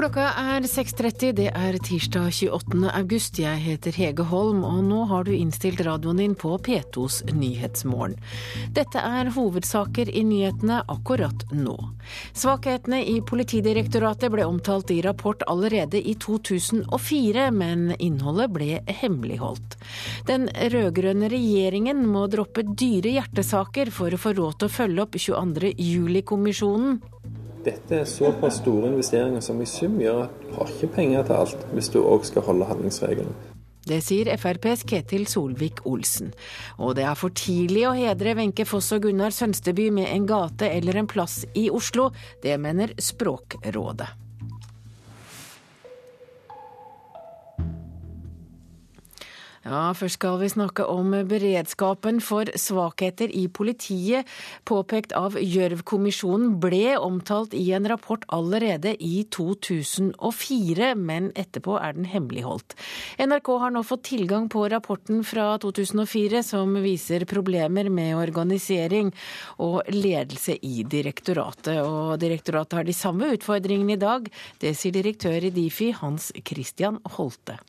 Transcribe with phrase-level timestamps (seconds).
[0.00, 2.86] Klokka er 6.30, det er tirsdag 28.
[2.88, 3.36] august.
[3.36, 8.16] Jeg heter Hege Holm, og nå har du innstilt radioen din på P2s Nyhetsmorgen.
[8.72, 11.76] Dette er hovedsaker i nyhetene akkurat nå.
[12.32, 19.76] Svakhetene i Politidirektoratet ble omtalt i rapport allerede i 2004, men innholdet ble hemmeligholdt.
[20.32, 25.24] Den rød-grønne regjeringen må droppe dyre hjertesaker for å få råd til å følge opp
[25.28, 25.76] 22.
[25.76, 27.02] juli-kommisjonen.
[27.64, 31.40] Dette er såpass store investeringer som i sum gjør at du har ikke penger til
[31.42, 33.34] alt, hvis du òg skal holde handlingsregelen.
[33.90, 36.34] Det sier FrPs Ketil Solvik-Olsen.
[36.78, 40.68] Og det er for tidlig å hedre Wenche Foss og Gunnar Sønsteby med en gate
[40.68, 42.10] eller en plass i Oslo.
[42.44, 44.19] Det mener Språkrådet.
[49.60, 54.28] Ja, Først skal vi snakke om beredskapen for svakheter i politiet,
[54.64, 62.08] påpekt av Gjørv-kommisjonen, ble omtalt i en rapport allerede i 2004, men etterpå er den
[62.08, 62.72] hemmeligholdt.
[63.20, 69.12] NRK har nå fått tilgang på rapporten fra 2004 som viser problemer med organisering
[69.60, 71.82] og ledelse i direktoratet.
[71.84, 74.32] Og direktoratet har de samme utfordringene i dag.
[74.56, 77.60] Det sier direktør i Difi, Hans Christian Holte.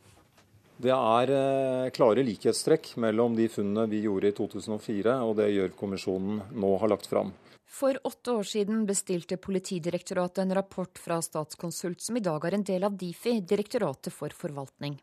[0.81, 6.41] Det er eh, klare likhetstrekk mellom de funnene vi gjorde i 2004 og det Gjørv-kommisjonen
[6.57, 7.29] nå har lagt fram.
[7.71, 12.65] For åtte år siden bestilte Politidirektoratet en rapport fra Statskonsult, som i dag er en
[12.67, 14.97] del av Difi, Direktoratet for forvaltning.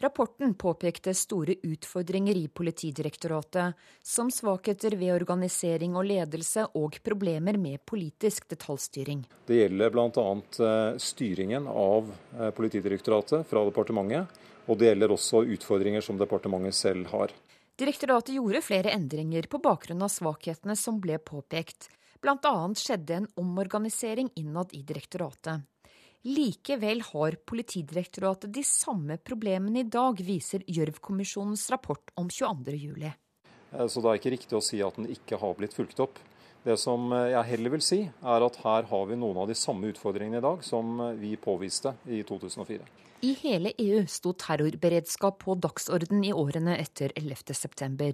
[0.00, 7.82] Rapporten påpekte store utfordringer i Politidirektoratet, som svakheter ved organisering og ledelse og problemer med
[7.84, 9.24] politisk detaljstyring.
[9.46, 10.28] Det gjelder bl.a.
[10.64, 17.08] Eh, styringen av eh, Politidirektoratet fra departementet og det gjelder også utfordringer som departementet selv
[17.12, 17.32] har.
[17.78, 21.88] Direktoratet gjorde flere endringer på bakgrunn av svakhetene som ble påpekt.
[22.20, 22.54] Bl.a.
[22.74, 25.62] skjedde en omorganisering innad i direktoratet.
[26.26, 33.06] Likevel har Politidirektoratet de samme problemene i dag, viser Gjørv-kommisjonens rapport om 22.07.
[33.06, 36.18] Eh, så det er ikke riktig å si at den ikke har blitt fulgt opp.
[36.66, 39.56] Det som eh, jeg heller vil si, er at her har vi noen av de
[39.58, 42.82] samme utfordringene i dag som eh, vi påviste i 2004.
[43.20, 48.12] I hele EU sto terrorberedskap på dagsorden i årene etter 11.9.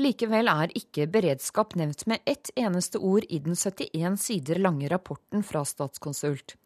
[0.00, 5.44] Likevel er ikke beredskap nevnt med ett eneste ord i den 71 sider lange rapporten
[5.44, 6.56] fra Statskonsult.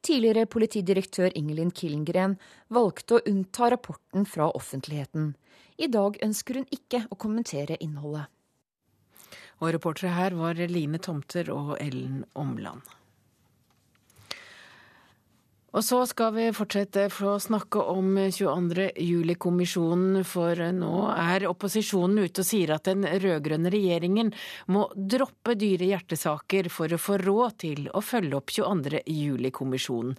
[0.00, 2.38] Tidligere politidirektør Ingelin Killengren
[2.72, 5.34] valgte å unnta rapporten fra offentligheten.
[5.76, 8.32] I dag ønsker hun ikke å kommentere innholdet.
[9.60, 12.80] Og reportere her var Line Tomter og Ellen Omland.
[15.76, 18.86] Og så skal vi fortsette for å snakke om 22.
[18.96, 24.30] juli-kommisjonen, for nå er opposisjonen ute og sier at den rød-grønne regjeringen
[24.72, 29.02] må droppe dyre hjertesaker for å få råd til å følge opp 22.
[29.04, 30.14] juli-kommisjonen.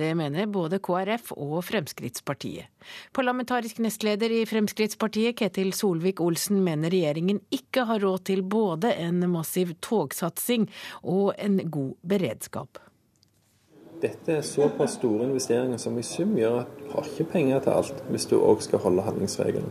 [0.00, 2.70] Det mener både KrF og Fremskrittspartiet.
[3.12, 9.76] Parlamentarisk nestleder i Fremskrittspartiet, Ketil Solvik-Olsen, mener regjeringen ikke har råd til både en massiv
[9.84, 10.70] togsatsing
[11.02, 12.80] og en god beredskap.
[14.02, 17.76] Dette er såpass store investeringer som i sum gjør at du har ikke penger til
[17.76, 19.68] alt, hvis du òg skal holde handlingsregelen.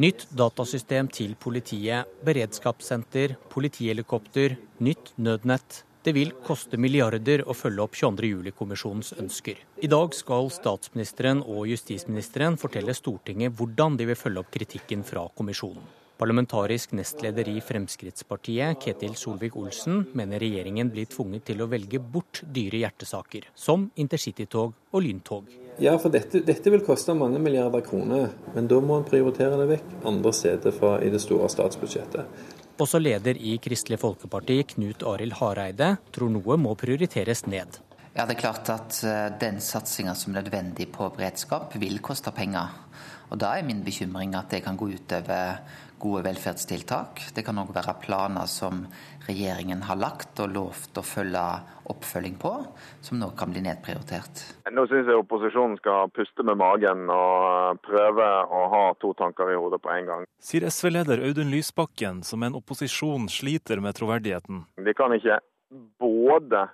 [0.00, 5.82] Nytt datasystem til politiet, beredskapssenter, politihelikopter, nytt nødnett.
[6.06, 9.60] Det vil koste milliarder å følge opp 22.07-kommisjonens ønsker.
[9.84, 15.28] I dag skal statsministeren og justisministeren fortelle Stortinget hvordan de vil følge opp kritikken fra
[15.36, 15.84] kommisjonen.
[16.16, 22.80] Parlamentarisk nestleder i Fremskrittspartiet, Ketil Solvik-Olsen, mener regjeringen blir tvunget til å velge bort dyre
[22.80, 25.50] hjertesaker, som intercitytog og lyntog.
[25.76, 29.68] Ja, for dette, dette, vil koste mange milliarder kroner, men da må en prioritere det
[29.74, 32.46] vekk andre steder fra, i det store statsbudsjettet.
[32.80, 37.76] Også leder i Kristelig Folkeparti, Knut Arild Hareide, tror noe må prioriteres ned.
[38.16, 42.32] Ja, det er klart at eh, Den satsinga som er nødvendig på beredskap, vil koste
[42.32, 42.72] penger.
[43.28, 45.60] Og Da er min bekymring at det kan gå utover
[45.98, 47.22] gode velferdstiltak.
[47.34, 48.84] Det kan òg være planer som
[49.26, 51.42] regjeringen har lagt og lovt å følge
[51.90, 52.52] oppfølging på,
[53.04, 54.42] som nå kan bli nedprioritert.
[54.74, 59.58] Nå syns jeg opposisjonen skal puste med magen og prøve å ha to tanker i
[59.58, 60.26] hodet på en gang.
[60.42, 64.64] Sier SV-leder Audun Lysbakken, som en opposisjon sliter med troverdigheten.
[64.82, 65.40] De kan ikke
[66.00, 66.66] både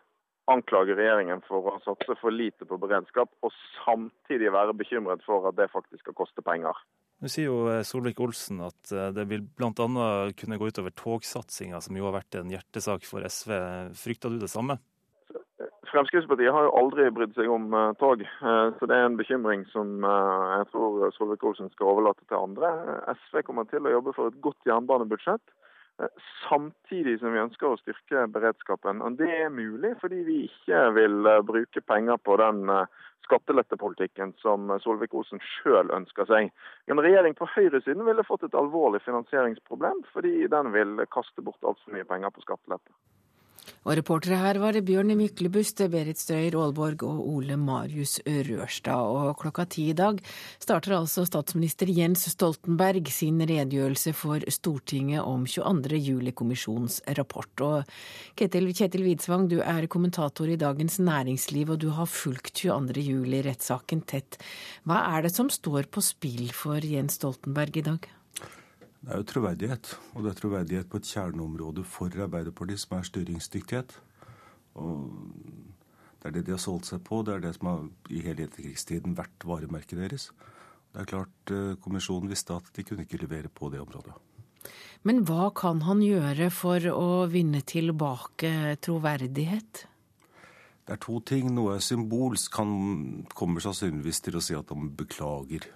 [0.50, 5.58] anklage regjeringen for å satse for lite på beredskap, og samtidig være bekymret for at
[5.58, 6.78] det faktisk skal koste penger.
[7.22, 9.70] Nå sier jo eh, Solvik-Olsen at eh, det vil bl.a.
[10.34, 13.54] kunne gå utover togsatsinga, som jo har vært en hjertesak for SV.
[13.98, 14.80] Frykter du det samme?
[15.92, 20.00] Fremskrittspartiet har jo aldri brydd seg om uh, tog, så det er en bekymring som
[20.00, 22.70] jeg tror Solvik-Olsen skal overlate til andre.
[23.12, 25.52] SV kommer til å jobbe for et godt jernbanebudsjett,
[26.48, 29.02] samtidig som vi ønsker å styrke beredskapen.
[29.04, 32.64] Og Det er mulig fordi vi ikke vil bruke penger på den
[33.26, 36.50] skattelettepolitikken som Solvik-Olsen sjøl ønsker seg.
[36.90, 41.94] En regjering på høyresiden ville fått et alvorlig finansieringsproblem, fordi den vil kaste bort altfor
[41.94, 42.90] mye penger på skattelette.
[43.82, 49.10] Og reportere her var det Bjørn Myklebust, Berit Strøyer Aalborg og Ole Marius Rørstad.
[49.10, 50.20] Og klokka ti i dag
[50.62, 55.98] starter altså statsminister Jens Stoltenberg sin redegjørelse for Stortinget om 22.
[55.98, 57.66] juli-kommisjonens rapport.
[57.66, 57.90] Og
[58.38, 63.02] Ketil, Kjetil Widsvang, du er kommentator i Dagens Næringsliv, og du har fulgt 22.
[63.02, 64.38] juli-rettssaken tett.
[64.86, 68.12] Hva er det som står på spill for Jens Stoltenberg i dag?
[69.02, 69.92] Det er jo troverdighet.
[70.14, 73.96] Og det er troverdighet på et kjerneområde for Arbeiderpartiet, som er styringsdyktighet.
[74.78, 74.98] Og
[76.22, 77.24] det er det de har solgt seg på.
[77.26, 80.28] Det er det som har i hele etterkrigstiden vært varemerket deres.
[80.92, 84.14] Det er klart eh, Kommisjonen visste at de kunne ikke levere på det området.
[85.02, 89.86] Men hva kan han gjøre for å vinne tilbake troverdighet?
[90.86, 91.50] Det er to ting.
[91.56, 92.54] Noe er symbolsk.
[92.60, 95.66] Han kommer sannsynligvis til å si at han beklager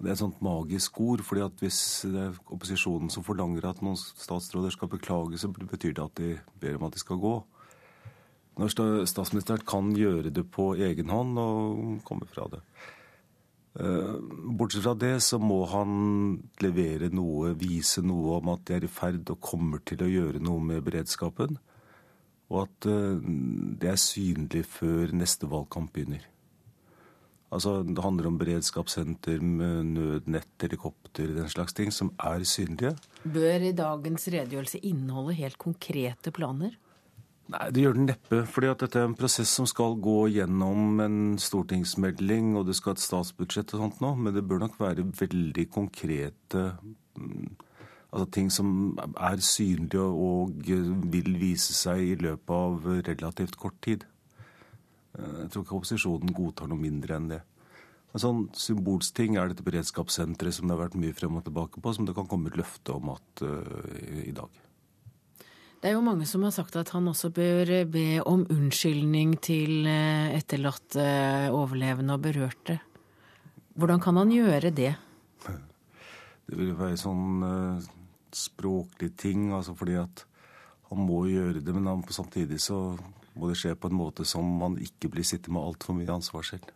[0.00, 1.22] det er et sånt magisk ord.
[1.22, 5.92] fordi at Hvis det er opposisjonen som forlanger at noen statsråder skal beklage, så betyr
[5.92, 7.34] det at de ber om at de skal gå.
[8.58, 12.60] Når statsministeren kan gjøre det på egen hånd og komme fra det.
[13.78, 14.16] Eh,
[14.58, 18.90] bortsett fra det så må han levere noe, vise noe om at de er i
[18.90, 21.60] ferd og kommer til å gjøre noe med beredskapen.
[22.50, 23.20] Og at eh,
[23.80, 26.26] det er synlig før neste valgkamp begynner.
[27.50, 32.94] Altså, Det handler om beredskapssenter med nødnett, helikopter, den slags ting, som er synlige.
[33.24, 36.76] Bør dagens redegjørelse inneholde helt konkrete planer?
[37.50, 38.44] Nei, det gjør den neppe.
[38.46, 42.94] fordi at dette er en prosess som skal gå gjennom en stortingsmelding, og det skal
[42.94, 44.14] et statsbudsjett og sånt nå.
[44.14, 46.76] Men det bør nok være veldig konkrete
[47.18, 47.50] mm,
[48.12, 50.54] altså ting som er synlige og
[51.12, 54.06] vil vise seg i løpet av relativt kort tid.
[55.18, 57.40] Eh, jeg tror ikke opposisjonen godtar noe mindre enn det.
[58.10, 61.82] En sånn symbolsk ting er dette beredskapssenteret som det har vært mye frem og tilbake
[61.82, 63.60] på, som det kan komme et løfte om at uh,
[64.18, 64.50] i dag.
[65.80, 69.86] Det er jo mange som har sagt at han også bør be om unnskyldning til
[69.88, 71.06] eh, etterlatte,
[71.54, 72.80] overlevende og berørte.
[73.78, 74.92] Hvordan kan han gjøre det?
[76.50, 77.88] Det vil være sånn uh,
[78.34, 80.26] språklig ting, altså fordi at
[80.90, 82.98] han må gjøre det, men han, samtidig så
[83.36, 86.46] må det skje på en måte som man ikke blir sittende med altfor mye ansvar
[86.46, 86.72] selv.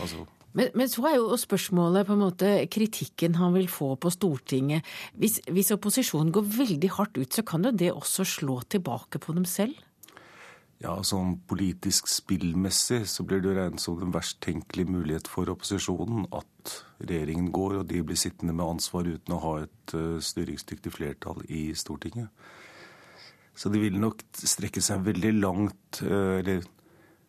[0.00, 0.24] Altså.
[0.56, 4.86] Men, men, så er jo spørsmålet på en måte kritikken han vil få på Stortinget.
[5.12, 9.36] Hvis, hvis opposisjonen går veldig hardt ut, så kan jo det også slå tilbake på
[9.36, 9.76] dem selv?
[10.80, 16.26] Ja, sånn politisk spillmessig så blir det regnet som den verst tenkelige mulighet for opposisjonen
[16.36, 20.92] at regjeringen går, og de blir sittende med ansvar uten å ha et uh, styringsdyktig
[20.92, 22.28] flertall i Stortinget.
[23.56, 26.02] Så de vil nok strekke seg veldig langt.
[26.04, 26.64] Eh, eller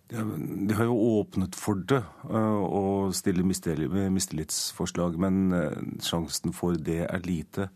[0.08, 7.02] de har jo åpnet for det eh, å stille mistillitsforslag, men eh, sjansen for det
[7.08, 7.70] er lite.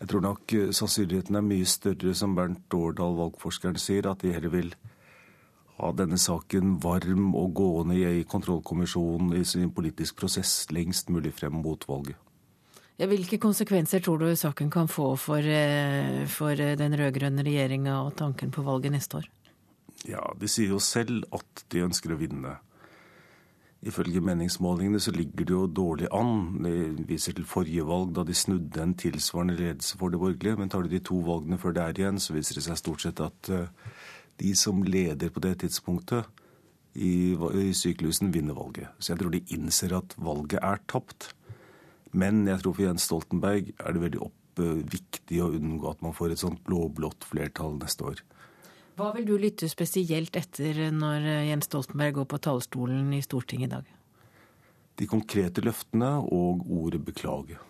[0.00, 4.52] Jeg tror nok sannsynligheten er mye større, som Bernt Årdal, valgforskeren, sier, at de heller
[4.52, 4.74] vil
[5.76, 11.60] ha denne saken varm og gående i kontrollkommisjonen i sin politisk prosess lengst mulig frem
[11.64, 12.25] mot valget.
[12.96, 17.98] Ja, hvilke konsekvenser tror du saken kan få for, eh, for eh, den rød-grønne regjeringa
[18.06, 19.26] og tanken på valget neste år?
[20.08, 22.56] Ja, De sier jo selv at de ønsker å vinne.
[23.84, 26.62] Ifølge meningsmålingene så ligger det jo dårlig an.
[26.64, 30.56] Det viser til forrige valg, da de snudde en tilsvarende ledelse for det borgerlige.
[30.58, 33.20] Men tar de de to valgene før der igjen, så viser det seg stort sett
[33.20, 33.68] at eh,
[34.40, 36.24] de som leder på det tidspunktet
[36.96, 37.36] i,
[37.76, 38.88] syklusen, vinner valget.
[38.98, 41.34] Så jeg tror de innser at valget er tapt.
[42.16, 46.14] Men jeg tror for Jens Stoltenberg er det veldig opp, viktig å unngå at man
[46.16, 48.22] får et sånt blå-blått flertall neste år.
[48.96, 53.74] Hva vil du lytte spesielt etter når Jens Stoltenberg går på talerstolen i Stortinget i
[53.74, 53.90] dag?
[54.96, 57.60] De konkrete løftene og ordet beklage.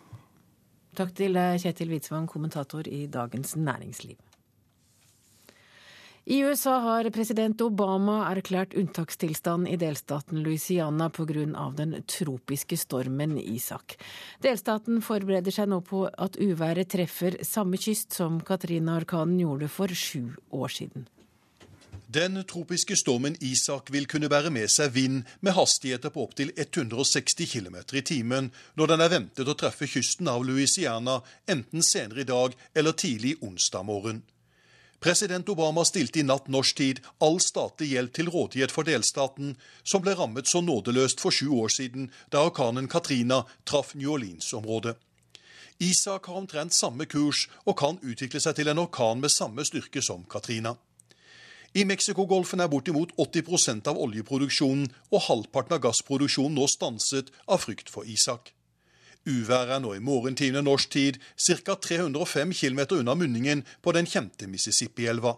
[0.96, 4.14] Takk til Kjetil Hvitsvang, kommentator i Dagens Næringsliv.
[6.28, 11.70] I USA har president Obama erklært unntakstilstand i delstaten Louisiana pga.
[11.76, 13.94] den tropiske stormen Isak.
[14.42, 20.34] Delstaten forbereder seg nå på at uværet treffer samme kyst som Katrina-orkanen gjorde for sju
[20.50, 21.06] år siden.
[22.10, 27.46] Den tropiske stormen Isak vil kunne bære med seg vind med hastigheter på opptil 160
[27.54, 32.32] km i timen når den er ventet å treffe kysten av Louisiana enten senere i
[32.34, 34.24] dag eller tidlig onsdag morgen.
[35.00, 40.02] President Obama stilte i natt norsk tid all statlig hjelp til rådighet for delstaten, som
[40.02, 44.96] ble rammet så nådeløst for sju år siden da orkanen Katrina traff New Orleans-området.
[45.78, 50.00] Isak har omtrent samme kurs og kan utvikle seg til en orkan med samme styrke
[50.02, 50.72] som Katrina.
[51.76, 57.92] I Mexicogolfen er bortimot 80% av oljeproduksjonen og halvparten av gassproduksjonen nå stanset av frykt
[57.92, 58.55] for Isak.
[59.26, 61.74] Uværet er nå i morgentimene norsk tid ca.
[61.74, 65.34] 305 km unna munningen på den kjente Mississippi-elva.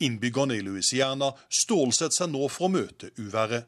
[0.00, 3.66] Innbyggerne i Louisiana stålsetter seg nå for å møte uværet.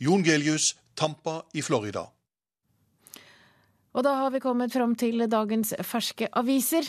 [0.00, 2.06] Jon Gelius, Tampa i Florida.
[3.92, 6.86] Og da har vi kommet fram til dagens ferske aviser.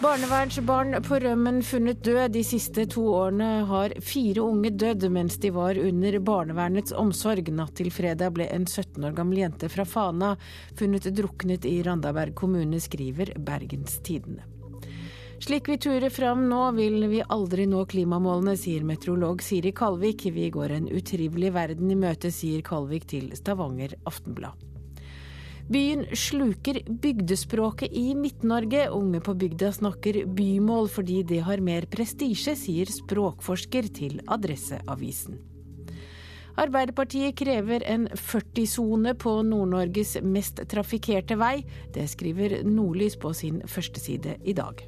[0.00, 2.30] Barnevernsbarn på rømmen funnet død.
[2.32, 7.50] De siste to årene har fire unge dødd mens de var under barnevernets omsorg.
[7.52, 10.30] Natt til fredag ble en 17 år gammel jente fra Fana
[10.78, 14.48] funnet druknet i Randaberg kommune, skriver Bergens Tidende.
[15.44, 20.24] Slik vi turer fram nå, vil vi aldri nå klimamålene, sier meteorolog Siri Kalvik.
[20.32, 24.69] Vi går en utrivelig verden i møte, sier Kalvik til Stavanger Aftenblad.
[25.70, 28.88] Byen sluker bygdespråket i Midt-Norge.
[28.90, 35.38] Unge på bygda snakker bymål fordi det har mer prestisje, sier språkforsker til Adresseavisen.
[36.58, 41.60] Arbeiderpartiet krever en 40-sone på Nord-Norges mest trafikkerte vei.
[41.94, 44.82] Det skriver Nordlys på sin førsteside i dag.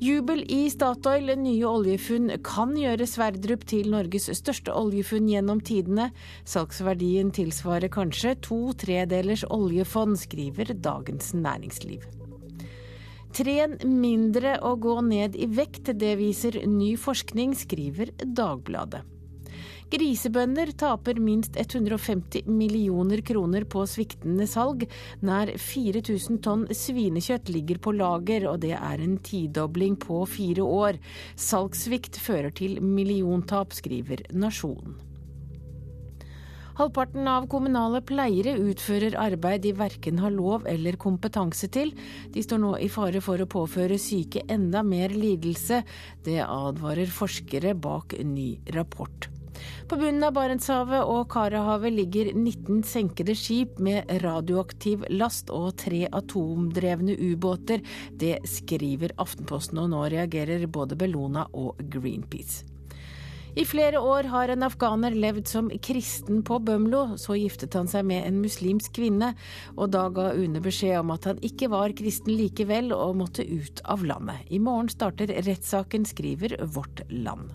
[0.00, 1.28] Jubel i Statoil.
[1.36, 6.06] Nye oljefunn kan gjøre Sverdrup til Norges største oljefunn gjennom tidene.
[6.48, 12.08] Salgsverdien tilsvarer kanskje to tredelers oljefond, skriver Dagens Næringsliv.
[13.36, 19.04] Tren mindre å gå ned i vekt, det viser ny forskning, skriver Dagbladet.
[19.90, 24.84] Grisebønder taper minst 150 millioner kroner på sviktende salg.
[25.26, 31.00] Nær 4000 tonn svinekjøtt ligger på lager, og det er en tidobling på fire år.
[31.34, 34.94] Salgssvikt fører til milliontap, skriver Nasjonen.
[36.78, 41.90] Halvparten av kommunale pleiere utfører arbeid de verken har lov eller kompetanse til.
[42.32, 45.82] De står nå i fare for å påføre syke enda mer lidelse.
[46.24, 49.28] Det advarer forskere bak ny rapport.
[49.88, 56.04] På bunnen av Barentshavet og Karahavet ligger 19 senkede skip med radioaktiv last og tre
[56.06, 57.82] atomdrevne ubåter.
[58.10, 62.66] Det skriver Aftenposten, og nå reagerer både Bellona og Greenpeace.
[63.58, 67.16] I flere år har en afghaner levd som kristen på Bømlo.
[67.18, 69.32] Så giftet han seg med en muslimsk kvinne,
[69.74, 73.82] og da ga UNE beskjed om at han ikke var kristen likevel og måtte ut
[73.90, 74.46] av landet.
[74.54, 77.50] I morgen starter rettssaken, skriver Vårt Land.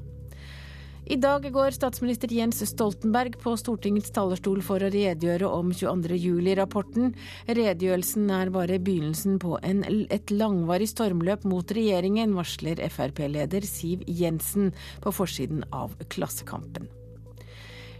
[1.05, 6.17] I dag går statsminister Jens Stoltenberg på Stortingets talerstol for å redegjøre om 22.
[6.17, 7.13] juli-rapporten.
[7.45, 14.73] Redegjørelsen er bare begynnelsen på en, et langvarig stormløp mot regjeringen, varsler Frp-leder Siv Jensen
[15.05, 16.89] på forsiden av Klassekampen.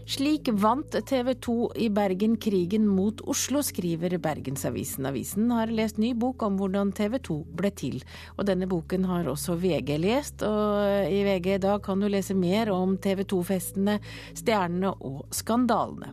[0.06, 5.06] Slik vant TV 2 i Bergen krigen mot Oslo, skriver Bergensavisen.
[5.10, 7.96] Avisen har lest ny bok om hvordan TV 2 ble til.
[8.38, 12.36] Og denne boken har også VG lest, og i VG i dag kan du lese
[12.38, 13.96] mer om TV 2-festene,
[14.38, 16.12] stjernene og skandalene.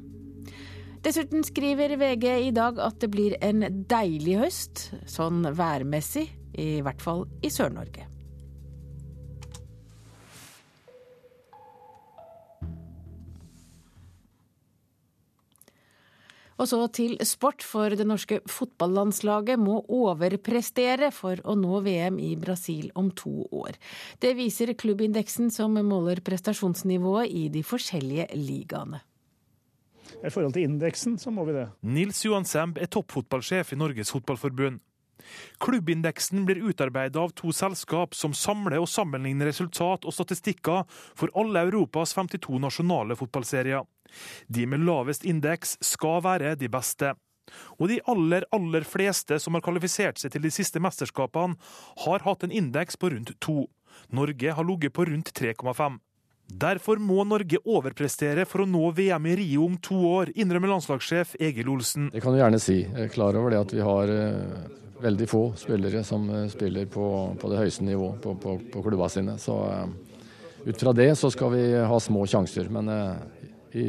[1.06, 3.62] Dessuten skriver VG i dag at det blir en
[3.94, 6.26] deilig høst, sånn værmessig,
[6.58, 8.10] i hvert fall i Sør-Norge.
[16.62, 22.34] Og så til sport, for det norske fotballandslaget må overprestere for å nå VM i
[22.40, 23.80] Brasil om to år.
[24.22, 29.02] Det viser klubbindeksen som måler prestasjonsnivået i de forskjellige ligaene.
[30.24, 31.68] I forhold til indeksen så må vi det.
[31.82, 34.80] Nils Johan Semb er toppfotballsjef i Norges Fotballforbund.
[35.64, 41.64] Klubbindeksen blir utarbeidet av to selskap som samler og sammenligner resultat og statistikker for alle
[41.68, 43.86] Europas 52 nasjonale fotballserier.
[44.48, 47.14] De med lavest indeks skal være de beste.
[47.80, 51.58] Og de aller, aller fleste som har kvalifisert seg til de siste mesterskapene,
[52.06, 53.68] har hatt en indeks på rundt to.
[54.14, 56.00] Norge har ligget på rundt 3,5.
[56.54, 61.38] Derfor må Norge overprestere for å nå VM i Rio om to år, innrømmer landslagssjef
[61.42, 62.10] Egil Olsen.
[62.14, 62.82] Det kan du gjerne si.
[62.84, 64.66] Jeg er klar over det at vi har eh,
[65.02, 67.06] veldig få spillere som eh, spiller på,
[67.40, 69.38] på det høyeste nivå på, på, på klubba sine.
[69.42, 69.88] Så uh,
[70.68, 72.70] ut fra det så skal vi ha små sjanser.
[72.70, 72.92] Men
[73.74, 73.84] vi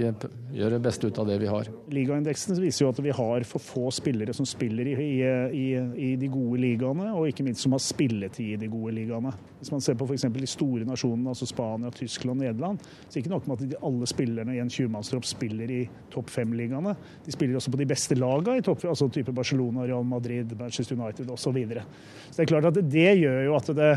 [0.56, 1.68] gjør det beste ut av det vi har.
[1.92, 4.94] Ligaindeksen viser jo at vi har for få spillere som spiller i,
[5.52, 9.34] i, i de gode ligaene, og ikke minst som har spilletid i de gode ligaene.
[9.58, 10.24] Hvis man ser på f.eks.
[10.32, 14.08] de store nasjonene, altså Spania, Tyskland Nederland, så er det ikke nok med at alle
[14.08, 15.82] spillerne i en 20-mannstropp spiller i
[16.14, 16.96] topp fem-ligaene.
[17.26, 20.96] De spiller også på de beste lagene i topp altså type Barcelona, Real Madrid, Manchester
[20.96, 21.44] United osv.
[21.44, 21.82] Så, videre.
[22.30, 23.90] så det er klart at det gjør jo at det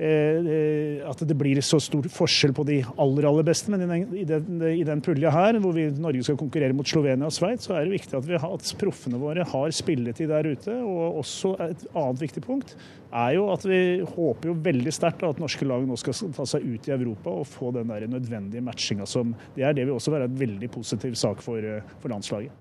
[0.00, 3.70] at det blir så stor forskjell på de aller aller beste.
[3.72, 3.84] Men
[4.16, 7.68] i den, i den, pulja her, hvor vi, Norge skal konkurrere mot Slovenia og Sveits,
[7.68, 10.78] så er det viktig at, vi at proffene våre har spilletid der ute.
[10.80, 12.74] Og også et annet viktig punkt
[13.10, 16.64] er jo at vi håper jo veldig sterkt at norske lag nå skal ta seg
[16.64, 20.14] ut i Europa og få den der nødvendige matchinga som Det er det vil også
[20.14, 21.64] være en veldig positiv sak for,
[22.00, 22.54] for landslaget.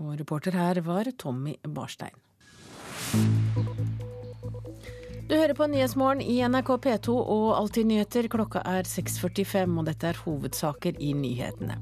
[0.00, 2.16] Og reporter her var Tommy Barstein.
[5.32, 8.26] Du hører på Nyhetsmorgen i NRK P2 og Alltid nyheter.
[8.28, 11.78] Klokka er 6.45, og dette er hovedsaker i nyhetene.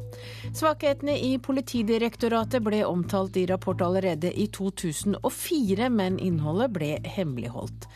[0.54, 7.88] Svakhetene i Politidirektoratet ble omtalt i rapport allerede i 2004, men innholdet ble hemmeligholdt.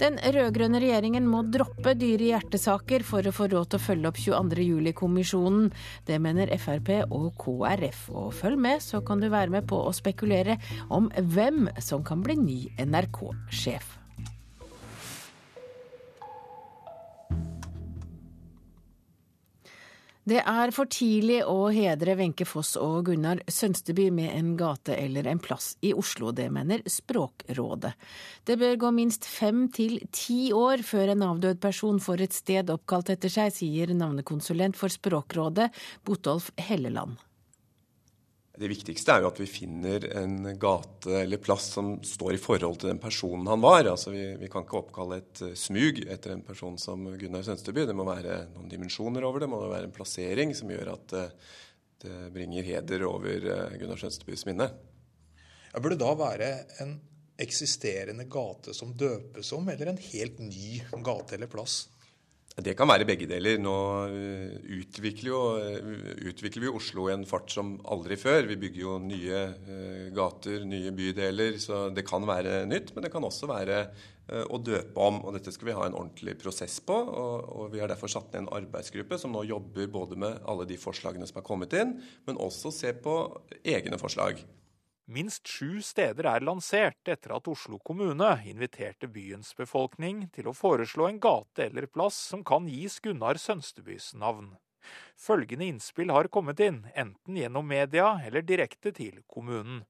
[0.00, 4.18] Den rød-grønne regjeringen må droppe dyre hjertesaker for å få råd til å følge opp
[4.24, 5.68] 22.07-kommisjonen.
[6.10, 8.08] Det mener Frp og KrF.
[8.10, 10.58] Og følg med, så kan du være med på å spekulere
[10.90, 12.58] om hvem som kan bli ny
[12.88, 13.94] NRK-sjef.
[20.26, 25.28] Det er for tidlig å hedre Wenche Foss og Gunnar Sønsteby med en gate eller
[25.30, 26.32] en plass i Oslo.
[26.34, 27.92] Det mener Språkrådet.
[28.42, 32.74] Det bør gå minst fem til ti år før en avdød person får et sted
[32.74, 35.70] oppkalt etter seg, sier navnekonsulent for Språkrådet,
[36.02, 37.22] Botolf Helleland.
[38.56, 42.78] Det viktigste er jo at vi finner en gate eller plass som står i forhold
[42.80, 43.84] til den personen han var.
[43.90, 47.84] Altså vi, vi kan ikke oppkalle et eh, smug etter en person som Gunnar Sønsteby.
[47.88, 51.16] Det må være noen dimensjoner over det, det må være en plassering som gjør at
[51.20, 51.52] eh,
[52.06, 54.70] det bringer heder over eh, Gunnar Sønstebys minne.
[55.72, 56.50] Ja, burde det da være
[56.84, 56.96] en
[57.36, 61.82] eksisterende gate som døpes om, eller en helt ny gate eller plass?
[62.56, 63.58] Det kan være begge deler.
[63.60, 63.72] Nå
[64.08, 68.48] eh, utvikler, jo, eh, utvikler, vi Oslo i en fart som aldri før.
[68.48, 71.58] Vi bygger jo nye uh, gater, nye bydeler.
[71.60, 73.82] Så det kan være nytt, men det kan også være
[74.50, 75.20] å døpe om.
[75.28, 76.96] Og dette skal vi ha en ordentlig prosess på.
[76.96, 80.66] Og, og, vi har derfor satt ned en arbeidsgruppe som nå jobber både med alle
[80.66, 83.20] de forslagene som er kommet inn, men også ser på
[83.68, 84.40] egne forslag.
[85.06, 91.06] Minst sju steder er lansert etter at Oslo kommune inviterte byens befolkning til å foreslå
[91.06, 94.56] en gate eller plass som kan gis Gunnar Sønstebys navn.
[95.14, 99.84] Følgende innspill har kommet inn, enten gjennom media eller direkte til kommunen.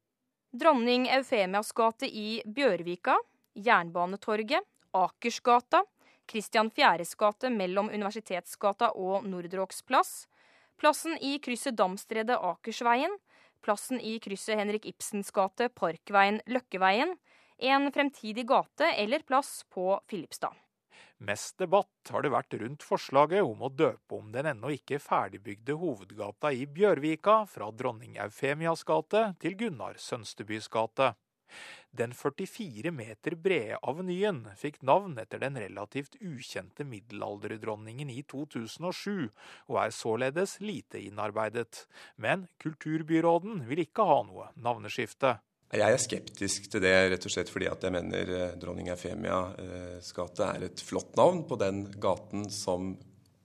[0.52, 3.16] Dronning Eufemias gate i Bjørvika,
[3.56, 5.82] Jernbanetorget, Akersgata,
[6.28, 10.26] Kristian Fjæres gate mellom Universitetsgata og Nordråks plass,
[10.76, 13.16] plassen i krysset Damstredet Akersveien,
[13.66, 17.16] plassen i krysset Henrik Ibsens gate, Parkveien, Løkkeveien,
[17.58, 20.54] en fremtidig gate eller plass på Filipstad.
[21.18, 25.78] Mest debatt har det vært rundt forslaget om å døpe om den ennå ikke ferdigbygde
[25.80, 31.14] hovedgata i Bjørvika fra dronning Eufemias gate til Gunnar Sønstebys gate.
[31.96, 39.30] Den 44 meter brede avenyen fikk navn etter den relativt ukjente middelalderdronningen i 2007,
[39.70, 41.86] og er således lite innarbeidet.
[42.20, 45.38] Men kulturbyråden vil ikke ha noe navneskifte.
[45.74, 50.46] Jeg er skeptisk til det rett og slett fordi jeg mener eh, dronning Eufemias gate
[50.46, 52.92] er et flott navn på den gaten som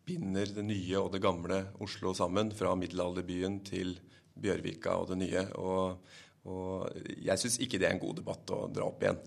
[0.06, 3.96] binder det nye og det gamle Oslo sammen, fra middelalderbyen til
[4.42, 5.46] Bjørvika og det nye.
[5.62, 6.02] Og
[6.50, 6.90] og
[7.22, 9.22] jeg syns ikke det er en god debatt å dra opp igjen.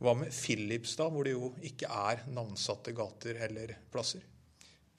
[0.00, 4.24] Hva med Filipstad, hvor det jo ikke er navnsatte gater eller plasser?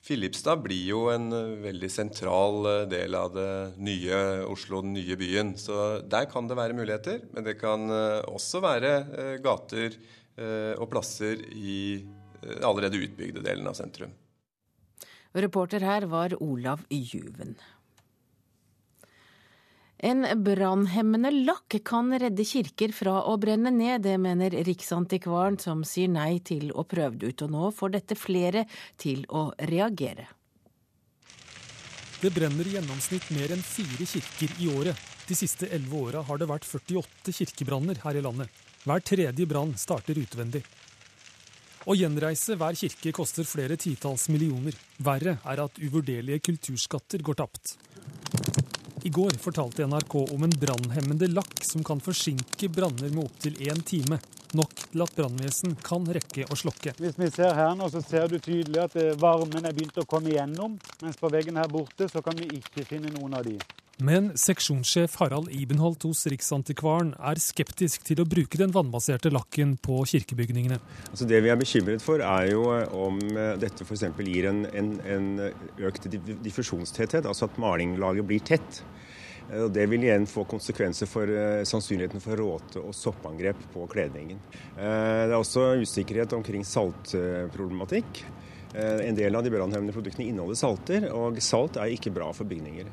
[0.01, 3.51] Filipstad blir jo en eh, veldig sentral eh, del av det
[3.85, 5.53] nye Oslo, den nye byen.
[5.61, 7.21] Så der kan det være muligheter.
[7.35, 8.95] Men det kan eh, også være
[9.43, 9.99] gater
[10.41, 12.01] og plasser i
[12.63, 14.13] allerede utbygde delen av sentrum.
[15.35, 17.51] Reporter her var Olav Juven.
[20.01, 26.09] En brannhemmende lakk kan redde kirker fra å brenne ned, det mener Riksantikvaren, som sier
[26.09, 27.43] nei til å prøve det ut.
[27.45, 28.65] Og nå får dette flere
[28.97, 30.25] til å reagere.
[32.21, 34.97] Det brenner i gjennomsnitt mer enn fire kirker i året.
[35.29, 38.49] De siste elleve åra har det vært 48 kirkebranner her i landet.
[38.81, 40.63] Hver tredje brann starter utvendig.
[41.85, 44.73] Å gjenreise hver kirke koster flere titalls millioner.
[45.01, 47.77] Verre er at uvurderlige kulturskatter går tapt.
[49.03, 53.81] I går fortalte NRK om en brannhemmende lakk som kan forsinke branner med opptil én
[53.81, 54.19] time.
[54.53, 56.93] Nok til at brannvesen kan rekke å slokke.
[56.99, 60.05] Hvis vi ser her nå, så ser du tydelig at eh, varmen er begynt å
[60.05, 60.75] komme igjennom.
[61.01, 63.55] Mens på veggen her borte så kan vi ikke finne noen av de.
[64.01, 69.99] Men seksjonssjef Harald Ibenholt hos Riksantikvaren er skeptisk til å bruke den vannbaserte lakken på
[70.09, 70.79] kirkebygningene.
[71.11, 74.07] Altså det vi er bekymret for, er jo eh, om eh, dette f.eks.
[74.25, 75.27] gir en, en, en
[75.85, 76.07] økt
[76.41, 78.81] diffusjonstetthet, altså at malinglaget blir tett.
[79.51, 81.27] Det vil igjen få konsekvenser for
[81.67, 84.39] sannsynligheten for råte- og soppangrep på kledningen.
[84.77, 88.23] Det er også usikkerhet omkring saltproblematikk.
[88.77, 92.87] En del av de brannhemmende produktene inneholder salter, og salt er ikke bra for bygninger.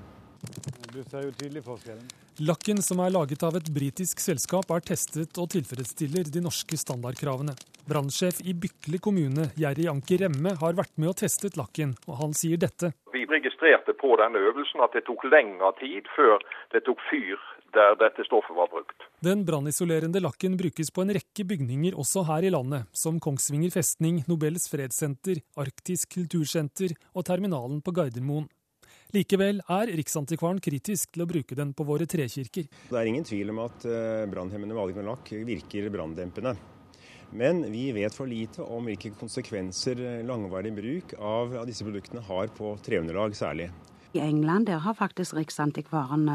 [0.88, 2.06] Du ser jo tydelig forskjellen.
[2.48, 7.52] Lakken, som er laget av et britisk selskap, er testet og tilfredsstiller de norske standardkravene.
[7.88, 12.34] Brannsjef i Bykle kommune, Jerry Anker Remme, har vært med og testet lakken, og han
[12.36, 12.92] sier dette.
[13.12, 16.40] Vi registrerte på denne øvelsen at det tok lengre tid før
[16.72, 17.36] det tok fyr
[17.76, 19.02] der dette stoffet var brukt.
[19.24, 24.22] Den brannisolerende lakken brukes på en rekke bygninger også her i landet, som Kongsvinger festning,
[24.28, 28.48] Nobels fredssenter, Arktisk kultursenter og terminalen på Gardermoen.
[29.16, 32.66] Likevel er Riksantikvaren kritisk til å bruke den på våre trekirker.
[32.90, 33.86] Det er ingen tvil om at
[34.28, 36.52] brannhemmende maling med lakk virker branndempende.
[37.32, 42.74] Men vi vet for lite om hvilke konsekvenser langvarig bruk av disse produktene har på
[42.84, 43.70] treunderlag særlig.
[44.16, 46.28] I England der har faktisk Riksantikvaren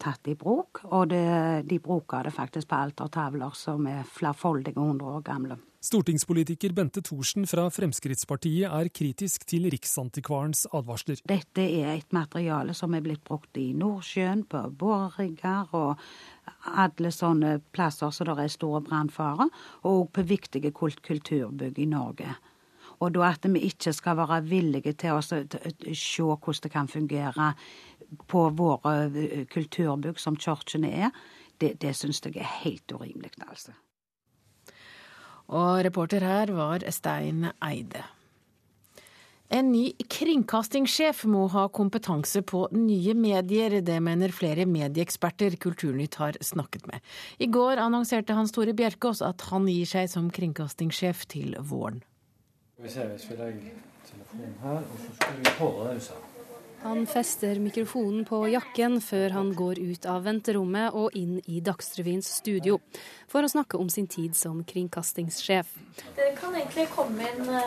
[0.00, 1.24] tatt i bruk, og det,
[1.68, 5.60] de bruker det faktisk på altertavler som er flerfoldige hundre år gamle.
[5.80, 11.22] Stortingspolitiker Bente Thorsen fra Fremskrittspartiet er kritisk til Riksantikvarens advarsler.
[11.24, 16.04] Dette er et materiale som er blitt brukt i Nordsjøen, på borerigger og
[16.84, 19.48] alle sånne plasser så det er store brannfarer,
[19.88, 22.36] og på viktige kulturbygg i Norge.
[23.00, 27.54] Og da at vi ikke skal være villige til å se hvordan det kan fungere
[28.28, 31.22] på våre kulturbygg som kirkene er,
[31.56, 33.72] det, det syns jeg er helt urimelig, altså.
[35.50, 38.04] Og reporter her var Stein Eide.
[39.50, 43.80] En ny kringkastingssjef må ha kompetanse på nye medier.
[43.82, 47.02] Det mener flere medieeksperter Kulturnytt har snakket med.
[47.42, 51.98] I går annonserte Hans Tore Bjerkås at han gir seg som kringkastingssjef til våren.
[52.78, 55.98] Vi ser hvis vi legger telefonen her, og så skal vi på det.
[56.82, 62.30] Han fester mikrofonen på jakken før han går ut av venterommet og inn i Dagsrevyens
[62.40, 62.78] studio
[63.28, 65.74] for å snakke om sin tid som kringkastingssjef.
[66.16, 67.58] Dere kan egentlig komme inn nå,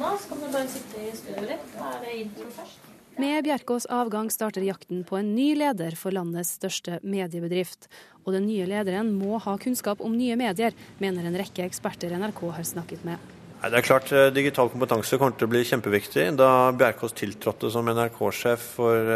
[0.00, 1.76] så kan dere bare sitte i studioet ditt.
[1.76, 2.88] Da er det intro først.
[3.20, 7.90] Med Bjerkås avgang starter jakten på en ny leder for landets største mediebedrift.
[8.24, 12.42] Og den nye lederen må ha kunnskap om nye medier, mener en rekke eksperter NRK
[12.56, 13.20] har snakket med.
[13.62, 16.24] Det er klart Digital kompetanse kommer til å bli kjempeviktig.
[16.34, 19.10] Da Bjerkås tiltrådte som NRK-sjef for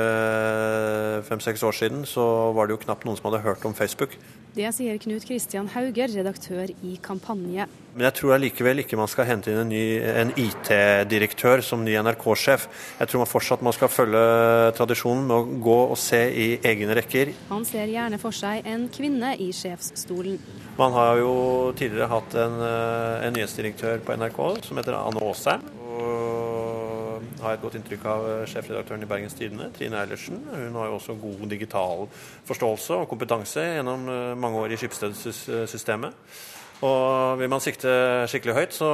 [1.27, 2.23] fem-seks år siden, så
[2.55, 4.15] var det jo knapt noen som hadde hørt om Facebook.
[4.57, 7.66] Det sier Knut Kristian Hauger, redaktør i Kampanje.
[7.97, 11.92] Men jeg tror allikevel ikke man skal hente inn en, ny- en IT-direktør som ny
[12.01, 12.64] NRK-sjef.
[13.03, 14.23] Jeg tror man fortsatt man skal følge
[14.79, 17.35] tradisjonen med å gå og se i egne rekker.
[17.53, 20.40] Han ser gjerne for seg en kvinne i sjefsstolen.
[20.81, 21.33] Man har jo
[21.77, 24.40] tidligere hatt en, eh, en nyhetsdirektør på NRK
[24.71, 25.64] som heter Anne Aasheim.
[27.47, 30.41] Har et godt inntrykk av eh, sjefredaktøren i Bergens Tidende, Trine Eilertsen.
[30.51, 32.09] Hun har jo også god digital
[32.49, 36.17] forståelse og kompetanse gjennom eh, mange år i Skipsted-systemet.
[36.87, 37.93] Og vil man sikte
[38.29, 38.91] skikkelig høyt, så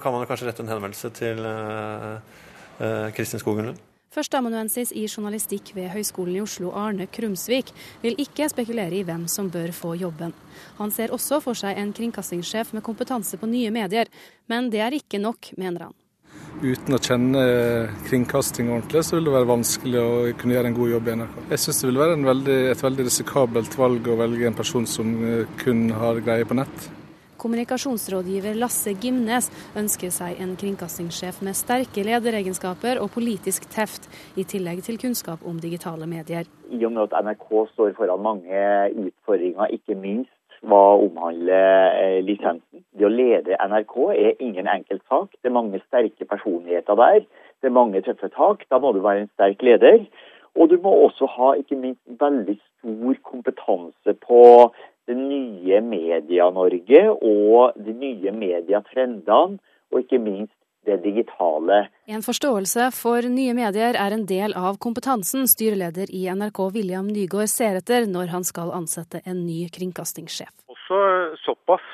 [0.00, 3.84] kan man kanskje rette en henvendelse til eh, Kristin Skogen Lund.
[4.14, 9.50] Førsteamanuensis i journalistikk ved Høgskolen i Oslo, Arne Krumsvik, vil ikke spekulere i hvem som
[9.52, 10.32] bør få jobben.
[10.78, 14.06] Han ser også for seg en kringkastingssjef med kompetanse på nye medier,
[14.46, 16.04] men det er ikke nok, mener han.
[16.58, 17.42] Uten å kjenne
[18.08, 21.36] kringkasting ordentlig, så vil det være vanskelig å kunne gjøre en god jobb i NRK.
[21.52, 24.88] Jeg syns det vil være en veldig, et veldig risikabelt valg å velge en person
[24.90, 26.88] som eh, kun har greie på nett.
[27.38, 29.46] Kommunikasjonsrådgiver Lasse Gimnes
[29.78, 35.60] ønsker seg en kringkastingssjef med sterke lederegenskaper og politisk teft, i tillegg til kunnskap om
[35.62, 36.50] digitale medier.
[36.74, 37.46] I og med at NRK
[37.76, 38.64] står foran mange
[39.04, 40.34] utfordringer, ikke minst
[40.66, 42.82] hva omhandler eh, lisensen.
[42.98, 45.30] Det å lede NRK er ingen enkelt sak.
[45.38, 47.22] Det er mange sterke personligheter der.
[47.60, 48.64] Det er mange tøffe tak.
[48.70, 50.04] Da må du være en sterk leder.
[50.58, 54.42] Og du må også ha ikke minst veldig stor kompetanse på
[55.08, 61.88] det nye Media-Norge og de nye mediatrendene, og ikke minst det digitale.
[62.06, 67.50] En forståelse for nye medier er en del av kompetansen styreleder i NRK William Nygaard
[67.52, 70.52] ser etter når han skal ansette en ny kringkastingssjef.
[70.72, 71.00] Også
[71.44, 71.84] såpass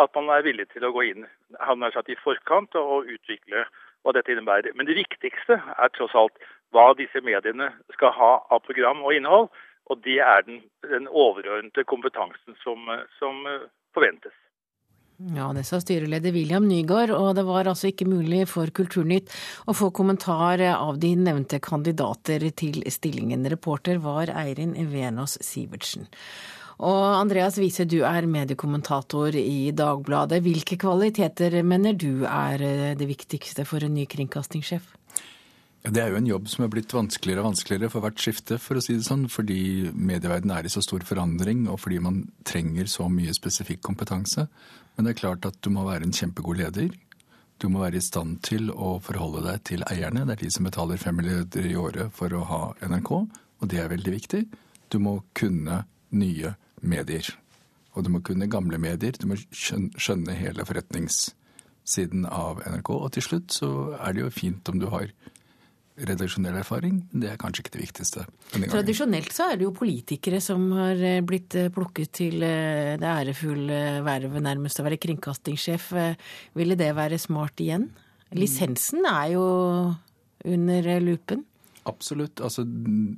[0.00, 3.64] at man er villig til å gå inn han er satt i forkant og utvikle
[4.04, 4.72] hva dette innebærer.
[4.74, 6.36] Men det viktigste er tross alt
[6.74, 9.50] hva disse mediene skal ha av program og innhold.
[9.90, 12.86] Og det er den, den overordnede kompetansen som,
[13.18, 13.42] som
[13.96, 14.34] forventes.
[15.20, 19.28] Ja, det sa styreleder William Nygaard, og det var altså ikke mulig for Kulturnytt
[19.68, 23.44] å få kommentar av de nevnte kandidater til stillingen.
[23.52, 26.08] Reporter var Eirin Venås Sivertsen.
[26.80, 30.40] Og Andreas Wiese, du er mediekommentator i Dagbladet.
[30.40, 34.88] Hvilke kvaliteter mener du er det viktigste for en ny kringkastingssjef?
[35.80, 38.76] Det er jo en jobb som er blitt vanskeligere og vanskeligere for hvert skifte, for
[38.76, 39.28] å si det sånn.
[39.32, 44.44] Fordi medieverdenen er i så stor forandring, og fordi man trenger så mye spesifikk kompetanse.
[45.00, 46.90] Men det er klart at du må være en kjempegod leder.
[47.56, 50.26] Du må være i stand til å forholde deg til eierne.
[50.28, 53.78] Det er de som betaler fem milliarder i året for å ha NRK, og det
[53.80, 54.42] er veldig viktig.
[54.92, 55.78] Du må kunne
[56.12, 56.52] nye
[56.84, 57.30] medier.
[57.96, 59.16] Og du må kunne gamle medier.
[59.16, 62.92] Du må skjønne hele forretningssiden av NRK.
[62.98, 65.08] Og til slutt så er det jo fint om du har
[66.08, 68.24] redaksjonell erfaring, det er kanskje ikke det viktigste.
[68.70, 73.10] Tradisjonelt så er det jo politikere som har eh, blitt eh, plukket til eh, det
[73.10, 75.90] ærefulle vervet nærmest å være kringkastingssjef.
[76.58, 77.90] Ville det være smart igjen?
[78.36, 79.46] Lisensen er jo
[80.46, 81.44] under lupen.
[81.88, 82.40] Absolutt.
[82.44, 82.64] Altså,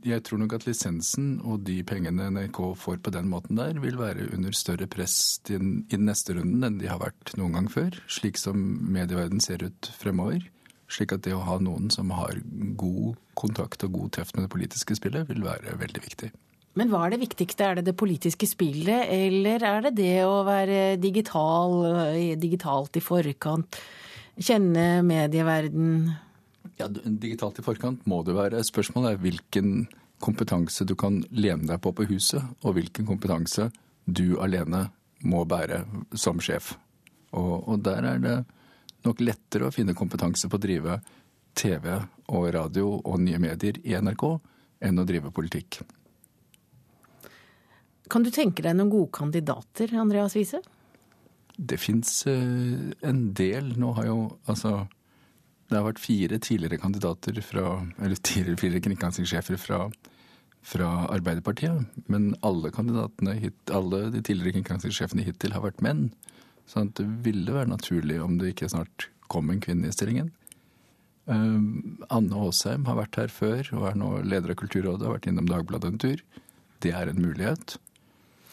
[0.06, 3.98] jeg tror nok at lisensen og de pengene NRK får på den måten der, vil
[3.98, 5.16] være under større press
[5.50, 8.60] i den neste runden enn de har vært noen gang før, slik som
[8.94, 10.46] medieverden ser ut fremover.
[10.92, 12.40] Slik at det å ha noen som har
[12.78, 16.32] god kontakt og god tøft med det politiske spillet, vil være veldig viktig.
[16.78, 17.64] Men hva er det viktigste?
[17.64, 21.74] Er det det politiske spillet, eller er det det å være digital,
[22.40, 23.80] digitalt i forkant?
[24.40, 26.14] Kjenne medieverden?
[26.80, 28.62] Ja, digitalt i forkant må det være.
[28.64, 29.74] Spørsmålet er hvilken
[30.22, 33.68] kompetanse du kan lene deg på på huset, og hvilken kompetanse
[34.06, 34.86] du alene
[35.28, 35.84] må bære
[36.18, 36.72] som sjef.
[37.36, 38.36] Og, og der er det
[39.06, 41.00] nok lettere å finne kompetanse på å drive
[41.54, 41.88] TV
[42.32, 44.24] og radio og nye medier i NRK
[44.82, 45.82] enn å drive politikk.
[48.12, 50.60] Kan du tenke deg noen gode kandidater, Andreas Wiese?
[51.56, 53.74] Det fins eh, en del.
[53.80, 54.86] Nå har jo altså
[55.68, 59.86] Det har vært fire tidligere kandidater fra Eller tidligere fire kringkastingssjefer fra,
[60.60, 61.86] fra, Arbeiderpartiet.
[62.08, 63.38] Men alle kandidatene
[63.72, 66.10] alle de tidligere kringkastingssjefene hittil har vært menn.
[66.72, 70.32] Sånn at det ville være naturlig om det ikke snart kom en kvinne i stillingen.
[71.28, 71.60] Uh,
[72.10, 75.50] Anne Aasheim har vært her før og er nå leder av Kulturrådet, har vært innom
[75.50, 76.22] Dagbladet en tur.
[76.82, 77.76] Det er en mulighet.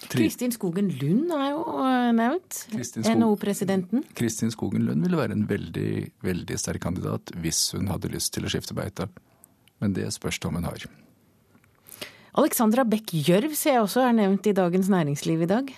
[0.08, 2.62] Kristin Skogen Lund er jo eh, nevnt.
[2.72, 4.06] NHO-presidenten.
[4.16, 5.90] Kristin Skogen Lund ville være en veldig,
[6.24, 9.10] veldig sterk kandidat hvis hun hadde lyst til å skifte beite.
[9.84, 10.88] Men det spørs det om hun har.
[12.40, 15.76] Alexandra Beck Gjørv ser jeg også er nevnt i Dagens Næringsliv i dag.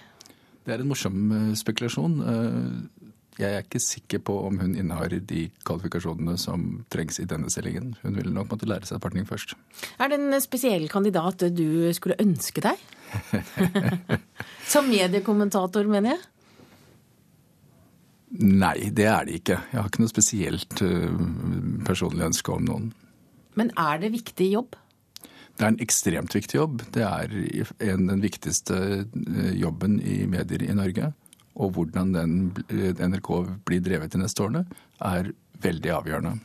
[0.66, 2.18] Det er en morsom eh, spekulasjon.
[2.22, 3.08] Eh,
[3.42, 7.96] jeg er ikke sikker på om hun innehar de kvalifikasjonene som trengs i denne stillingen.
[8.04, 9.56] Hun ville nok måtte lære seg partning først.
[9.98, 12.84] Er det en spesiell kandidat du skulle ønske deg?
[14.74, 16.22] som mediekommentator, mener jeg?
[18.42, 19.58] Nei, det er det ikke.
[19.72, 21.24] Jeg har ikke noe spesielt eh,
[21.88, 22.92] personlig ønske om noen.
[23.60, 24.78] Men er det viktig jobb?
[25.58, 26.86] Det er en ekstremt viktig jobb.
[26.96, 27.34] Det er
[27.92, 31.12] en, den viktigste eh, jobben i medier i Norge.
[31.62, 32.38] Og hvordan den,
[32.72, 33.32] NRK
[33.68, 34.64] blir drevet de neste årene,
[35.04, 36.38] er veldig avgjørende.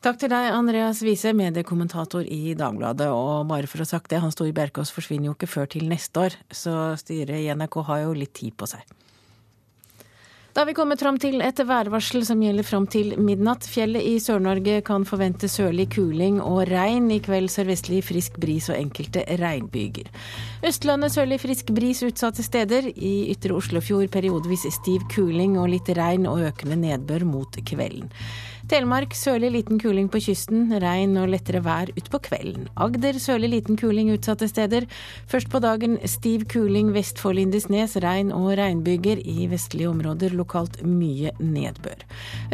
[0.00, 3.10] Takk til deg, Andreas Wiese, mediekommentator i Dagbladet.
[3.12, 5.84] Og bare for å ha sagt det, Hans Tore Bjerkås forsvinner jo ikke før til
[5.90, 8.80] neste år, så styret i NRK har jo litt tid på seg.
[10.60, 13.64] Da har vi kommet fram til et værvarsel som gjelder fram til midnatt.
[13.64, 17.06] Fjellet i Sør-Norge kan forvente sørlig kuling og regn.
[17.08, 20.12] I kveld sørvestlig frisk bris og enkelte regnbyger.
[20.68, 22.90] Østlandet sørlig frisk bris utsatte steder.
[22.92, 28.12] I ytre Oslofjord periodevis stiv kuling og litt regn og økende nedbør mot kvelden.
[28.70, 32.68] Telemark sørlig liten kuling på kysten, regn og lettere vær utpå kvelden.
[32.78, 34.84] Agder sørlig liten kuling utsatte steder.
[35.26, 39.18] Først på dagen stiv kuling vest for Lindesnes, regn og regnbyger.
[39.26, 42.04] I vestlige områder lokalt mye nedbør.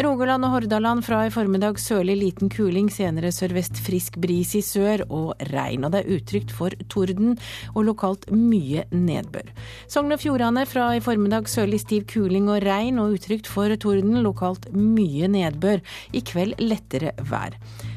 [0.07, 5.05] Rogaland og Hordaland fra i formiddag sørlig liten kuling, senere sørvest frisk bris i sør
[5.11, 5.85] og regn.
[5.85, 7.37] Og det er utrygt for torden
[7.75, 9.53] og lokalt mye nedbør.
[9.85, 14.17] Sogn og Fjordane fra i formiddag sørlig stiv kuling og regn og utrygt for torden,
[14.25, 15.85] lokalt mye nedbør.
[16.15, 17.57] I kveld lettere vær.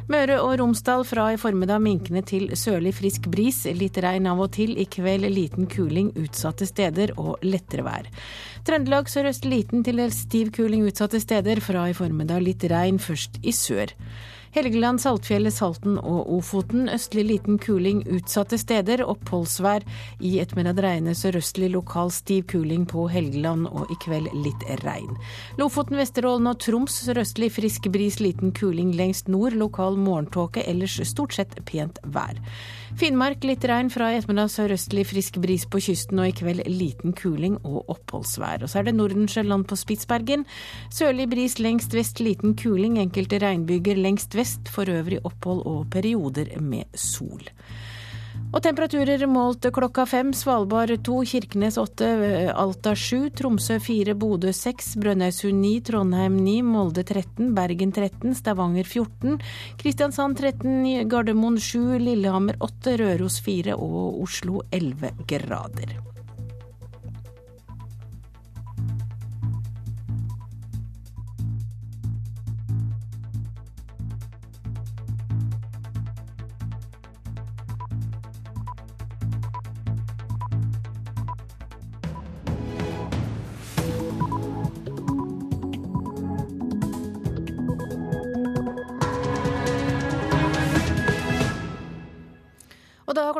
[0.10, 3.62] Møre og Romsdal fra i formiddag minkende til sørlig frisk bris.
[3.78, 4.74] Litt regn av og til.
[4.80, 8.10] I kveld liten kuling utsatte steder og lettere vær.
[8.66, 11.62] Trøndelag sørøst liten til stiv kuling utsatte steder.
[11.62, 13.94] Fra i formiddag litt regn, først i sør.
[14.56, 16.88] Helgeland, Saltfjellet, Salten og Ofoten.
[16.90, 19.04] Østlig liten kuling utsatte steder.
[19.06, 19.86] Oppholdsvær.
[20.26, 25.14] I ettermiddag regner sørøstlig lokal stiv kuling på Helgeland, og i kveld litt regn.
[25.62, 29.54] Lofoten, Vesterålen og Troms sørøstlig frisk bris, liten kuling lengst nord.
[29.54, 32.42] Lokal morgentåke, ellers stort sett pent vær.
[32.98, 37.14] Finnmark litt regn fra i ettermiddag sørøstlig frisk bris på kysten, og i kveld liten
[37.14, 38.64] kuling og oppholdsvær.
[38.66, 40.48] Og så er det Nordensjøland på Spitsbergen.
[40.94, 42.98] Sørlig bris lengst vest, liten kuling.
[43.02, 47.46] Enkelte regnbyger lengst vest, for øvrig opphold og perioder med sol.
[48.50, 50.32] Og temperaturer målt klokka fem.
[50.34, 52.08] Svalbard to, Kirkenes åtte,
[52.58, 58.90] Alta sju, Tromsø fire, Bodø seks, Brønnøysund ni, Trondheim ni, Molde 13, Bergen 13, Stavanger
[58.90, 59.38] 14,
[59.78, 66.00] Kristiansand 13, Gardermoen sju, Lillehammer åtte, Røros fire og Oslo 11 grader.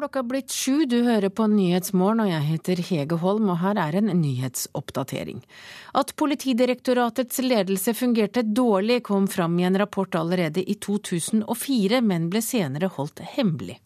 [0.10, 3.98] Klokka blitt sju, du hører på Nyhetsmorgen og jeg heter Hege Holm, og her er
[4.00, 5.44] en nyhetsoppdatering.
[5.94, 12.42] At Politidirektoratets ledelse fungerte dårlig kom fram i en rapport allerede i 2004, men ble
[12.42, 13.78] senere holdt hemmelig.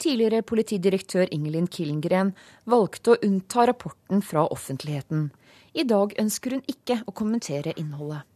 [0.00, 2.32] Tidligere politidirektør Ingelin Killengren
[2.64, 5.28] valgte å unnta rapporten fra offentligheten.
[5.76, 8.29] I dag ønsker hun ikke å kommentere innholdet.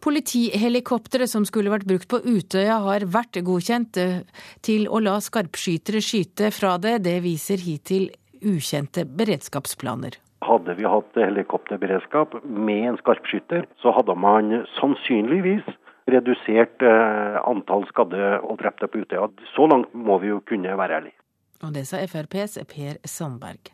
[0.00, 4.22] Politihelikopteret som skulle vært brukt på Utøya har vært godkjent eh,
[4.64, 7.02] til å la skarpskytere skyte fra det.
[7.04, 8.08] Det viser hittil
[8.40, 10.16] ukjente beredskapsplaner.
[10.40, 15.68] Hadde vi hatt helikopterberedskap med en skarpskytter, så hadde man sannsynligvis
[16.10, 19.28] redusert eh, antall skadde og drepte på Utøya.
[19.52, 21.18] Så langt må vi jo kunne være ærlige.
[21.60, 23.68] Og det sa FrPs Per Sandberg.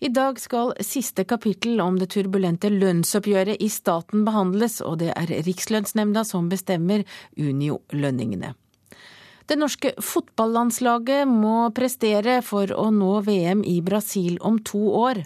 [0.00, 5.32] I dag skal siste kapittel om det turbulente lønnsoppgjøret i staten behandles, og det er
[5.44, 7.04] Rikslønnsnemnda som bestemmer
[7.36, 8.54] Unio-lønningene.
[9.44, 15.20] Det norske fotballandslaget må prestere for å nå VM i Brasil om to år.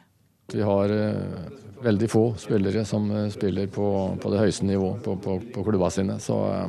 [0.50, 1.46] Vi har eh,
[1.84, 3.86] veldig få spillere som eh, spiller på,
[4.18, 6.18] på det høyeste nivå på, på, på klubba sine.
[6.24, 6.66] Så eh,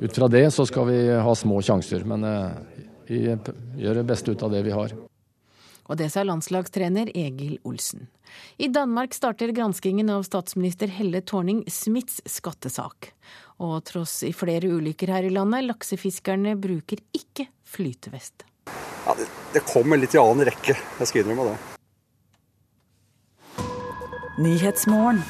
[0.00, 2.08] ut fra det så skal vi ha små sjanser.
[2.08, 2.24] Men
[3.10, 4.96] vi gjør det beste ut av det vi har.
[5.88, 8.06] Og det sa landslagstrener Egil Olsen.
[8.60, 13.12] I Danmark starter granskingen av statsminister Helle Thorning-Smiths skattesak.
[13.64, 18.44] Og tross i flere ulykker her i landet, laksefiskerne bruker ikke flytevest.
[18.68, 21.58] Ja, det, det kommer litt i annen rekke, jeg skal innrømme det.
[24.38, 25.24] Nyhetsmorgen.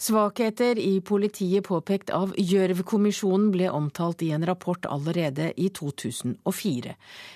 [0.00, 6.92] Svakheter i politiet påpekt av Gjørv-kommisjonen ble omtalt i en rapport allerede i 2004.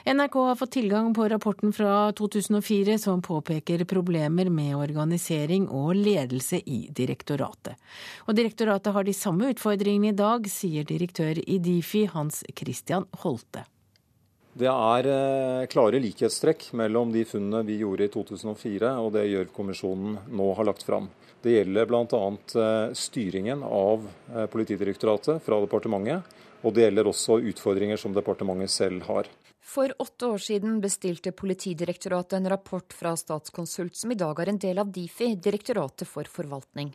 [0.07, 6.63] NRK har fått tilgang på rapporten fra 2004 som påpeker problemer med organisering og ledelse
[6.63, 7.75] i direktoratet.
[8.31, 13.67] Og direktoratet har de samme utfordringene i dag, sier direktør i Difi Hans Christian Holte.
[14.53, 20.19] Det er eh, klare likhetstrekk mellom de funnene vi gjorde i 2004 og det Gjørv-kommisjonen
[20.29, 21.09] nå har lagt fram.
[21.43, 22.21] Det gjelder bl.a.
[22.61, 26.41] Eh, styringen av eh, Politidirektoratet fra departementet.
[26.63, 29.31] Og det gjelder også utfordringer som departementet selv har.
[29.63, 34.61] For åtte år siden bestilte Politidirektoratet en rapport fra Statskonsult, som i dag er en
[34.61, 36.93] del av Difi, Direktoratet for forvaltning.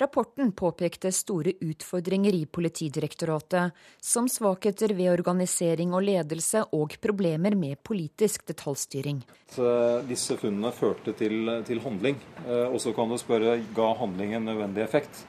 [0.00, 7.76] Rapporten påpekte store utfordringer i Politidirektoratet, som svakheter ved organisering og ledelse og problemer med
[7.84, 9.20] politisk detaljstyring.
[9.52, 12.16] Eh, disse funnene førte til, til handling.
[12.46, 15.26] Eh, og så kan du spørre ga handlingen nødvendig effekt.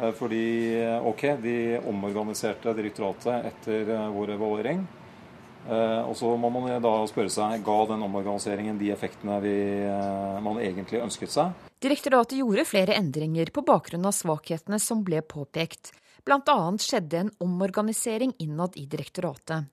[0.00, 0.46] Eh, fordi
[1.04, 4.86] OK, de omorganiserte direktoratet etter vår evaluering.
[5.66, 9.56] Og så må man da spørre seg ga den omorganiseringen de effektene vi,
[10.38, 11.65] man egentlig ønsket seg.
[11.86, 15.92] Direktoratet gjorde flere endringer på bakgrunn av svakhetene som ble påpekt.
[16.26, 19.68] Annet skjedde en omorganisering innad i direktoratet.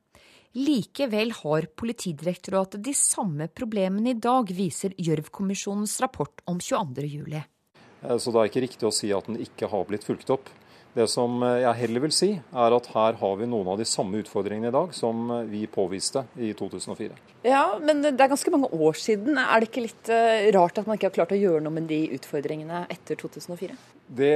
[0.53, 7.33] Likevel har Politidirektoratet de samme problemene i dag, viser Gjørv-kommisjonens rapport om 22.07.
[7.33, 10.53] Eh, så det er ikke riktig å si at den ikke har blitt fulgt opp.
[10.93, 14.19] Det som jeg heller vil si, er at her har vi noen av de samme
[14.21, 17.15] utfordringene i dag som vi påviste i 2004.
[17.47, 19.39] Ja, men det er ganske mange år siden.
[19.41, 21.89] Er det ikke litt eh, rart at man ikke har klart å gjøre noe med
[21.89, 23.73] de utfordringene etter 2004?
[24.13, 24.35] Det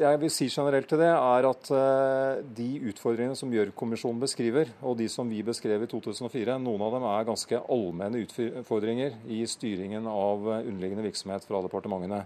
[0.00, 4.96] jeg vil si generelt til det, er at eh, de utfordringene som Gjørv-kommisjonen beskriver, og
[5.02, 10.08] de som vi beskrev i 2004, noen av dem er ganske allmenne utfordringer i styringen
[10.08, 12.24] av underliggende virksomhet fra departementene.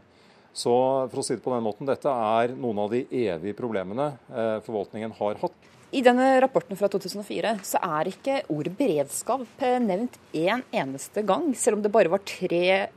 [0.56, 0.74] Så
[1.10, 4.58] for å si det på den måten, dette er noen av de evige problemene eh,
[4.66, 5.68] forvaltningen har hatt.
[5.88, 11.46] I denne rapporten fra 2004 så er ikke ordet beredskap nevnt én en eneste gang,
[11.56, 12.90] selv om det bare var tre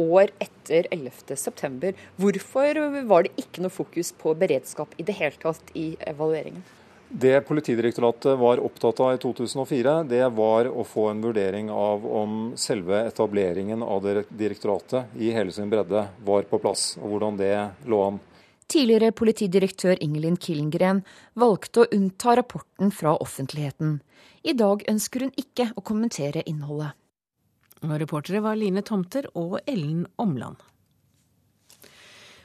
[0.00, 1.92] år etter 11.9.
[2.18, 6.64] Hvorfor var det ikke noe fokus på beredskap i det hele tatt i evalueringen?
[7.12, 12.52] Det Politidirektoratet var opptatt av i 2004, det var å få en vurdering av om
[12.54, 17.50] selve etableringen av direktoratet i hele sin bredde var på plass, og hvordan det
[17.90, 18.20] lå an.
[18.70, 21.02] Tidligere politidirektør Ingelin Killengren
[21.34, 23.98] valgte å unnta rapporten fra offentligheten.
[24.46, 26.94] I dag ønsker hun ikke å kommentere innholdet.
[27.82, 30.62] Og reportere var Line Tomter og Ellen Omland.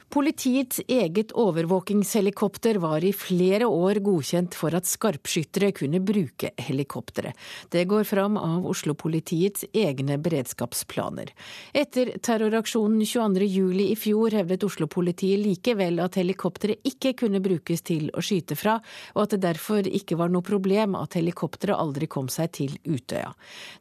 [0.08, 7.34] Politiets eget overvåkingshelikopter var i flere år godkjent for at skarpskyttere kunne bruke helikopteret.
[7.74, 11.32] Det går fram av Oslo-politiets egne beredskapsplaner.
[11.74, 18.22] Etter terroraksjonen 22.07 i fjor hevdet Oslo-politiet likevel at helikopteret ikke kunne brukes til å
[18.22, 18.78] skyte fra,
[19.18, 23.34] og at det derfor ikke var noe problem at helikopteret aldri kom seg til Utøya.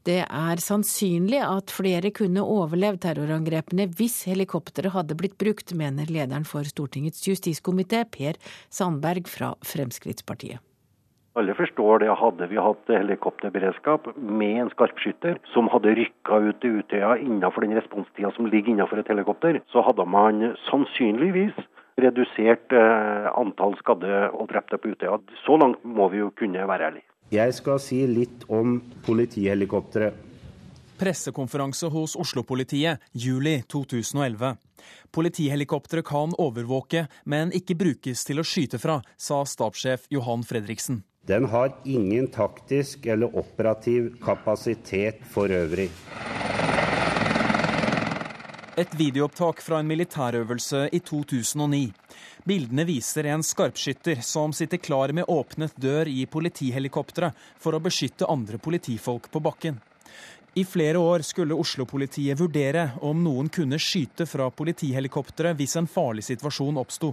[0.03, 6.47] Det er sannsynlig at flere kunne overlevd terrorangrepene hvis helikopteret hadde blitt brukt, mener lederen
[6.47, 8.39] for Stortingets justiskomité, Per
[8.73, 10.63] Sandberg fra Fremskrittspartiet.
[11.35, 12.11] Alle forstår det.
[12.15, 17.75] Hadde vi hatt helikopterberedskap med en skarpskytter som hadde rykka ut til Utøya innenfor den
[17.75, 21.57] responstida som ligger innenfor et helikopter, så hadde man sannsynligvis
[21.99, 25.19] redusert eh, antall skadde og drepte på Utøya.
[25.43, 27.07] Så langt må vi jo kunne være ærlige.
[27.35, 30.23] Jeg skal si litt om politihelikopteret.
[30.95, 34.55] Pressekonferanse hos Oslo-politiet juli 2011.
[35.11, 41.03] Politihelikopteret kan overvåke, men ikke brukes til å skyte fra, sa stabssjef Johan Fredriksen.
[41.25, 45.89] Den har ingen taktisk eller operativ kapasitet for øvrig.
[48.77, 51.85] Et videoopptak fra en militærøvelse i 2009.
[52.43, 58.27] Bildene viser en skarpskytter som sitter klar med åpnet dør i politihelikopteret for å beskytte
[58.29, 59.79] andre politifolk på bakken.
[60.57, 66.23] I flere år skulle Oslo-politiet vurdere om noen kunne skyte fra politihelikopteret hvis en farlig
[66.23, 67.09] situasjon oppsto.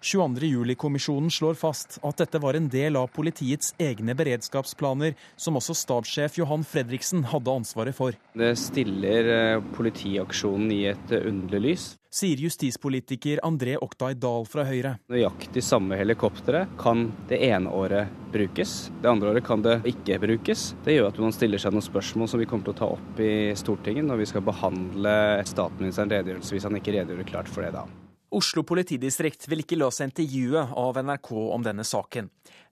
[0.00, 6.40] 22.07-kommisjonen slår fast at dette var en del av politiets egne beredskapsplaner, som også stabssjef
[6.40, 8.16] Johan Fredriksen hadde ansvaret for.
[8.32, 11.88] Det stiller eh, politiaksjonen i et eh, underlig lys.
[12.10, 14.96] Sier justispolitiker André Oktay Dahl fra Høyre.
[15.12, 20.72] Nøyaktig samme helikopteret kan det ene året brukes, det andre året kan det ikke brukes.
[20.86, 23.22] Det gjør at man stiller seg noen spørsmål som vi kommer til å ta opp
[23.22, 27.76] i Stortinget når vi skal behandle statsministerens redegjørelse, hvis han ikke redegjør klart for det
[27.76, 27.86] da.
[28.30, 32.28] Oslo politidistrikt vil ikke la seg intervjue av NRK om denne saken.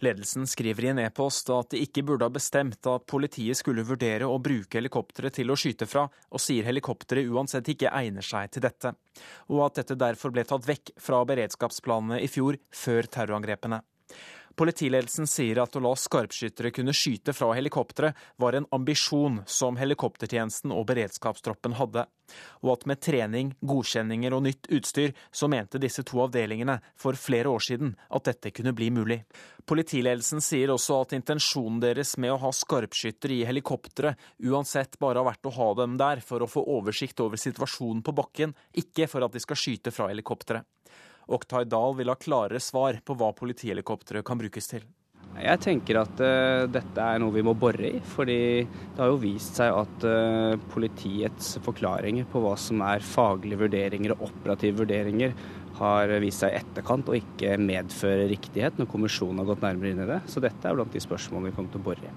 [0.06, 4.28] Ledelsen skriver i en e-post at de ikke burde ha bestemt at politiet skulle vurdere
[4.30, 8.68] å bruke helikopteret til å skyte fra, og sier helikopteret uansett ikke egner seg til
[8.68, 8.94] dette,
[9.50, 13.82] og at dette derfor ble tatt vekk fra beredskapsplanene i fjor, før terrorangrepene.
[14.58, 20.72] Politiledelsen sier at å la skarpskyttere kunne skyte fra helikopteret var en ambisjon som helikoptertjenesten
[20.74, 22.02] og beredskapstroppen hadde,
[22.66, 27.52] og at med trening, godkjenninger og nytt utstyr, så mente disse to avdelingene for flere
[27.54, 29.20] år siden at dette kunne bli mulig.
[29.68, 35.28] Politiledelsen sier også at intensjonen deres med å ha skarpskyttere i helikopteret uansett bare har
[35.30, 39.22] vært å ha dem der for å få oversikt over situasjonen på bakken, ikke for
[39.22, 40.66] at de skal skyte fra helikopteret.
[41.28, 44.86] Oktay Dahl vil ha klarere svar på hva politihelikopteret kan brukes til.
[45.38, 48.00] Jeg tenker at uh, dette er noe vi må bore i.
[48.02, 53.60] fordi det har jo vist seg at uh, politiets forklaringer på hva som er faglige
[53.60, 55.36] vurderinger og operative vurderinger,
[55.78, 60.02] har vist seg i etterkant og ikke medføre riktighet når kommisjonen har gått nærmere inn
[60.02, 60.18] i det.
[60.26, 62.16] Så dette er blant de spørsmålene vi kommer til å bore i.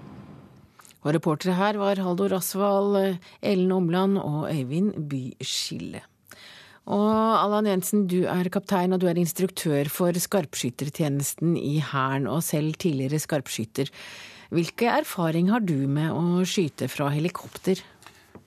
[1.02, 2.98] Og reportere her var Haldor Asvald,
[3.42, 6.02] Ellen Omland og Øyvind Byskille.
[6.90, 12.42] Og Allan Jensen, du er kaptein og du er instruktør for skarpskyttertjenesten i Hæren, og
[12.42, 13.92] selv tidligere skarpskytter.
[14.52, 17.78] Hvilke erfaring har du med å skyte fra helikopter?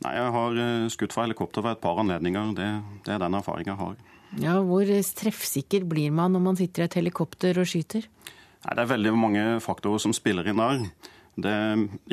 [0.04, 2.52] Nei, Jeg har eh, skutt fra helikopter ved et par anledninger.
[2.58, 2.68] Det,
[3.08, 3.96] det er den erfaringen jeg har.
[4.44, 4.84] Ja, Hvor
[5.16, 8.04] treffsikker blir man når man sitter i et helikopter og skyter?
[8.04, 10.90] Nei, Det er veldig mange faktorer som spiller inn der.
[11.36, 11.54] Det,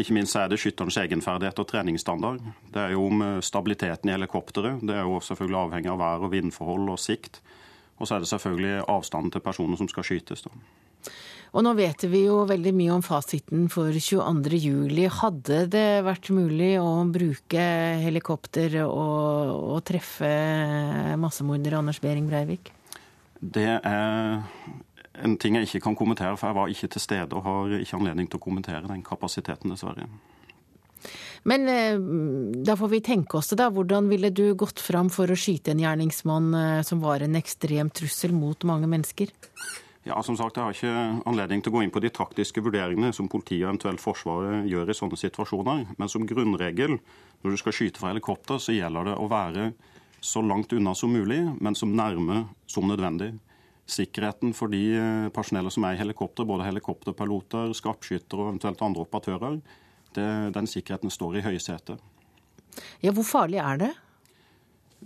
[0.03, 2.43] ikke minst er det skytterens egenferdighet og treningsstandard.
[2.75, 4.83] Det er jo om eh, stabiliteten i helikopteret.
[4.83, 7.39] Det er jo selvfølgelig avhengig av vær- og vindforhold og sikt.
[8.01, 10.43] Og så er det selvfølgelig avstanden til personen som skal skytes.
[10.43, 10.51] Da.
[11.53, 15.03] Og nå vet vi jo veldig mye om fasiten for 22.07.
[15.20, 17.66] Hadde det vært mulig å bruke
[18.03, 20.33] helikopter og, og treffe
[21.20, 22.73] massemorder Anders Behring Breivik?
[23.43, 24.43] Det er
[25.20, 27.98] en ting jeg ikke kan kommentere, for jeg var ikke til stede og har ikke
[27.98, 30.08] anledning til å kommentere den kapasiteten, dessverre.
[31.48, 31.98] Men eh,
[32.62, 33.68] da får vi tenke oss det, da.
[33.74, 37.90] Hvordan ville du gått fram for å skyte en gjerningsmann eh, som var en ekstrem
[37.90, 39.32] trussel mot mange mennesker?
[40.06, 43.12] Ja, som sagt, Jeg har ikke anledning til å gå inn på de taktiske vurderingene
[43.14, 45.84] som politiet og eventuelt Forsvaret gjør i sånne situasjoner.
[45.98, 46.96] Men som grunnregel,
[47.42, 49.70] når du skal skyte fra helikopter, så gjelder det å være
[50.22, 53.30] så langt unna som mulig, men som nærme som nødvendig.
[53.89, 59.05] Sikkerheten for de eh, personellet som er i helikopter, både helikopterpiloter, skarpskyttere og eventuelt andre
[59.05, 59.59] operatører,
[60.14, 62.01] det, den sikkerheten står i høysetet.
[63.03, 63.93] Ja, hvor farlig er det?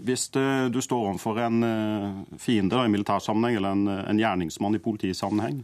[0.06, 4.82] Hvis det, du står overfor en fiende fiende i militærsammenheng eller en, en gjerningsmann i
[4.84, 5.62] politisammenheng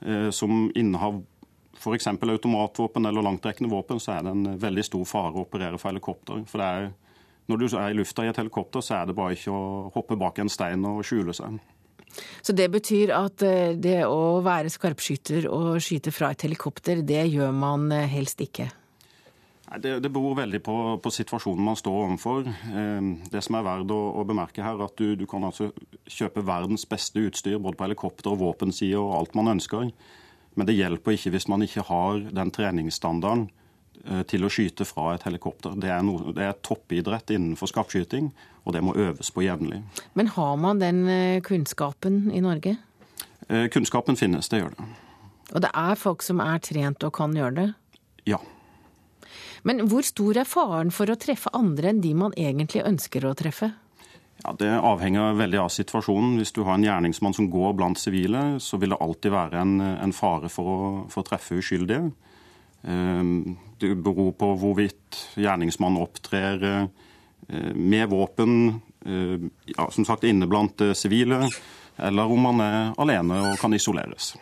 [0.00, 1.20] eh, som innehar
[1.76, 2.06] f.eks.
[2.06, 6.42] automatvåpen eller langtrekkende våpen, så er det en veldig stor fare å operere fra helikopter.
[6.48, 6.88] For det er,
[7.50, 10.18] når du er i lufta i et helikopter, så er det bare ikke å hoppe
[10.18, 11.60] bak en stein og skjule seg.
[12.40, 13.42] Så det betyr at
[13.82, 18.70] det å være skarpskytter og skyte fra et helikopter, det gjør man helst ikke?
[19.66, 22.46] Det, det beror veldig på, på, situasjonen man står overfor.
[22.46, 25.72] Eh, det som er verdt å, å bemerke her, at du, du, kan altså
[26.06, 29.90] kjøpe verdens beste utstyr både på helikopter og våpenside og alt man ønsker.
[30.56, 33.65] Men det hjelper ikke hvis man ikke har den treningsstandarden eh,
[34.30, 35.74] til å skyte fra et helikopter.
[35.80, 38.28] Det er, noe, det er toppidrett innenfor skarpskyting,
[38.64, 39.80] og det må øves på jevnlig.
[40.18, 42.76] Men har man den eh, kunnskapen i Norge?
[43.46, 44.86] Kunnskapen finnes, det gjør det.
[45.54, 47.66] Og det er folk som er trent og kan gjøre det?
[48.26, 48.40] Ja.
[49.66, 53.34] Men hvor stor er faren for å treffe andre enn de man egentlig ønsker å
[53.38, 53.72] treffe?
[54.44, 56.36] Ja, Det avhenger veldig av situasjonen.
[56.38, 59.80] Hvis du har en gjerningsmann som går blant sivile, så vil det alltid være en,
[59.80, 60.78] en fare for å,
[61.10, 62.12] for å, treffe uskyldige.
[62.86, 69.46] Det beror på hvorvidt gjerningsmannen opptrer eh, med våpen, eh,
[69.76, 71.46] ja, som sagt inne blant eh, sivile,
[71.96, 74.34] eller om man er alene og kan isoleres.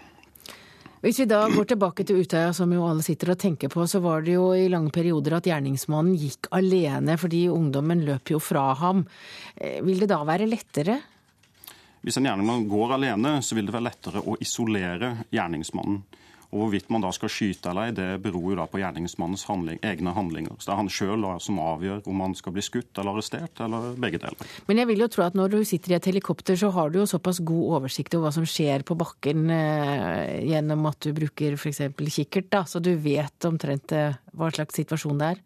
[1.05, 4.01] Hvis vi da går tilbake til Utøya, som jo alle sitter og tenker på, så
[4.01, 8.71] var det jo i lange perioder at gjerningsmannen gikk alene fordi ungdommen løp jo fra
[8.81, 9.03] ham.
[9.85, 10.97] Vil det da være lettere?
[12.01, 16.01] Hvis en gjerningsmann går alene, så vil det være lettere å isolere gjerningsmannen.
[16.55, 19.81] Og Hvorvidt man da skal skyte eller ei, det beror jo da på gjerningsmannens handling,
[19.83, 20.55] egne handlinger.
[20.61, 23.97] Så Det er han sjøl som avgjør om han skal bli skutt eller arrestert, eller
[23.99, 24.53] begge deler.
[24.69, 27.01] Men jeg vil jo tro at når du sitter i et helikopter, så har du
[27.01, 31.59] jo såpass god oversikt over hva som skjer på bakken eh, gjennom at du bruker
[31.59, 31.83] f.eks.
[32.15, 35.43] kikkert, da, så du vet omtrent eh, hva slags situasjon det er?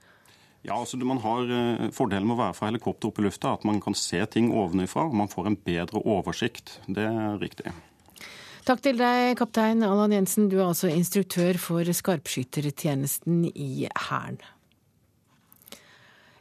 [0.66, 3.64] Ja, altså man har eh, Fordelen med å være fra helikopter oppe i lufta at
[3.68, 5.06] man kan se ting ovenifra.
[5.08, 6.80] og Man får en bedre oversikt.
[6.86, 7.72] Det er riktig.
[8.68, 10.50] Takk til deg, kaptein Allan Jensen.
[10.52, 14.36] Du er altså instruktør for skarpskyttertjenesten i Hæren.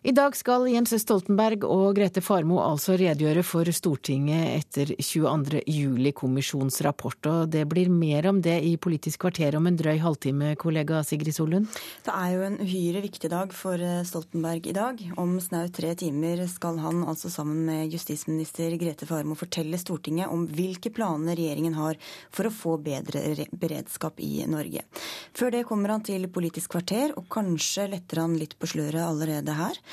[0.08, 5.60] I dag skal Jens Stoltenberg og Grete Farmo altså redegjøre for Stortinget etter 22.
[5.68, 7.18] juli-kommisjons rapport.
[7.28, 11.36] Og det blir mer om det i Politisk kvarter om en drøy halvtime, kollega Sigrid
[11.36, 11.68] Solund.
[12.06, 15.04] Det er jo en uhyre viktig dag for eh, Stoltenberg i dag.
[15.20, 20.48] Om snaut tre timer skal han altså sammen med justisminister Grete Farmo fortelle Stortinget om
[20.48, 22.00] hvilke planer regjeringen har
[22.32, 24.88] for å få bedre beredskap i Norge.
[25.36, 29.60] Før det kommer han til Politisk kvarter, og kanskje letter han litt på sløret allerede
[29.60, 29.84] her.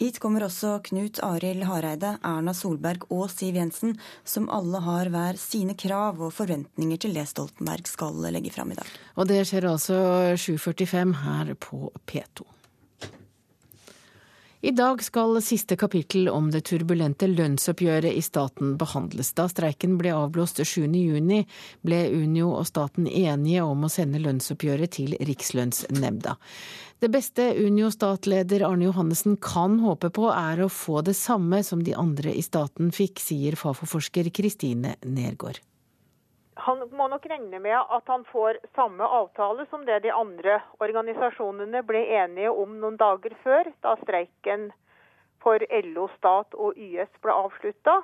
[0.00, 3.94] Hit kommer også Knut Arild Hareide, Erna Solberg og Siv Jensen,
[4.24, 8.80] som alle har hver sine krav og forventninger til det Stoltenberg skal legge fram i
[8.80, 8.96] dag.
[9.16, 10.00] Og det skjer altså
[10.34, 12.48] 7.45 her på P2.
[14.64, 19.32] I dag skal siste kapittel om det turbulente lønnsoppgjøret i staten behandles.
[19.34, 21.40] Da streiken ble avblåst 7.6,
[21.82, 26.36] ble Unio og staten enige om å sende lønnsoppgjøret til Rikslønnsnemnda.
[27.02, 31.98] Det beste Unio-statleder Arne Johannessen kan håpe på, er å få det samme som de
[31.98, 35.58] andre i staten fikk, sier Fafo-forsker Kristine Nergård
[36.62, 41.82] han må nok regne med at han får samme avtale som det de andre organisasjonene
[41.86, 44.68] ble enige om noen dager før, da streiken
[45.42, 47.96] for LO, stat og YS ble avslutta.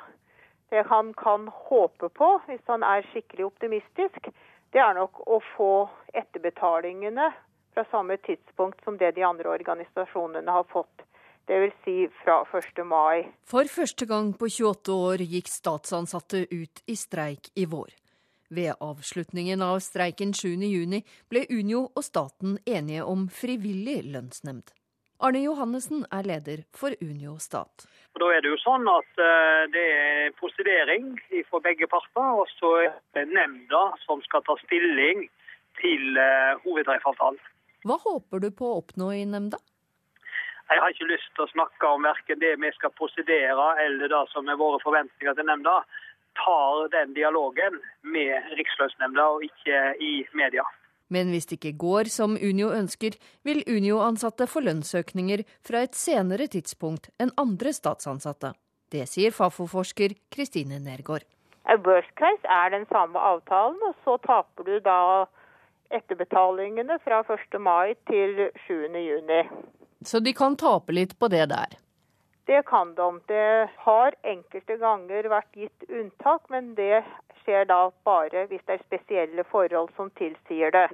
[0.75, 4.27] Det han kan håpe på, hvis han er skikkelig optimistisk,
[4.75, 5.73] det er nok å få
[6.19, 7.31] etterbetalingene
[7.75, 11.07] fra samme tidspunkt som det de andre organisasjonene har fått.
[11.49, 11.79] Dvs.
[11.85, 12.83] Si fra 1.
[12.85, 13.23] mai.
[13.49, 17.95] For første gang på 28 år gikk statsansatte ut i streik i vår.
[18.49, 24.73] Ved avslutningen av streiken 7.6 ble Unio og staten enige om frivillig lønnsnemnd.
[25.21, 27.85] Arne Johannessen er leder for Unio stat.
[28.15, 31.17] Og da er det jo sånn at eh, det er prosedering
[31.51, 35.27] fra begge parter, og så er det nemnda som skal ta stilling
[35.83, 36.19] til
[36.65, 37.43] hovedtreffavtalen.
[37.87, 39.61] Hva håper du på å oppnå i nemnda?
[40.69, 44.25] Jeg har ikke lyst til å snakke om verken det vi skal prosedere eller det
[44.35, 45.79] som er våre forventninger til nemnda
[46.41, 50.65] tar den dialogen med Rikslønnsnemnda og ikke i media.
[51.09, 56.49] Men hvis det ikke går som Unio ønsker, vil Unio-ansatte få lønnsøkninger fra et senere
[56.53, 58.53] tidspunkt enn andre statsansatte.
[58.93, 61.25] Det sier Fafo-forsker Kristine Nergård.
[61.69, 65.01] Worst case er den samme avtalen, og så taper du da
[65.93, 67.59] etterbetalingene fra 1.
[67.61, 68.89] mai til 7.
[68.97, 69.43] juni.
[70.05, 71.77] Så de kan tape litt på det der?
[72.49, 73.09] Det kan de.
[73.29, 77.03] Det har enkelte ganger vært gitt unntak, men det
[77.43, 80.87] skjer da bare hvis det er spesielle forhold som tilsier det.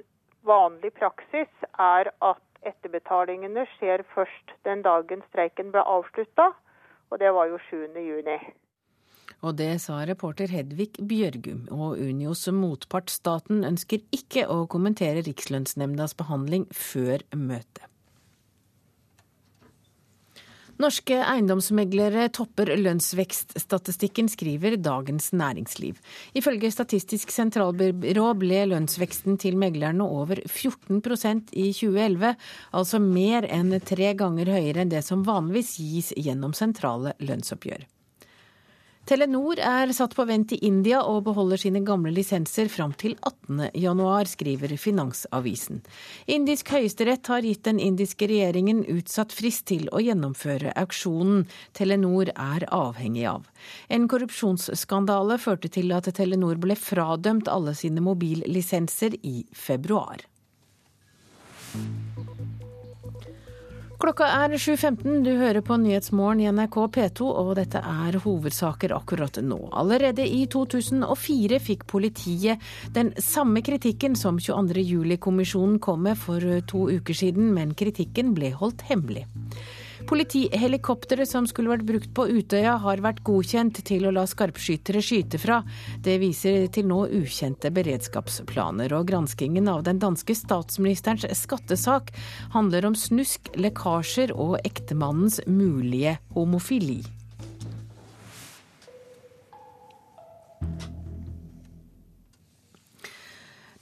[0.42, 6.52] Vanlig praksis er at etterbetalingene skjer først den dagen streiken ble avslutta,
[7.12, 7.94] Og det var jo 7.
[8.02, 8.38] juni.
[9.44, 11.68] Og det sa reporter Hedvig Bjørgum.
[11.70, 17.93] Og Unios motpart staten ønsker ikke å kommentere Rikslønnsnemndas behandling før møtet.
[20.82, 26.00] Norske eiendomsmeglere topper lønnsvekststatistikken, skriver Dagens Næringsliv.
[26.34, 32.34] Ifølge Statistisk sentralbyrå ble lønnsveksten til meglerne over 14% i 2011,
[32.74, 37.86] altså mer enn tre ganger høyere enn det som vanligvis gis gjennom sentrale lønnsoppgjør.
[39.04, 44.30] Telenor er satt på vent i India og beholder sine gamle lisenser fram til 18.1,
[44.32, 45.82] skriver Finansavisen.
[46.24, 51.44] Indisk høyesterett har gitt den indiske regjeringen utsatt frist til å gjennomføre auksjonen
[51.76, 53.44] Telenor er avhengig av.
[53.92, 60.24] En korrupsjonsskandale førte til at Telenor ble fradømt alle sine mobillisenser i februar.
[64.04, 65.22] Klokka er 7.15.
[65.24, 69.56] Du hører på Nyhetsmorgen i NRK P2, og dette er hovedsaker akkurat nå.
[69.72, 72.60] Allerede i 2004 fikk politiet
[72.92, 78.84] den samme kritikken som 22.07-kommisjonen kom med for to uker siden, men kritikken ble holdt
[78.90, 79.24] hemmelig.
[80.04, 85.40] Politihelikopteret som skulle vært brukt på Utøya, har vært godkjent til å la skarpskyttere skyte
[85.40, 85.62] fra.
[86.04, 88.92] Det viser til nå ukjente beredskapsplaner.
[88.98, 92.12] Og granskingen av den danske statsministerens skattesak
[92.52, 97.00] handler om snusk, lekkasjer og ektemannens mulige homofili.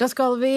[0.02, 0.50] Da skal vi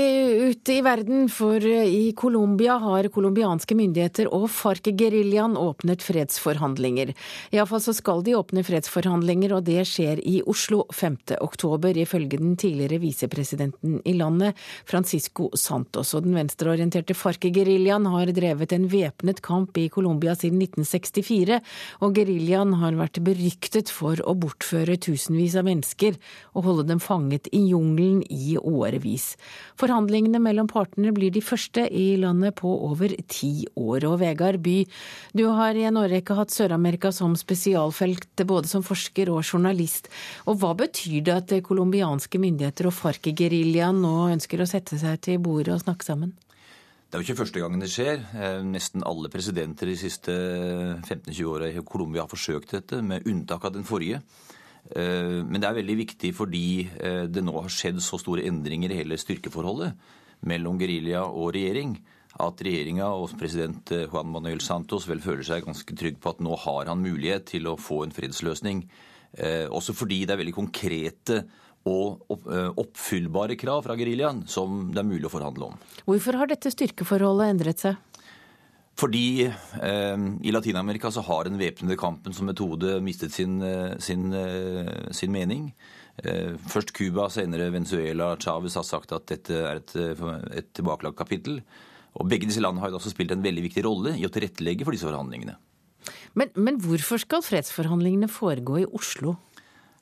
[0.49, 7.11] ut i verden, for i Colombia har colombianske myndigheter og FARC-geriljaen åpnet fredsforhandlinger.
[7.53, 11.35] Iallfall så skal de åpne fredsforhandlinger, og det skjer i Oslo 5.
[11.45, 14.57] oktober, ifølge den tidligere visepresidenten i landet,
[14.89, 16.15] Francisco Santos.
[16.17, 21.61] Og den venstreorienterte FARC-geriljaen har drevet en væpnet kamp i Colombia siden 1964,
[22.01, 26.17] og geriljaen har vært beryktet for å bortføre tusenvis av mennesker
[26.55, 29.34] og holde dem fanget i jungelen i årevis.
[29.79, 34.07] Forhandlingene mellom partene blir de første i landet på over ti år.
[34.09, 34.77] Og Vegard By,
[35.35, 40.09] du har i en årrekke hatt Sør-Amerika som spesialfelt, både som forsker og journalist.
[40.45, 45.43] Og hva betyr det at colombianske myndigheter og FARC-geriljaen nå ønsker å sette seg til
[45.43, 46.35] bordet og snakke sammen?
[47.05, 48.17] Det er jo ikke første gangen det skjer.
[48.35, 50.33] Eh, nesten alle presidenter de siste
[51.05, 54.19] 15-20 åra i Colombia har forsøkt dette, med unntak av den forrige.
[54.93, 56.67] Eh, men det er veldig viktig fordi
[57.01, 59.95] eh, det nå har skjedd så store endringer i hele styrkeforholdet
[60.45, 61.95] mellom gerilja og regjering
[62.45, 66.43] at regjeringa og president eh, Juan Manuel Santos vel føler seg ganske trygg på at
[66.45, 68.85] nå har han mulighet til å få en fredsløsning.
[69.75, 71.41] Også fordi det er veldig konkrete
[71.91, 72.21] og
[72.79, 75.81] oppfyllbare krav fra geriljaen som det er mulig å forhandle om.
[76.07, 77.99] Hvorfor har dette styrkeforholdet endret seg?
[78.95, 80.17] Fordi eh,
[80.47, 85.33] i Latin-Amerika så har den væpnede kampen som metode mistet sin, eh, sin, eh, sin
[85.35, 85.73] mening.
[86.23, 88.35] Eh, først Cuba, senere Venezuela.
[88.39, 89.95] Chávez har sagt at dette er et,
[90.55, 91.59] et tilbakelagt kapittel.
[92.15, 94.95] Og Begge disse landene har også spilt en veldig viktig rolle i å tilrettelegge for
[94.95, 95.57] disse forhandlingene.
[96.39, 99.35] Men, men hvorfor skal fredsforhandlingene foregå i Oslo?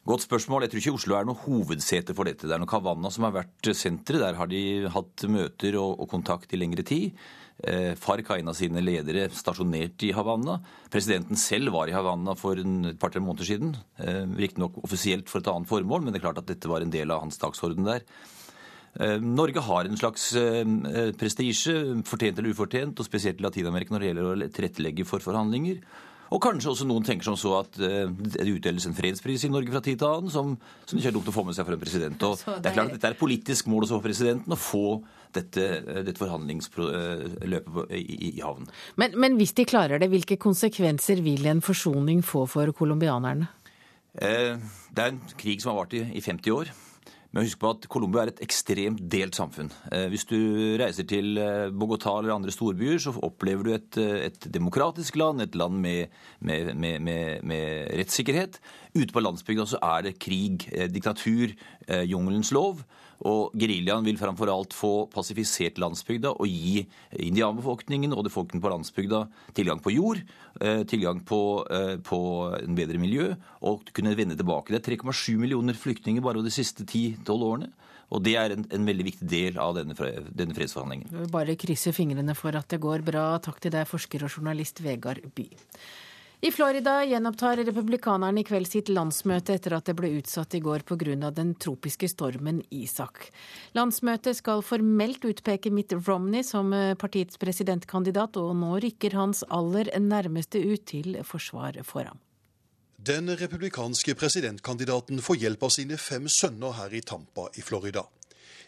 [0.06, 0.66] Godt spørsmål.
[0.66, 2.46] Jeg tror ikke Oslo er noe hovedsete for dette.
[2.46, 4.22] Det er nok Havanna som har vært senteret.
[4.22, 4.62] Der har de
[4.94, 7.16] hatt møter og, og kontakt i lengre tid.
[7.64, 10.58] Eh, FARC har en av sine ledere stasjonert i Havanna.
[10.92, 13.74] Presidenten selv var i Havanna for et par-tre måneder siden.
[13.98, 16.92] Eh, riktignok offisielt for et annet formål, men det er klart at dette var en
[16.92, 18.04] del av hans dagsorden der.
[19.00, 20.34] Eh, Norge har en slags
[21.18, 25.80] prestisje, fortjent eller ufortjent, og spesielt i Latin-Amerika når det gjelder å tilrettelegge for forhandlinger.
[26.34, 29.84] Og kanskje også noen tenker som så at det utdeles en fredspris i Norge fra
[29.86, 30.56] tid til annen, som,
[30.90, 32.26] som ikke er dumt å få med seg for en president.
[32.26, 34.88] Og det er klart at Dette er et politisk mål også for presidenten å få
[35.34, 35.68] dette,
[36.06, 38.70] dette forhandlingsløpet i, i havn.
[39.02, 43.50] Men, men, hvis de klarer det, hvilke konsekvenser vil en forsoning få for colombianerne?
[44.14, 44.58] Eh,
[44.94, 46.74] det er en krig som har vart i, i 50 år.
[47.34, 49.72] Men husk på at Colombia er et ekstremt delt samfunn.
[49.92, 50.38] Eh, hvis du
[50.78, 53.98] reiser til eh, Bogotá eller andre storbyer, så opplever du et,
[54.30, 58.62] et demokratisk land, et land med, med, med, med rettssikkerhet.
[58.94, 61.56] Ute på landsbygda så er det krig, diktatur,
[62.06, 62.84] jungelens lov.
[63.30, 66.84] Og geriljaen vil framfor alt få pasifisert landsbygda og gi
[67.24, 69.24] indianbefolkningen og det folkene på landsbygda
[69.56, 70.20] tilgang på jord,
[70.60, 72.20] eh, tilgang på, eh, på
[72.60, 74.74] en bedre miljø og kunne vende tilbake.
[74.74, 77.72] Det er 3,7 millioner flyktninger bare de siste 10-12 årene.
[78.14, 79.96] Og det er en, en, veldig viktig del av denne,
[80.30, 81.32] denne fredsforhandlingen.
[81.34, 83.40] Bare krysse fingrene for at det går bra.
[83.42, 85.48] Takk til deg, forsker og journalist Vegard By.
[86.44, 90.82] I Florida gjenopptar republikanerne i kveld sitt landsmøte etter at det ble utsatt i går
[90.84, 91.30] pga.
[91.32, 93.30] den tropiske stormen Isak.
[93.72, 99.88] Landsmøtet skal formelt utpeke Mitt Romney som eh, partiets presidentkandidat, og nå rykker hans aller
[99.98, 102.20] nærmeste ut til forsvar for ham.
[102.98, 108.04] Den republikanske presidentkandidaten får hjelp av sine fem sønner her i Tampa i Florida.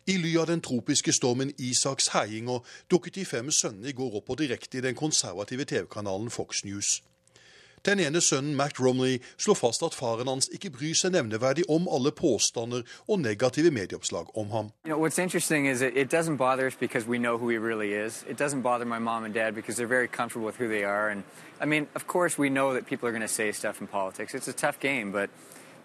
[0.08, 4.32] I ly av den tropiske stormen Isaks herjinger dukket de fem sønnene i går opp
[4.32, 7.02] og direkte i den konservative TV-kanalen Fox News.
[7.86, 8.58] Den ene sønnen,
[9.56, 14.50] fast at faren hans ikke bryr seg nevneverdig om alle påstander og negative medieoppslag om
[14.52, 14.72] ham.
[14.86, 17.58] You know, what's interesting is it, it doesn't bother us because we know who he
[17.58, 18.24] really is.
[18.28, 21.10] It doesn't bother my mom and dad because they're very comfortable with who they are.
[21.10, 21.24] And
[21.62, 24.34] I mean, of course, we know that people are going to say stuff in politics.
[24.34, 25.30] It's a tough game, but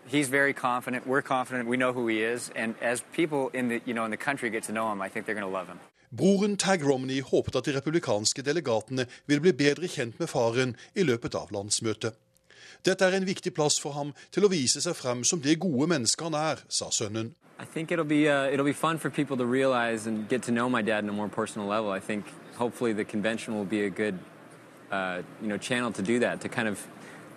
[0.06, 1.06] he's very confident.
[1.06, 1.68] We're confident.
[1.68, 2.50] We know who he is.
[2.56, 5.08] And as people in the you know in the country get to know him, I
[5.08, 5.80] think they're going to love him.
[6.10, 11.04] Broren Tag Romney håpet at de republikanske delegatene ville bli bedre kjent med faren i
[11.06, 12.16] løpet av landsmøtet.
[12.82, 15.86] Dette er en viktig plass for ham til å vise seg frem som det gode
[15.92, 17.30] mennesket han er, sa sønnen.
[17.60, 20.50] I think it'll be uh, it'll be fun for people to realize and get to
[20.50, 21.92] know my dad on a more personal level.
[21.92, 22.24] I think
[22.56, 24.18] hopefully the convention will be a good
[24.90, 26.80] uh, you know channel to do that to kind of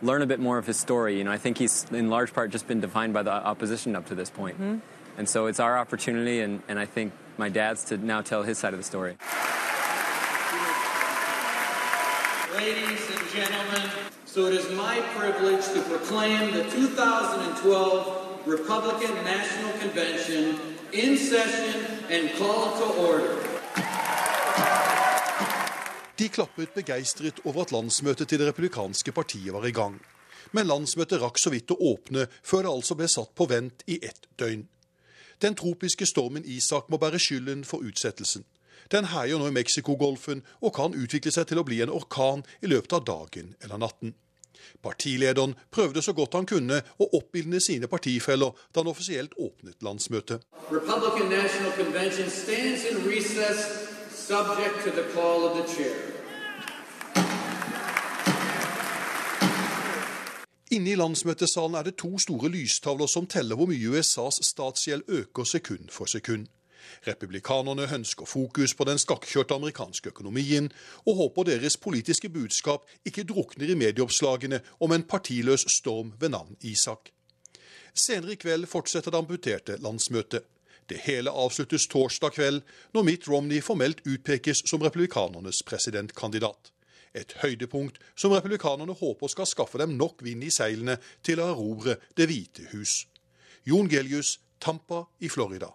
[0.01, 1.17] learn a bit more of his story.
[1.17, 4.07] You know, I think he's in large part just been defined by the opposition up
[4.07, 4.55] to this point.
[4.55, 4.80] Mm-hmm.
[5.17, 8.57] And so it's our opportunity and, and I think my dad's to now tell his
[8.57, 9.17] side of the story.
[12.55, 13.89] Ladies and gentlemen,
[14.25, 20.59] so it is my privilege to proclaim the 2012 Republican National Convention
[20.91, 23.36] in session and call to order.
[26.15, 29.97] De klappet begeistret over at landsmøtet til det republikanske partiet var i gang.
[30.51, 33.97] Men landsmøtet rakk så vidt å åpne før det altså ble satt på vent i
[34.05, 34.67] ett døgn.
[35.43, 38.45] Den tropiske stormen Isak må bære skylden for utsettelsen.
[38.91, 42.69] Den herjer nå i Mexicogolfen og kan utvikle seg til å bli en orkan i
[42.71, 44.15] løpet av dagen eller natten.
[44.83, 50.43] Partilederen prøvde så godt han kunne å oppildne sine partifeller da han offisielt åpnet landsmøtet.
[50.71, 53.67] Republican National Convention stands in recess
[54.15, 56.12] subject to the call of the chair.
[60.74, 65.45] Inne i landsmøtesalen er det to store lystavler som teller hvor mye USAs statsgjeld øker
[65.45, 66.47] sekund for sekund.
[67.05, 70.71] Republikanerne ønsker fokus på den skakkjørte amerikanske økonomien,
[71.05, 76.57] og håper deres politiske budskap ikke drukner i medieoppslagene om en partiløs storm ved navn
[76.61, 77.13] Isak.
[77.93, 80.41] Senere i kveld fortsetter det amputerte landsmøtet.
[80.89, 82.61] Det hele avsluttes torsdag kveld,
[82.93, 86.72] når Mitt Romney formelt utpekes som republikanernes presidentkandidat.
[87.14, 91.99] Et høydepunkt som republikanerne håper skal skaffe dem nok vind i seilene til å erobre
[92.18, 93.03] Det hvite hus.
[93.70, 95.70] Jon Gelius, Tampa i Florida.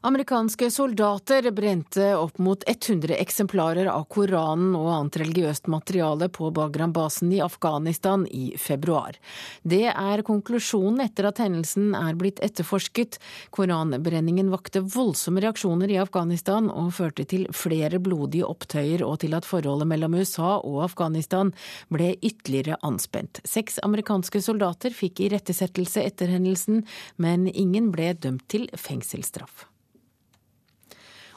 [0.00, 7.32] Amerikanske soldater brente opp mot 100 eksemplarer av Koranen og annet religiøst materiale på Bagram-basen
[7.32, 9.16] i Afghanistan i februar.
[9.62, 13.16] Det er konklusjonen etter at hendelsen er blitt etterforsket.
[13.56, 19.48] Koranbrenningen vakte voldsomme reaksjoner i Afghanistan og førte til flere blodige opptøyer og til at
[19.48, 21.54] forholdet mellom USA og Afghanistan
[21.88, 23.40] ble ytterligere anspent.
[23.48, 26.84] Seks amerikanske soldater fikk irettesettelse etter hendelsen,
[27.16, 29.66] men ingen ble dømt til fengselsstraff.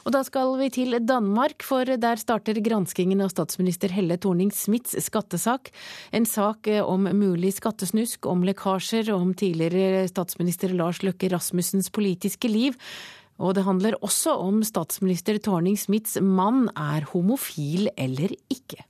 [0.04, 5.70] Og da skal vi til Danmark, for der starter granskingen av statsminister Helle Thorning-Smiths skattesak.
[6.16, 12.78] En sak om mulig skattesnusk, om lekkasjer om tidligere statsminister Lars Løkke Rasmussens politiske liv.
[13.40, 18.84] Og det handler også om statsminister Thorning-Smiths mann er homofil eller ikke.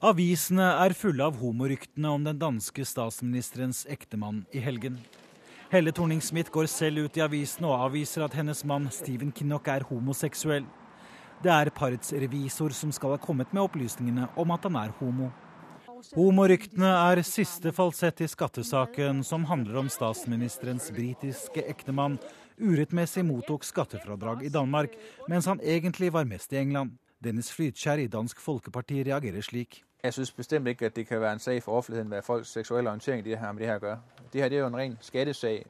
[0.00, 4.96] Avisene er fulle av homoryktene om den danske statsministerens ektemann i helgen.
[5.70, 9.84] Helle Thorning-Smith går selv ut i avisen og avviser at hennes mann Stephen Kinnock er
[9.86, 10.64] homoseksuell.
[11.44, 15.28] Det er parets revisor som skal ha kommet med opplysningene om at han er homo.
[16.16, 22.18] Homoryktene er siste falsett i skattesaken som handler om statsministerens britiske ektemann
[22.58, 24.98] urettmessig mottok skattefradrag i Danmark,
[25.30, 26.98] mens han egentlig var mest i England.
[27.22, 29.84] Dennis Flytkjær i Dansk Folkeparti reagerer slik.
[30.04, 32.90] Jeg synes bestemt ikke at det kan være en sag for offentligheden, hvad folks seksuelle
[32.90, 34.00] orientering det har med det her at gøre.
[34.32, 35.66] Det her det er jo en ren skattesag.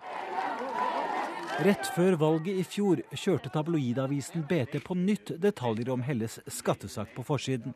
[1.61, 7.23] Rett før valget i fjor kjørte tabloidavisen BT på nytt detaljer om Helles skattesak på
[7.27, 7.75] forsiden.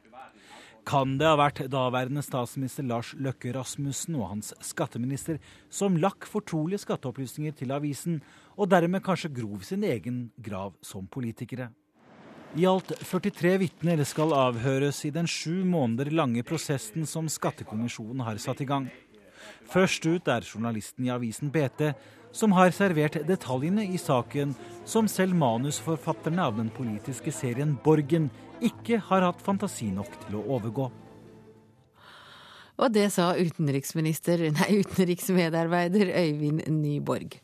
[0.87, 5.41] Kan det ha vært daværende statsminister Lars Løkke Rasmussen og hans skatteminister
[5.73, 8.23] som lakk fortrolige skatteopplysninger til avisen,
[8.57, 11.71] og dermed kanskje grov sin egen grav som politikere?
[12.55, 18.39] I alt 43 vitner skal avhøres i den sju måneder lange prosessen som Skattekommisjonen har
[18.39, 18.87] satt i gang.
[19.67, 21.91] Først ut er journalisten i avisen BT,
[22.31, 24.55] som har servert detaljene i saken
[24.87, 28.31] som selv manusforfatterne av den politiske serien Borgen
[28.63, 30.87] ikke har hatt fantasi nok til å overgå.
[32.75, 37.41] Og det sa utenriksminister, nei, utenriksmedarbeider Øyvind Nyborg.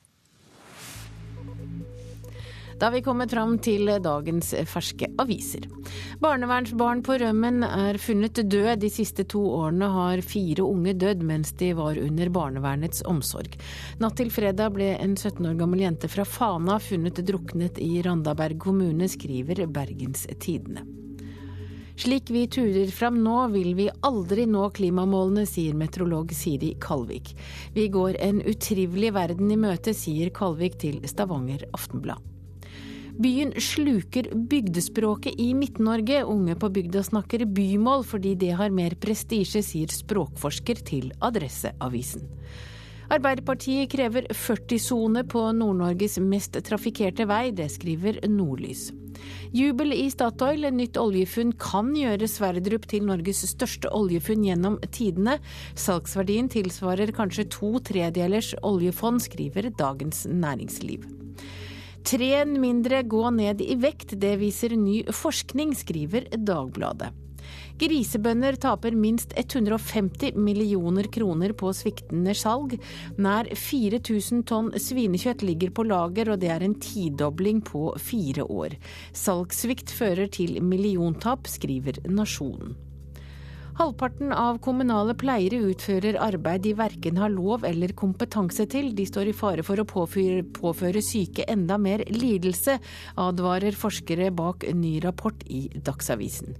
[2.81, 5.67] Da vi kommet fram til dagens ferske aviser.
[6.23, 8.79] Barnevernsbarn på rømmen er funnet død.
[8.81, 13.59] De siste to årene har fire unge dødd mens de var under barnevernets omsorg.
[14.01, 18.57] Natt til fredag ble en 17 år gammel jente fra Fana funnet druknet i Randaberg
[18.65, 20.87] kommune, skriver Bergens Tidende.
[22.01, 27.35] Slik vi turer fram nå, vil vi aldri nå klimamålene, sier meteorolog Siri Kalvik.
[27.77, 32.30] Vi går en utrivelig verden i møte, sier Kalvik til Stavanger Aftenblad.
[33.21, 36.23] Byen sluker bygdespråket i Midt-Norge.
[36.25, 42.25] Unge på bygda snakker bymål fordi det har mer prestisje, sier språkforsker til Adresseavisen.
[43.13, 48.89] Arbeiderpartiet krever 40-sone på Nord-Norges mest trafikkerte vei, det skriver Nordlys.
[49.53, 55.37] Jubel i Statoil, nytt oljefunn kan gjøre Sverdrup til Norges største oljefunn gjennom tidene.
[55.77, 61.20] Salgsverdien tilsvarer kanskje to tredelers oljefond, skriver Dagens Næringsliv.
[62.05, 67.13] Tren mindre gå ned i vekt, det viser ny forskning, skriver Dagbladet.
[67.81, 72.77] Grisebønder taper minst 150 millioner kroner på sviktende salg.
[73.17, 78.77] Nær 4000 tonn svinekjøtt ligger på lager, og det er en tidobling på fire år.
[79.17, 82.77] Salgssvikt fører til milliontap, skriver Nasjonen.
[83.81, 88.91] Halvparten av kommunale pleiere utfører arbeid de verken har lov eller kompetanse til.
[88.93, 92.75] De står i fare for å påføre, påføre syke enda mer lidelse,
[93.17, 96.53] advarer forskere bak ny rapport i Dagsavisen.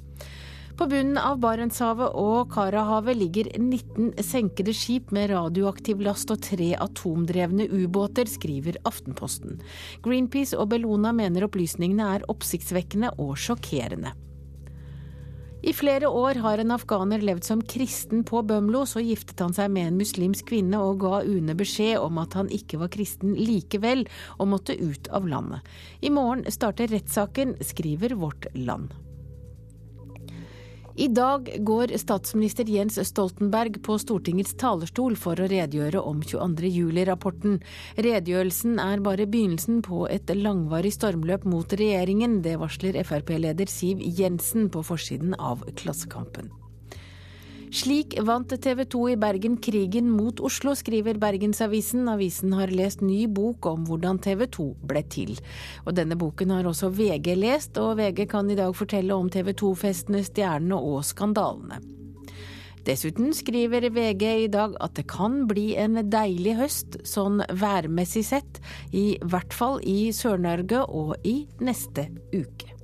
[0.81, 6.71] På bunnen av Barentshavet og Karahavet ligger 19 senkede skip med radioaktiv last og tre
[6.81, 9.61] atomdrevne ubåter, skriver Aftenposten.
[10.01, 14.17] Greenpeace og Bellona mener opplysningene er oppsiktsvekkende og sjokkerende.
[15.61, 18.87] I flere år har en afghaner levd som kristen på Bømlo.
[18.89, 22.49] Så giftet han seg med en muslimsk kvinne og ga UNE beskjed om at han
[22.55, 24.07] ikke var kristen likevel,
[24.41, 25.61] og måtte ut av landet.
[26.01, 28.95] I morgen starter rettssaken, skriver Vårt Land.
[31.01, 36.69] I dag går statsminister Jens Stoltenberg på Stortingets talerstol for å redegjøre om 22.
[36.75, 37.57] juli-rapporten.
[37.97, 42.43] Redegjørelsen er bare begynnelsen på et langvarig stormløp mot regjeringen.
[42.45, 46.53] Det varsler Frp-leder Siv Jensen på forsiden av Klassekampen.
[47.71, 52.09] Slik vant TV 2 i Bergen krigen mot Oslo, skriver Bergensavisen.
[52.11, 55.37] Avisen har lest ny bok om hvordan TV 2 ble til.
[55.85, 59.53] Og denne boken har også VG lest, og VG kan i dag fortelle om TV
[59.55, 61.79] 2-festene, stjernene og skandalene.
[62.89, 68.59] Dessuten skriver VG i dag at det kan bli en deilig høst, sånn værmessig sett.
[68.91, 72.80] I hvert fall i Sør-Norge og i neste uke.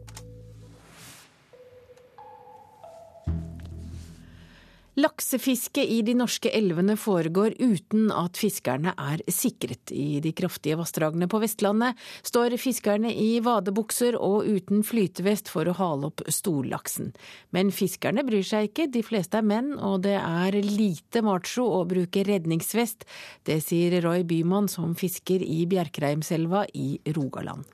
[4.96, 9.92] Laksefiske i de norske elvene foregår uten at fiskerne er sikret.
[9.92, 15.74] I de kraftige vassdragene på Vestlandet står fiskerne i vadebukser og uten flytevest for å
[15.76, 17.10] hale opp storlaksen.
[17.52, 21.84] Men fiskerne bryr seg ikke, de fleste er menn, og det er lite macho å
[21.84, 23.04] bruke redningsvest.
[23.44, 27.68] Det sier Roy Bymann, som fisker i Bjerkreimselva i Rogaland.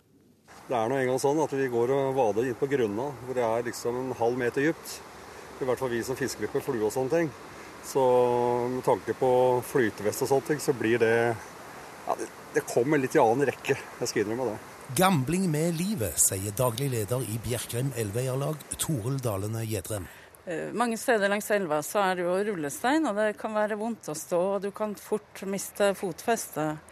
[0.66, 3.46] Det er nå engang sånn at vi går og vader inn på grunna, hvor det
[3.46, 4.98] er liksom en halv meter dypt.
[5.62, 7.32] I hvert fall vi som fisker litt med flue og sånne ting.
[7.86, 8.02] Så
[8.70, 9.30] med tanke på
[9.66, 13.78] flytevest og sånne ting, så blir det ja, det, det kommer litt i annen rekke.
[14.00, 14.58] Jeg skal innrømme det.
[14.98, 20.08] Gambling med livet, sier daglig leder i Bjerkreim elveeierlag, Toril Dalene Gjedrem.
[20.74, 24.16] Mange steder langs elva så er det jo rullestein, og det kan være vondt å
[24.18, 24.40] stå.
[24.56, 26.82] og Du kan fort miste fotfestet.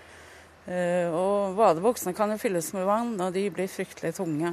[1.11, 4.53] Og badebuksene kan jo fylles med vann, og de blir fryktelig tunge.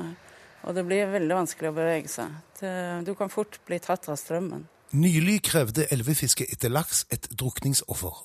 [0.67, 2.33] Og det blir veldig vanskelig å bevege seg.
[3.07, 4.67] Du kan fort bli tatt av strømmen.
[4.99, 8.23] Nylig krevde elvefiske etter laks et drukningsoffer.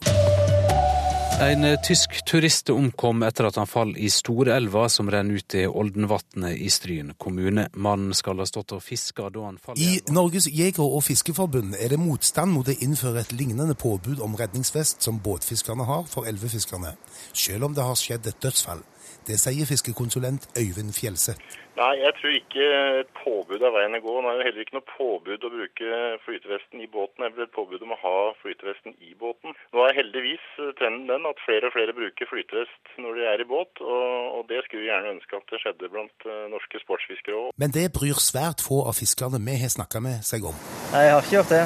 [1.43, 6.61] En tysk turist omkom etter at han falt i Storelva, som renner ut i Oldenvatnet
[6.61, 7.65] i Stryn kommune.
[7.75, 10.13] Mannen skal ha stått og fiska da han falt i elva.
[10.13, 14.39] I Norges jeger- og fiskeforbund er det motstand mot å innføre et lignende påbud om
[14.39, 16.95] redningsvest som båtfiskerne har for elvefiskerne,
[17.35, 18.83] selv om det har skjedd et dødsfall.
[19.27, 21.62] Det sier fiskekonsulent Øyvind Fjelseth.
[21.73, 22.65] Nei, jeg tror ikke
[23.01, 24.15] et påbud er veien å gå.
[24.21, 27.25] Nå er det heller ikke noe påbud å bruke flytevesten i båten.
[27.25, 29.55] Det er et påbud om å ha flytevesten i båten.
[29.73, 30.45] Nå er heldigvis
[30.77, 34.05] trenden den at flere og flere bruker flytevest når de er i båt, og,
[34.37, 37.55] og det skulle vi gjerne ønske at det skjedde blant uh, norske sportsfiskere òg.
[37.57, 40.59] Men det bryr svært få av fiskerne vi har snakka med seg om.
[40.93, 41.63] Nei, jeg har ikke gjort det.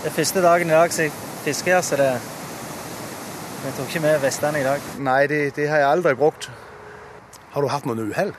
[0.00, 1.14] Det er første dagen i dag som jeg
[1.46, 2.10] fisker her, så det
[3.66, 4.90] Jeg tok ikke med vestene i dag.
[5.02, 6.50] Nei, de, de har jeg aldri brukt.
[7.54, 8.34] Har du hatt noen uhell?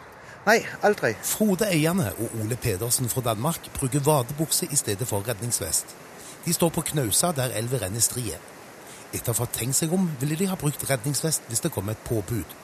[0.48, 1.12] Nei, aldri.
[1.28, 5.92] Frode Eiane og Ole Pedersen fra Danmark bruker vadebukse i stedet for redningsvest.
[6.46, 8.38] De står på Knausa der elva renner strie.
[9.12, 11.92] Etter å ha fått tenkt seg om, ville de ha brukt redningsvest hvis det kom
[11.92, 12.56] et påbud.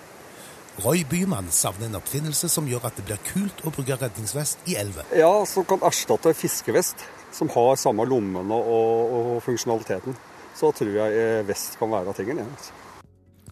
[0.86, 4.78] Roy Bymann savner en oppfinnelse som gjør at det blir kult å bruke redningsvest i
[4.80, 5.12] elver.
[5.20, 7.04] Ja, som kan erstatte fiskevest,
[7.36, 10.16] som har samme lommene og, og funksjonaliteten.
[10.56, 12.42] Så tror jeg eh, vest kan være tingen.
[12.46, 12.93] Ja.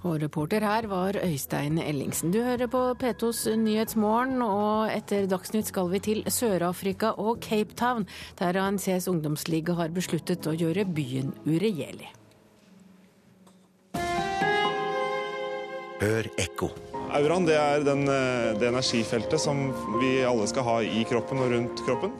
[0.01, 2.31] Og reporter her var Øystein Ellingsen.
[2.33, 8.07] Du hører på P2s Nyhetsmorgen, og etter Dagsnytt skal vi til Sør-Afrika og Cape Town,
[8.39, 12.09] der ANCs ungdomsliga har besluttet å gjøre byen uregjerlig.
[16.01, 16.71] Hør ekko.
[17.13, 19.67] Auraen det er den, eh, det energifeltet som
[20.01, 22.11] vi alle skal ha i kroppen og rundt kroppen.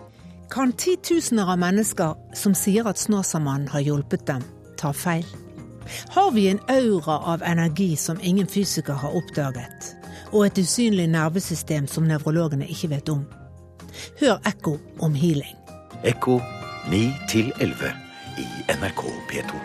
[0.51, 4.43] Kan titusener av mennesker som sier at Snåsamannen har hjulpet dem,
[4.77, 5.25] ta feil?
[6.09, 9.95] Har vi en aura av energi som ingen fysiker har oppdaget?
[10.32, 13.25] Og et usynlig nervesystem som nevrologene ikke vet om?
[14.21, 15.57] Hør Ekko om healing.
[16.03, 16.39] Ekko
[16.89, 17.03] 9
[17.59, 17.93] 11
[18.38, 18.47] i
[18.79, 19.61] NRK P2.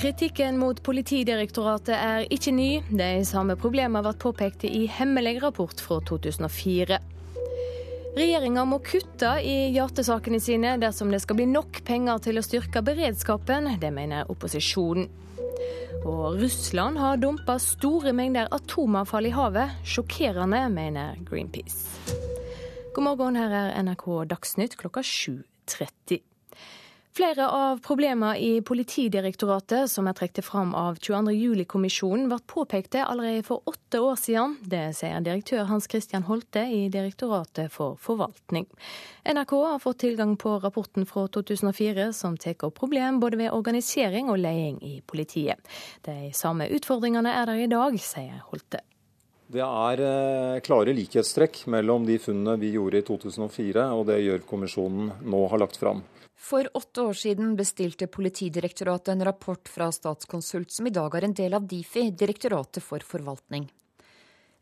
[0.00, 2.68] Kritikken mot Politidirektoratet er ikke ny.
[2.88, 6.96] De samme problemene ble påpekt i hemmelig rapport fra 2004.
[8.16, 12.82] Regjeringa må kutte i hjertesakene sine dersom det skal bli nok penger til å styrke
[12.82, 13.68] beredskapen.
[13.78, 15.06] Det mener opposisjonen.
[16.00, 19.76] Og Russland har dumpa store mengder atomavfall i havet.
[19.84, 22.16] Sjokkerende, mener Greenpeace.
[22.96, 26.24] God morgen, her er NRK Dagsnytt klokka 7.30.
[27.10, 31.32] Flere av problemene i Politidirektoratet som er trukket fram av 22.
[31.34, 34.54] juli-kommisjonen, ble påpekte allerede for åtte år siden.
[34.62, 38.68] Det sier direktør Hans Christian Holte i Direktoratet for forvaltning.
[39.26, 44.30] NRK har fått tilgang på rapporten fra 2004 som tar opp problem både ved organisering
[44.30, 45.58] og leding i politiet.
[46.06, 48.84] De samme utfordringene er der i dag, sier Holte.
[49.50, 55.10] Det er eh, klare likhetstrekk mellom de funnene vi gjorde i 2004 og det Gjørv-kommisjonen
[55.26, 56.06] nå har lagt fram.
[56.40, 61.36] For åtte år siden bestilte Politidirektoratet en rapport fra Statskonsult, som i dag er en
[61.36, 63.68] del av Difi, Direktoratet for forvaltning.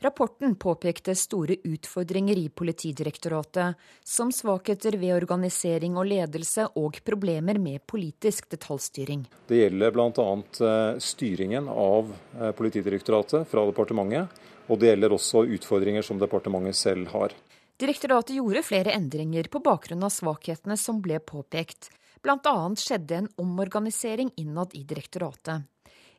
[0.03, 3.75] Rapporten påpekte store utfordringer i Politidirektoratet,
[4.05, 9.25] som svakheter ved organisering og ledelse og problemer med politisk detaljstyring.
[9.47, 10.29] Det gjelder bl.a.
[10.69, 17.11] Eh, styringen av eh, Politidirektoratet fra departementet, og det gjelder også utfordringer som departementet selv
[17.15, 17.35] har.
[17.79, 21.93] Direktoratet gjorde flere endringer på bakgrunn av svakhetene som ble påpekt.
[22.27, 25.63] Annet skjedde en omorganisering innad i direktoratet.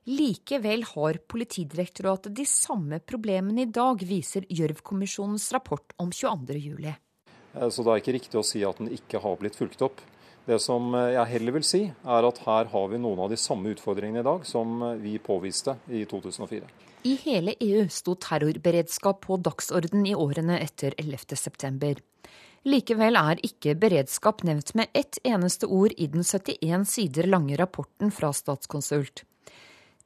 [0.07, 6.87] Likevel har Politidirektoratet de samme problemene i dag, viser Gjørv-kommisjonens rapport om 22.07.
[6.87, 9.99] Eh, så det er ikke riktig å si at den ikke har blitt fulgt opp.
[10.45, 13.37] Det som eh, jeg heller vil si, er at her har vi noen av de
[13.39, 16.69] samme utfordringene i dag som eh, vi påviste i 2004.
[17.07, 21.99] I hele EU sto terrorberedskap på dagsorden i årene etter 11.9.
[22.67, 28.11] Likevel er ikke beredskap nevnt med ett eneste ord i den 71 sider lange rapporten
[28.11, 29.23] fra Statskonsult.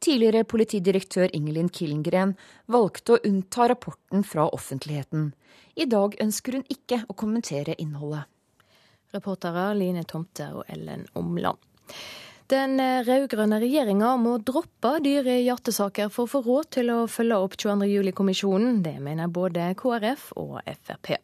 [0.03, 2.35] Tidligere politidirektør Ingelin Killengren
[2.67, 5.31] valgte å unnta rapporten fra offentligheten.
[5.79, 8.27] I dag ønsker hun ikke å kommentere innholdet.
[9.13, 11.61] Reportere Line Tomte og Ellen Omland.
[12.51, 12.75] Den
[13.07, 17.87] rød-grønne regjeringa må droppe dyre hjertesaker for å få råd til å følge opp 22.
[17.87, 18.81] juli-kommisjonen.
[18.83, 21.15] Det mener både KrF og Frp.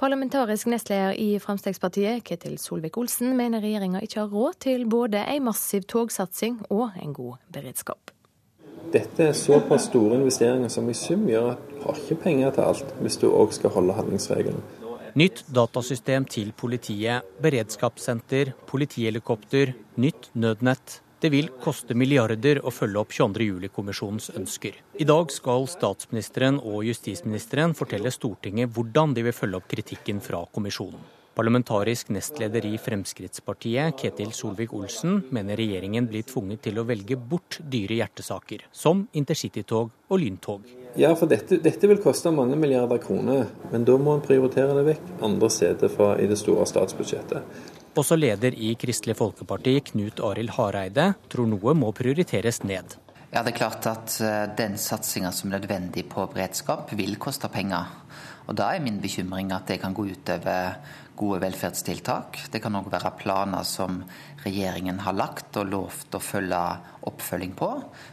[0.00, 5.84] Parlamentarisk nestleder i Fremskrittspartiet, Ketil Solvik-Olsen, mener regjeringa ikke har råd til både en massiv
[5.90, 8.14] togsatsing og en god beredskap.
[8.94, 12.72] Dette er såpass store investeringer som i sum gjør at du har ikke penger til
[12.72, 14.64] alt hvis du òg skal holde handlingsregelen.
[15.14, 19.70] Nytt datasystem til politiet, beredskapssenter, politihelikopter,
[20.02, 20.96] nytt nødnett.
[21.22, 24.74] Det vil koste milliarder å følge opp 22.07-kommisjonens ønsker.
[24.98, 30.42] I dag skal statsministeren og justisministeren fortelle Stortinget hvordan de vil følge opp kritikken fra
[30.50, 31.06] kommisjonen.
[31.34, 37.96] Parlamentarisk nestleder i Fremskrittspartiet, Ketil Solvik-Olsen, mener regjeringen blir tvunget til å velge bort dyre
[37.98, 40.68] hjertesaker, som intercitytog og lyntog.
[40.94, 44.84] Ja, for dette, dette, vil koste mange milliarder kroner, men da må en prioritere det
[44.92, 47.56] vekk andre steder fra, i det store statsbudsjettet.
[47.98, 52.94] Også leder i Kristelig Folkeparti, Knut Arild Hareide, tror noe må prioriteres ned.
[53.34, 57.50] Ja, det er klart at eh, Den satsinga som er nødvendig på beredskap, vil koste
[57.50, 57.90] penger.
[58.46, 60.76] Og Da er min bekymring at det kan gå utover
[61.16, 62.38] gode velferdstiltak.
[62.52, 64.02] Det kan òg være planer som
[64.44, 66.60] regjeringen har lagt og lovt å følge
[67.08, 67.70] oppfølging på,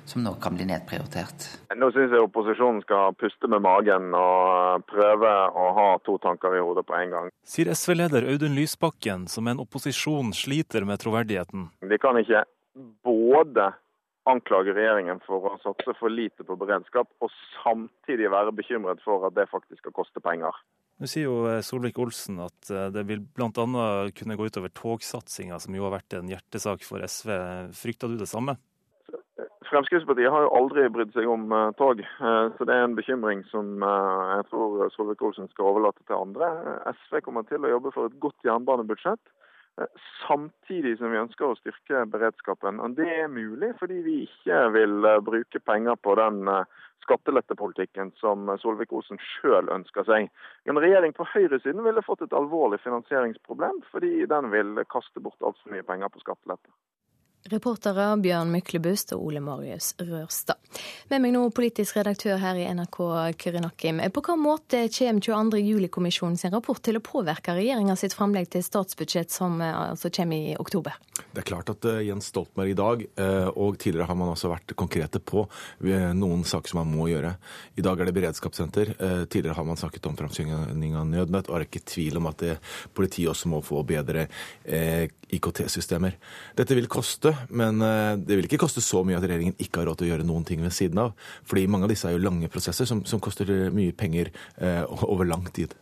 [0.09, 1.47] som nå kan bli nedprioritert.
[1.75, 6.63] Nå syns jeg opposisjonen skal puste med magen og prøve å ha to tanker i
[6.63, 7.29] hodet på en gang.
[7.47, 11.69] Sier SV-leder Audun Lysbakken, som en opposisjon sliter med troverdigheten.
[11.87, 12.45] Vi kan ikke
[13.05, 13.71] både
[14.29, 17.31] anklage regjeringen for å satse for lite på beredskap, og
[17.61, 20.53] samtidig være bekymret for at det faktisk skal koste penger.
[21.01, 23.49] Nå sier jo Solvik-Olsen at det vil bl.a.
[24.13, 27.31] kunne gå utover togsatsinga, som jo har vært en hjertesak for SV.
[27.73, 28.53] Frykter du det samme?
[29.65, 33.81] Fremskrittspartiet har jo aldri brydd seg om uh, tog, så det er en bekymring som
[33.81, 36.51] jeg tror Solvik-Olsen skal overlate til andre.
[36.91, 39.33] SV kommer til å jobbe for et godt jernbanebudsjett,
[40.27, 42.79] samtidig som vi ønsker å styrke beredskapen.
[42.83, 46.43] Og Det er mulig fordi vi ikke vil bruke penger på den
[47.05, 50.29] skattelettepolitikken som Solvik-Olsen sjøl ønsker seg.
[50.69, 55.73] En regjering på høyresiden ville fått et alvorlig finansieringsproblem, fordi den vil kaste bort altfor
[55.73, 56.69] mye penger på skattelette.
[57.49, 60.59] Reportere Bjørn Myklebust og Ole Marius Rørstad.
[61.09, 62.99] Med meg nå politisk redaktør her i NRK,
[63.41, 64.01] Kyrre Nakkim.
[64.13, 65.61] På hvilken måte kommer 22.
[65.65, 70.51] juli-kommisjonen sin rapport til å påvirke regjeringa sitt framlegg til statsbudsjett som eh, altså kommer
[70.51, 70.99] i oktober?
[71.31, 74.51] Det er klart at uh, Jens Stoltenberg i dag, uh, og tidligere har man også
[74.51, 77.35] vært konkrete på uh, noen saker som man må gjøre.
[77.77, 78.93] I dag er det beredskapssenter.
[79.31, 82.43] Tidligere har man snakket om framsyning av nødnett, og er ikke tvil om at
[82.95, 84.27] politiet også må få bedre
[85.31, 86.17] IKT-systemer.
[86.57, 89.89] Dette vil koste, men eh, det vil ikke koste så mye at regjeringen ikke har
[89.89, 91.15] råd til å gjøre noen ting ved siden av.
[91.47, 95.27] Fordi mange av disse er jo lange prosesser som, som koster mye penger eh, over
[95.29, 95.75] lang tid.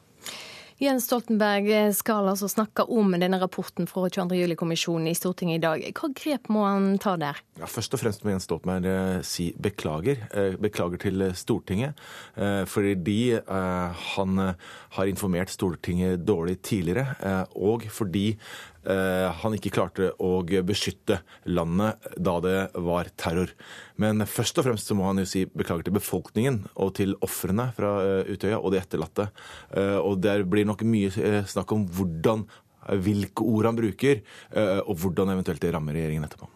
[0.80, 4.38] Jens Stoltenberg skal altså snakke om denne rapporten fra 22.
[4.39, 5.84] juli-kommisjonen i Stortinget i dag.
[5.97, 7.41] Hva grep må han ta der?
[7.59, 10.23] Ja, først og fremst må Jens Stoltenberg eh, si beklager.
[10.32, 11.99] Eh, beklager til Stortinget.
[12.39, 13.19] Eh, fordi
[14.15, 14.39] han
[14.95, 18.38] har informert Stortinget dårlig tidligere, og fordi
[18.78, 21.19] Eh, han ikke klarte å beskytte
[21.51, 23.51] landet da det var terror.
[23.99, 27.69] Men først og fremst så må han jo si beklager til befolkningen og til ofrene
[27.75, 29.30] fra eh, Utøya og de etterlatte.
[29.75, 32.47] Eh, og det blir nok mye snakk om hvordan
[32.89, 34.21] hvilke ord han bruker,
[34.88, 36.47] og hvordan eventuelt det rammer regjeringen etterpå.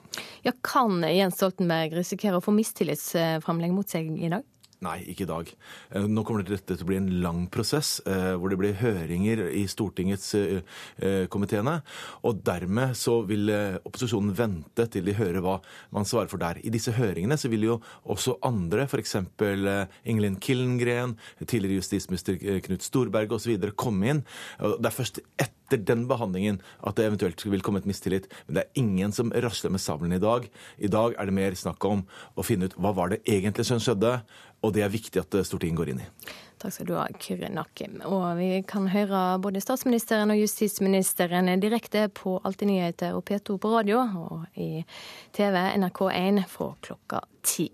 [0.42, 4.48] Ja, Kan Jens Stoltenberg risikere å få mistillitsframlegg mot seg i dag?
[4.84, 5.52] Nei, ikke i dag.
[5.94, 9.46] Eh, nå kommer dette til å bli en lang prosess, eh, hvor det blir høringer
[9.54, 11.78] i Stortingets eh, komiteene.
[12.28, 13.52] Og dermed så vil
[13.84, 15.58] opposisjonen vente til de hører hva
[15.96, 16.60] man svarer for der.
[16.64, 17.80] I disse høringene så vil jo
[18.10, 19.16] også andre, f.eks.
[20.10, 23.70] Ingelin Killengren, tidligere justisminister Knut Storberget osv.
[23.80, 24.24] komme inn.
[24.60, 28.30] Det er først etter den behandlingen at det eventuelt vil komme et mistillit.
[28.48, 30.48] Men det er ingen som rasler med sabelen i dag.
[30.78, 32.06] I dag er det mer snakk om
[32.36, 34.18] å finne ut hva var det egentlig som skjedde.
[34.64, 36.10] Og det er viktig at eh, Stortinget går inn i.
[36.64, 37.98] Takk skal du ha, Kyrre Nakim.
[38.08, 43.72] Og vi kan høre både statsministeren og justisministeren direkte på Alltid nyheter og P2 på
[43.74, 44.86] radio og i
[45.36, 47.68] TV NRK1 fra klokka ti.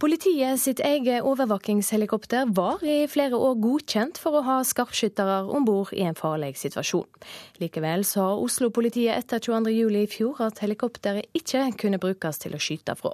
[0.00, 5.92] Politiet sitt eget overvåkingshelikopter var i flere år godkjent for å ha skarpskyttere om bord
[5.92, 7.04] i en farlig situasjon.
[7.60, 12.96] Likevel sa Oslo-politiet etter 22.07 i fjor at helikopteret ikke kunne brukes til å skyte
[12.96, 13.12] fra.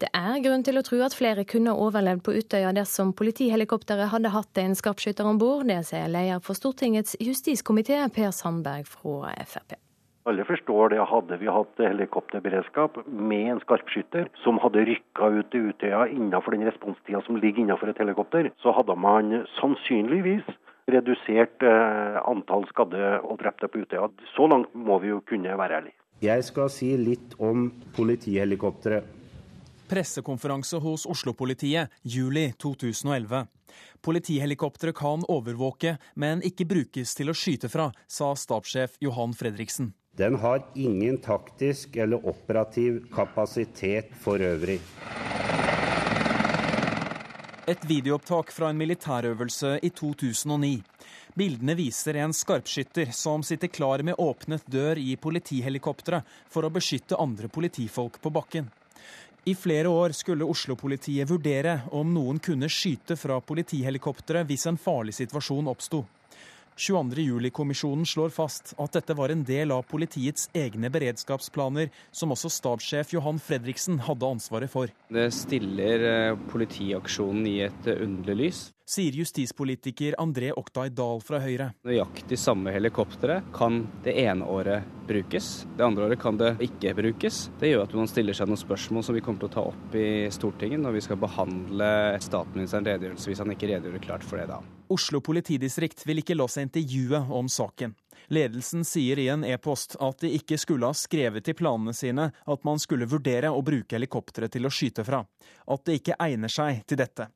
[0.00, 4.32] Det er grunn til å tro at flere kunne overlevd på Utøya dersom politihelikopteret hadde
[4.32, 5.68] hatt en skarpskytter om bord.
[5.68, 9.76] Det sier leder for Stortingets justiskomité, Per Sandberg fra Frp.
[10.24, 11.00] Alle forstår det.
[11.10, 16.68] Hadde vi hatt helikopterberedskap med en skarpskytter som hadde rykka ut til Utøya innenfor den
[16.68, 20.46] responstida som ligger innenfor et helikopter, så hadde man sannsynligvis
[20.92, 24.10] redusert eh, antall skadde og drepte på Utøya.
[24.36, 25.98] Så langt må vi jo kunne være ærlige.
[26.22, 27.66] Jeg skal si litt om
[27.96, 29.18] politihelikopteret.
[29.90, 33.42] Pressekonferanse hos Oslo-politiet juli 2011.
[34.06, 39.90] Politihelikopteret kan overvåke, men ikke brukes til å skyte fra, sa stabssjef Johan Fredriksen.
[40.16, 44.76] Den har ingen taktisk eller operativ kapasitet for øvrig.
[47.66, 50.82] Et videoopptak fra en militærøvelse i 2009.
[51.34, 57.16] Bildene viser en skarpskytter som sitter klar med åpnet dør i politihelikopteret for å beskytte
[57.16, 58.68] andre politifolk på bakken.
[59.48, 65.16] I flere år skulle Oslo-politiet vurdere om noen kunne skyte fra politihelikopteret hvis en farlig
[65.22, 66.04] situasjon oppsto.
[66.76, 73.14] 22.07-kommisjonen slår fast at dette var en del av politiets egne beredskapsplaner, som også stabssjef
[73.16, 74.92] Johan Fredriksen hadde ansvaret for.
[75.12, 78.62] Det stiller eh, politiaksjonen i et eh, underlig lys.
[78.92, 81.70] Sier justispolitiker André Oktay Dahl fra Høyre.
[81.86, 87.46] Nøyaktig samme helikopteret kan det ene året brukes, det andre året kan det ikke brukes.
[87.60, 89.96] Det gjør at man stiller seg noen spørsmål som vi kommer til å ta opp
[89.96, 91.90] i Stortinget når vi skal behandle
[92.22, 94.60] statsministerens redegjørelse, hvis han ikke redegjør klart for det da.
[94.92, 97.94] Oslo politidistrikt vil ikke la seg intervjue om saken.
[98.32, 102.66] Ledelsen sier i en e-post at de ikke skulle ha skrevet i planene sine at
[102.68, 105.22] man skulle vurdere å bruke helikopteret til å skyte fra,
[105.66, 107.28] at det ikke egner seg til dette,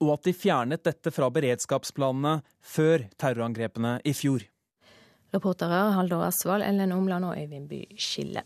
[0.00, 4.46] og at de fjernet dette fra beredskapsplanene før terrorangrepene i fjor.
[5.34, 8.42] Reportere Haldor Asvald, Ellen Omland og Øyvind By Skille.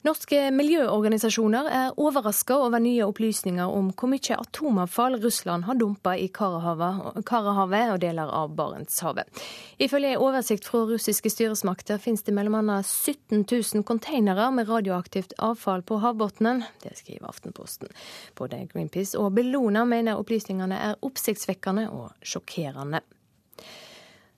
[0.00, 6.30] Norske miljøorganisasjoner er overraska over nye opplysninger om hvor mye atomavfall Russland har dumpa i
[6.32, 9.28] Karahavet og deler av Barentshavet.
[9.76, 12.80] Ifølge en oversikt fra russiske styresmakter finnes det bl.a.
[12.80, 16.64] 17 000 containere med radioaktivt avfall på havbunnen.
[16.80, 17.92] Det skriver Aftenposten.
[18.40, 23.04] Både Greenpeace og Bellona mener opplysningene er oppsiktsvekkende og sjokkerende.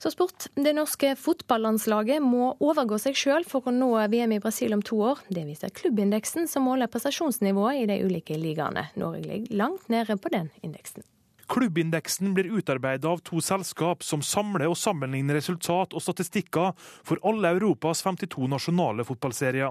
[0.03, 0.47] Så sport.
[0.55, 4.99] Det norske fotballandslaget må overgå seg sjøl for å nå VM i Brasil om to
[4.99, 5.21] år.
[5.31, 8.89] Det viser klubbindeksen, som måler prestasjonsnivået i de ulike ligaene.
[8.99, 11.07] Norge ligger langt nede på den indeksen.
[11.47, 16.75] Klubbindeksen blir utarbeidet av to selskap som samler og sammenligner resultat og statistikker
[17.07, 19.71] for alle Europas 52 nasjonale fotballserier.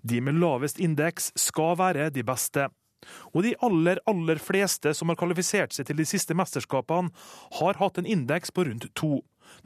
[0.00, 2.70] De med lavest indeks skal være de beste.
[3.36, 7.12] Og de aller, aller fleste som har kvalifisert seg til de siste mesterskapene,
[7.60, 9.18] har hatt en indeks på rundt to.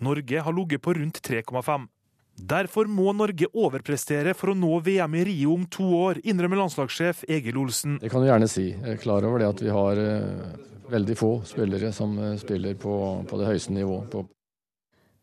[0.02, 1.86] Norge har ligget på rundt 3,5.
[2.34, 7.24] Derfor må Norge overprestere for å nå VM i Rio om to år, innrømmer landslagssjef
[7.28, 7.98] Egil Olsen.
[8.02, 8.70] Det kan du gjerne si.
[8.72, 10.54] Jeg er klar over det at vi har eh,
[10.90, 12.94] veldig få spillere som eh, spiller på,
[13.28, 14.16] på det høyeste nivået.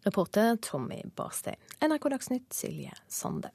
[0.05, 1.59] Reporter Tommy Barstein.
[1.83, 3.51] NRK Dagsnytt, Silje Sande.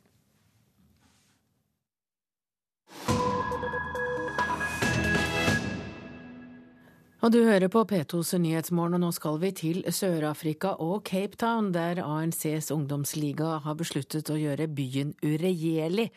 [7.24, 11.70] Og du hører på P2s Nyhetsmorgen, og nå skal vi til Sør-Afrika og Cape Town,
[11.72, 16.10] der ANCs ungdomsliga har besluttet å gjøre byen uregjerlig.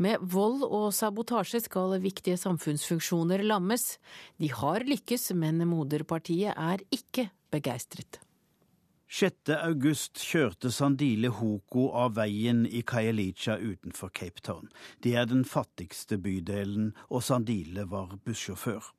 [0.00, 3.98] Med vold og sabotasje skal viktige samfunnsfunksjoner lammes.
[4.40, 8.22] De har lykkes, men moderpartiet er ikke begeistret.
[9.12, 9.52] 6.
[9.58, 14.72] august kjørte Sandile Hoko av veien i Kayelicha utenfor Cape Town.
[15.04, 18.94] Det er den fattigste bydelen, og Sandile var bussjåfør.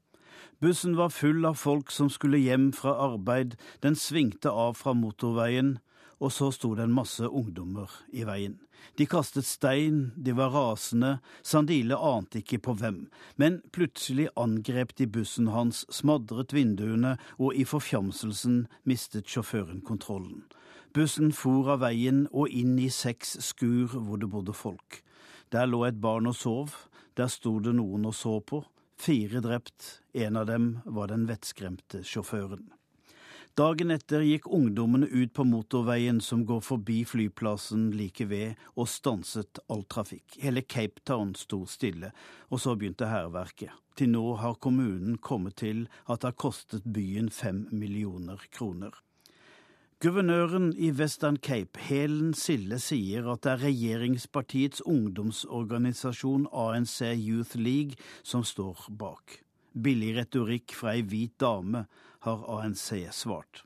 [0.60, 5.80] Bussen var full av folk som skulle hjem fra arbeid, den svingte av fra motorveien,
[6.23, 8.56] og så sto det en masse ungdommer i veien.
[8.95, 13.02] De kastet stein, de var rasende, Sandile ante ikke på hvem,
[13.36, 20.45] men plutselig angrep de bussen hans, smadret vinduene, og i forfjamselsen mistet sjåføren kontrollen.
[20.95, 25.02] Bussen for av veien og inn i seks skur hvor det bodde folk.
[25.52, 26.72] Der lå et barn og sov,
[27.19, 28.64] der sto det noen og så på,
[28.98, 32.72] Fire drept, en av dem var den vettskremte sjåføren.
[33.56, 39.62] Dagen etter gikk ungdommene ut på motorveien som går forbi flyplassen like ved, og stanset
[39.72, 40.36] all trafikk.
[40.44, 42.10] Hele Cape Town sto stille,
[42.52, 43.72] og så begynte hærverket.
[43.96, 48.92] Til nå har kommunen kommet til at det har kostet byen fem millioner kroner.
[50.06, 57.98] Guvernøren i Western Cape, Helen Sille, sier at det er regjeringspartiets ungdomsorganisasjon ANC Youth League
[58.22, 59.40] som står bak.
[59.73, 61.88] Billig retorikk fra ei hvit dame,
[62.22, 62.86] har ANC
[63.18, 63.64] svart.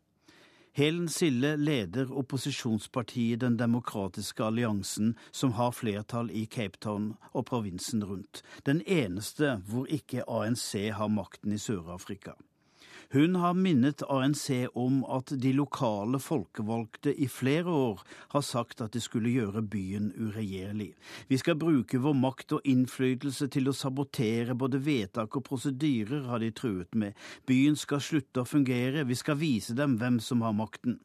[0.80, 8.06] Helen Sille leder opposisjonspartiet Den demokratiske alliansen, som har flertall i Cape Town og provinsen
[8.06, 8.46] rundt.
[8.64, 12.40] Den eneste hvor ikke ANC har makten i Sør-Afrika.
[13.12, 18.04] Hun har minnet ANC om at de lokale folkevalgte i flere år
[18.36, 20.92] har sagt at de skulle gjøre byen uregjerlig.
[21.28, 26.46] Vi skal bruke vår makt og innflytelse til å sabotere både vedtak og prosedyrer, har
[26.46, 27.18] de truet med.
[27.50, 31.00] Byen skal slutte å fungere, vi skal vise dem hvem som har makten.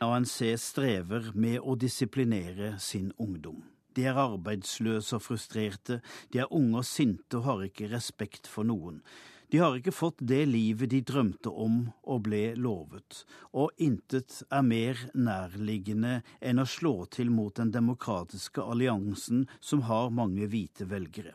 [0.00, 3.66] ANC strever med å disiplinere sin ungdom.
[3.92, 6.00] De er arbeidsløse og frustrerte,
[6.32, 9.02] de er unge og sinte og har ikke respekt for noen.
[9.48, 13.22] De har ikke fått det livet de drømte om og ble lovet,
[13.56, 20.12] og intet er mer nærliggende enn å slå til mot den demokratiske alliansen som har
[20.12, 21.32] mange hvite velgere.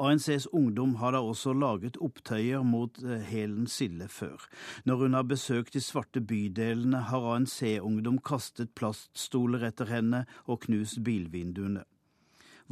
[0.00, 4.40] ANCs ungdom har da også laget opptøyer mot eh, Helen Sille før.
[4.88, 11.02] Når hun har besøkt de svarte bydelene, har ANC-ungdom kastet plaststoler etter henne og knust
[11.04, 11.84] bilvinduene.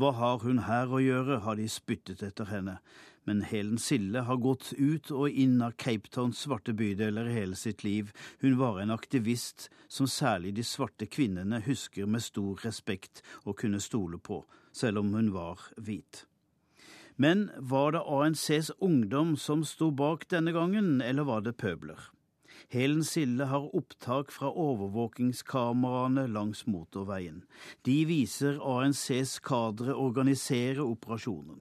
[0.01, 2.79] Hva har hun her å gjøre, har de spyttet etter henne
[3.25, 7.85] men Helen Sille har gått ut og inn av Cape Towns svarte bydeler hele sitt
[7.85, 8.13] liv.
[8.41, 13.81] Hun var en aktivist som særlig de svarte kvinnene husker med stor respekt og kunne
[13.81, 14.43] stole på,
[14.73, 16.25] selv om hun var hvit.
[17.21, 22.09] Men var det ANCs ungdom som sto bak denne gangen, eller var det pøbler?
[22.73, 27.43] Helen Sille har opptak fra overvåkingskameraene langs motorveien.
[27.85, 31.61] De viser ANCs kadre organisere operasjonen.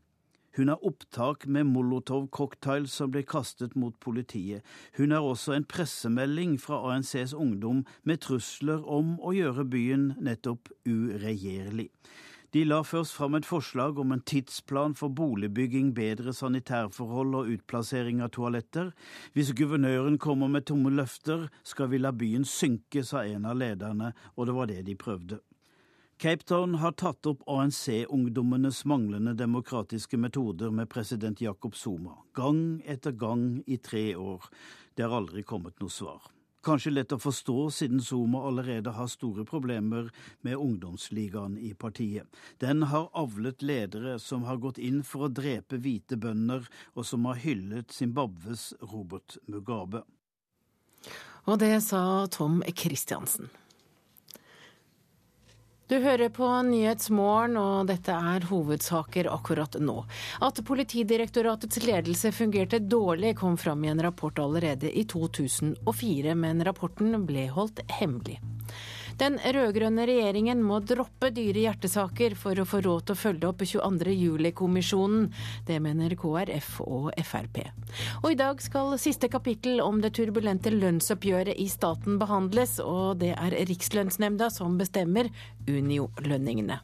[0.57, 4.65] Hun har opptak med molotov-cocktail som ble kastet mot politiet.
[4.97, 10.71] Hun har også en pressemelding fra ANCs ungdom med trusler om å gjøre byen nettopp
[10.89, 11.89] uregjerlig.
[12.49, 18.23] De la først fram et forslag om en tidsplan for boligbygging, bedre sanitærforhold og utplassering
[18.25, 18.89] av toaletter.
[19.37, 24.15] Hvis guvernøren kommer med tomme løfter, skal vi la byen synke, sa en av lederne,
[24.33, 25.37] og det var det de prøvde.
[26.19, 33.11] Cape Town har tatt opp ANC-ungdommenes manglende demokratiske metoder med president Jacob Zuma, gang etter
[33.15, 34.43] gang i tre år.
[34.95, 36.25] Det har aldri kommet noe svar.
[36.67, 40.09] Kanskje lett å forstå, siden Zuma allerede har store problemer
[40.43, 42.27] med ungdomsligaen i partiet.
[42.59, 46.67] Den har avlet ledere som har gått inn for å drepe hvite bønder,
[46.99, 50.03] og som har hyllet Zimbabwes Robert Mugabe.
[51.47, 53.47] Og det sa Tom Christiansen.
[55.89, 59.95] Du hører på Nyhetsmorgen, og dette er hovedsaker akkurat nå.
[60.45, 67.17] At Politidirektoratets ledelse fungerte dårlig, kom fram i en rapport allerede i 2004, men rapporten
[67.25, 68.37] ble holdt hemmelig.
[69.19, 73.63] Den rød-grønne regjeringen må droppe dyre hjertesaker for å få råd til å følge opp
[73.67, 74.13] 22.
[74.15, 75.25] juli-kommisjonen.
[75.67, 77.59] Det mener KrF og Frp.
[78.23, 83.33] Og i dag skal siste kapittel om det turbulente lønnsoppgjøret i staten behandles, og det
[83.35, 85.27] er Rikslønnsnemnda som bestemmer
[85.67, 86.79] Unio-lønningene.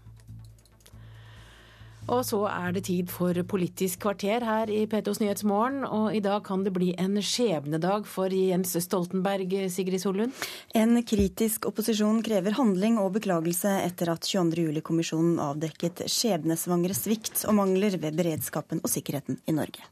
[2.06, 5.84] Og så er det tid for Politisk kvarter her i Petos Nyhetsmorgen.
[5.88, 10.36] Og i dag kan det bli en skjebnedag for Jens Stoltenberg, Sigrid Solund?
[10.78, 14.68] En kritisk opposisjon krever handling og beklagelse etter at 22.
[14.68, 19.90] juli-kommisjonen avdekket skjebnesvangre svikt og mangler ved beredskapen og sikkerheten i Norge.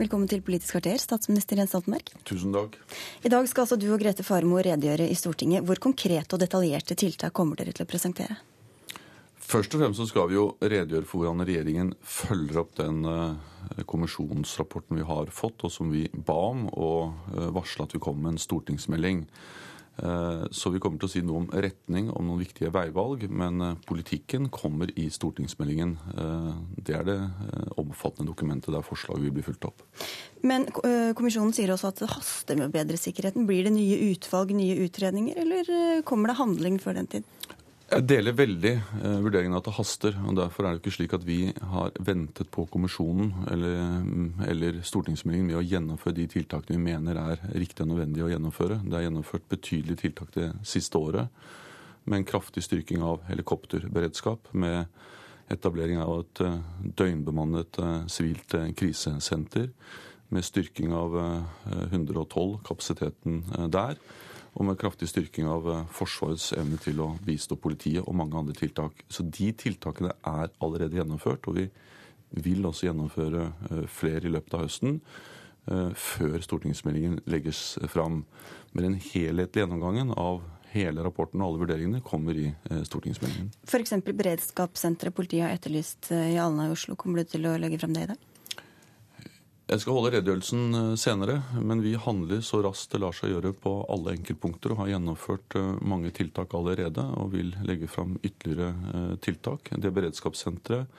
[0.00, 2.06] Velkommen til Politisk kvarter, statsminister Jens Stoltenberg.
[2.24, 2.78] Tusen takk.
[3.20, 5.66] I dag skal altså du og Grete Farmo redegjøre i Stortinget.
[5.68, 8.38] Hvor konkrete og detaljerte tiltak kommer dere til å presentere?
[9.44, 13.84] Først og fremst så skal vi jo redegjøre for hvordan regjeringen følger opp den uh,
[13.92, 18.38] kommisjonsrapporten vi har fått, og som vi ba om, og varsla at vi kommer med
[18.38, 19.26] en stortingsmelding.
[19.98, 23.26] Eh, så vi kommer til å si noe om retning, om noen viktige veivalg.
[23.28, 25.96] Men eh, politikken kommer i stortingsmeldingen.
[26.14, 27.18] Eh, det er det
[27.80, 29.84] omfattende dokumentet der forslaget vil bli fulgt opp.
[30.46, 33.48] Men kommisjonen sier også at det haster med å bedre sikkerheten.
[33.48, 37.28] Blir det nye utvalg, nye utredninger, eller kommer det handling før den tid?
[37.90, 40.14] Jeg deler veldig eh, vurderingen at det haster.
[40.22, 41.40] og Derfor er det ikke slik at vi
[41.72, 47.18] har ventet på kommisjonen eller, mm, eller stortingsmeldingen med å gjennomføre de tiltakene vi mener
[47.18, 48.78] er riktig og nødvendig å gjennomføre.
[48.84, 51.42] Det er gjennomført betydelige tiltak det siste året,
[52.06, 54.52] med en kraftig styrking av helikopterberedskap.
[54.54, 54.86] Med
[55.50, 56.58] etablering av et eh,
[57.02, 59.70] døgnbemannet eh, sivilt eh, krisesenter.
[60.30, 61.16] Med styrking av
[61.90, 63.40] 112-kapasiteten
[63.74, 63.96] der
[64.60, 68.56] og med kraftig styrking av eh, Forsvarets evne til å bistå politiet og mange andre
[68.56, 69.04] tiltak.
[69.08, 71.68] Så de tiltakene er allerede gjennomført, og vi
[72.44, 75.00] vil også gjennomføre eh, flere i løpet av høsten.
[75.64, 78.26] Eh, før stortingsmeldingen legges fram.
[78.74, 80.42] Men den helhetlige gjennomgangen av
[80.74, 82.52] hele rapporten og alle vurderingene kommer i
[82.86, 83.48] stortingsmeldingen.
[83.66, 83.96] F.eks.
[84.06, 86.94] beredskapssenteret politiet har etterlyst i Alna i Oslo.
[87.00, 88.28] Kommer du til å legge fram det i dag?
[89.70, 93.52] Jeg skal holde redegjørelsen eh, senere, men vi handler så raskt det lar seg gjøre
[93.54, 98.72] på alle enkeltpunkter og har gjennomført eh, mange tiltak allerede og vil legge fram ytterligere
[98.90, 99.70] eh, tiltak.
[99.70, 100.90] Det beredskapssenteret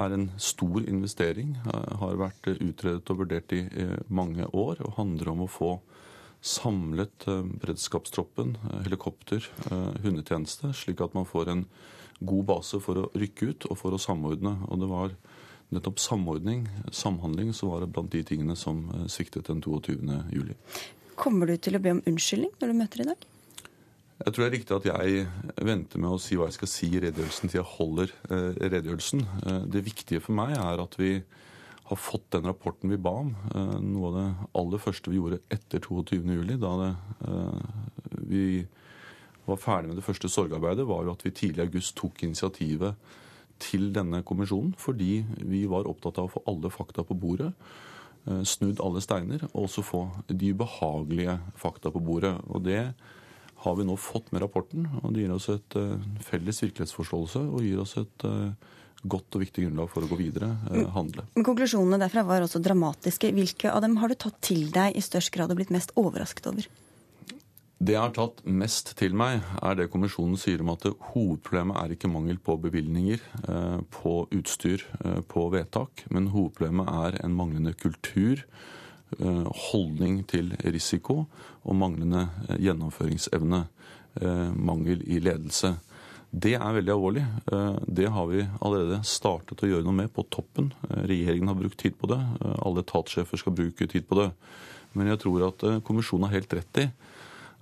[0.00, 3.62] er en stor investering, har vært utredet og vurdert i
[4.12, 5.70] mange år og handler om å få
[6.44, 9.48] samlet beredskapstroppen, helikopter,
[10.04, 11.64] hundetjeneste, slik at man får en
[12.20, 14.52] god base for å rykke ut og for å samordne.
[14.68, 15.16] Og det var
[15.74, 19.96] nettopp samordning, samhandling, så var det blant de tingene som eh, sviktet den 22.
[20.32, 20.54] juli.
[21.18, 23.26] Kommer du til å be om unnskyldning når du møter i dag?
[24.16, 26.86] Jeg tror det er riktig at jeg venter med å si hva jeg skal si
[26.88, 29.26] i redegjørelsen til jeg holder eh, redegjørelsen.
[29.42, 31.18] Eh, det viktige for meg er at vi
[31.86, 33.28] har fått den rapporten vi ba om.
[33.78, 34.24] Noe av det
[34.58, 36.88] aller første vi gjorde etter 22.07, da det,
[38.26, 38.40] vi
[39.46, 42.98] var ferdig med det første sorgarbeidet, var jo at vi tidlig i august tok initiativet
[43.62, 47.52] til denne kommisjonen fordi vi var opptatt av å få alle fakta på bordet.
[48.26, 52.34] Eh, snudd alle steiner, og også få de ubehagelige fakta på bordet.
[52.50, 52.80] Og det
[53.62, 54.88] har vi nå fått med rapporten.
[55.02, 58.72] og Det gir oss et eh, felles virkelighetsforståelse og gir oss et eh,
[59.06, 60.48] godt og viktig grunnlag for å gå videre,
[60.90, 61.22] handle.
[61.36, 63.30] Men Konklusjonene derfra var også dramatiske.
[63.36, 66.48] Hvilke av dem har du tatt til deg i størst grad og blitt mest overrasket
[66.50, 66.66] over?
[67.76, 71.92] Det jeg har tatt mest til meg, er det kommisjonen sier om at hovedproblemet er
[71.92, 73.20] ikke mangel på bevilgninger,
[73.52, 78.40] eh, på utstyr, eh, på vedtak, men hovedproblemet er en manglende kultur,
[79.20, 81.26] eh, holdning til risiko
[81.64, 82.28] og manglende
[82.58, 83.68] gjennomføringsevne.
[84.56, 85.76] Mangel i ledelse.
[86.32, 87.26] Det er veldig alvorlig.
[87.84, 90.72] Det har vi allerede startet å gjøre noe med på toppen.
[90.88, 92.16] Regjeringen har brukt tid på det.
[92.64, 94.32] Alle etatssjefer skal bruke tid på det.
[94.94, 96.88] Men jeg tror at kommisjonen har helt rett i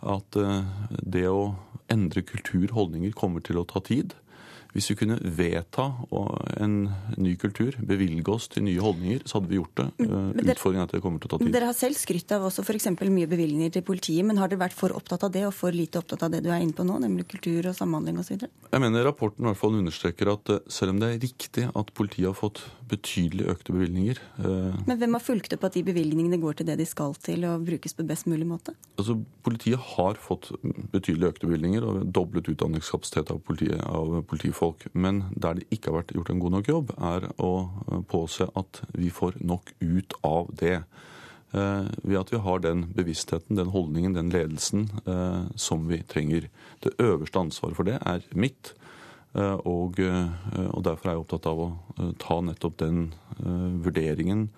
[0.02, 0.64] at eh,
[1.02, 1.54] det å
[1.92, 4.16] endre kultur, holdninger, kommer til å ta tid.
[4.74, 5.84] Hvis vi kunne vedta
[6.58, 6.76] en
[7.14, 9.86] ny kultur, bevilge oss til nye holdninger, så hadde vi gjort det.
[10.02, 11.52] Utfordringen er at det kommer til å ta tid.
[11.54, 12.88] Dere har selv skrytt av også f.eks.
[12.98, 16.02] mye bevilgninger til politiet, men har dere vært for opptatt av det og for lite
[16.02, 18.48] opptatt av det du er inne på nå, nemlig kultur og samhandling osv.?
[18.74, 22.32] Jeg mener rapporten i hvert fall understreker at selv om det er riktig at politiet
[22.32, 24.18] har fått betydelig økte bevilgninger
[24.84, 27.64] Men hvem har fulgt opp at de bevilgningene går til det de skal til og
[27.64, 28.74] brukes på best mulig måte?
[28.98, 30.50] Altså, Politiet har fått
[30.92, 34.63] betydelig økte bevilgninger og doblet utdanningskapasitet av, politiet, av politifolk.
[34.92, 37.52] Men der det ikke har vært gjort en god nok jobb, er å
[38.10, 40.78] påse at vi får nok ut av det.
[41.54, 46.48] Eh, ved at vi har den bevisstheten, den holdningen, den ledelsen eh, som vi trenger.
[46.82, 48.72] Det øverste ansvaret for det er mitt.
[49.38, 51.68] Eh, og, og, derfor er jeg opptatt av å
[52.22, 53.06] ta nettopp den
[53.84, 54.48] vurderingen,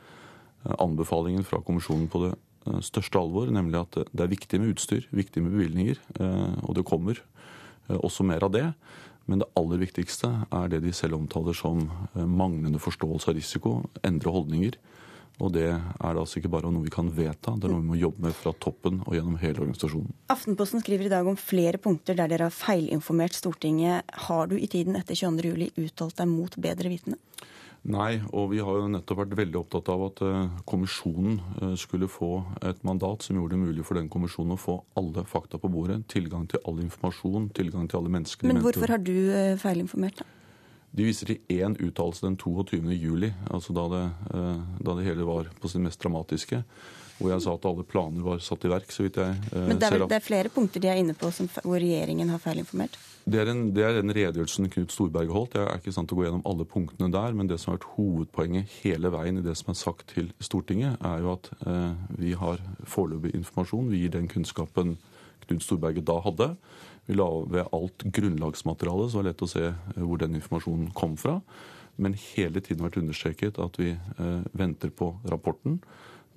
[0.83, 2.33] anbefalingen fra kommisjonen på det
[2.85, 6.01] største alvor, nemlig at det er viktig med utstyr, viktig med bevilgninger,
[6.67, 7.21] og det kommer
[7.87, 8.65] også mer av det.
[9.27, 14.33] Men det aller viktigste er det de selv omtaler som manglende forståelse av risiko, endre
[14.33, 14.79] holdninger.
[15.37, 17.91] Og det er da altså ikke bare noe vi kan vedta, det er noe vi
[17.91, 20.15] må jobbe med fra toppen og gjennom hele organisasjonen.
[20.33, 24.17] Aftenposten skriver i dag om flere punkter der dere har feilinformert Stortinget.
[24.29, 27.21] Har du i tiden etter 22.07 uttalt deg mot bedre vitende?
[27.87, 30.23] Nei, og vi har jo nettopp vært veldig opptatt av at
[30.67, 35.23] kommisjonen skulle få et mandat som gjorde det mulig for den kommisjonen å få alle
[35.31, 36.01] fakta på bordet.
[36.11, 38.51] Tilgang til all informasjon, tilgang til alle mennesker.
[38.51, 39.15] Men hvorfor har du
[39.63, 40.27] feilinformert, da?
[40.97, 42.79] De viser til én uttalelse den 22.
[42.97, 44.05] juli, altså da det,
[44.81, 46.63] da det, hele var på sin mest dramatiske.
[47.19, 49.79] Hvor jeg sa at alle planer var satt i verk, så vidt jeg eh, Men
[49.81, 52.43] det er, vel, det er flere punkter de er inne på som, hvor regjeringen har
[52.43, 52.99] feilinformert?
[53.27, 55.55] Det er, en, det er den redegjørelsen Knut Storberget holdt.
[55.57, 57.97] Det er ikke sant å gå gjennom alle punktene der, men det som har vært
[57.97, 62.37] hovedpoenget hele veien i det som er sagt til Stortinget, er jo at eh, vi
[62.39, 63.89] har foreløpig informasjon.
[63.91, 64.95] Vi gir den kunnskapen
[65.43, 66.53] Knut Storberget da hadde.
[67.11, 69.65] Vi la ved alt grunnlagsmaterialet, så var det lett å se
[69.97, 71.41] hvor den informasjonen kom fra.
[71.99, 75.81] Men hele tiden har vært understreket at vi eh, venter på rapporten.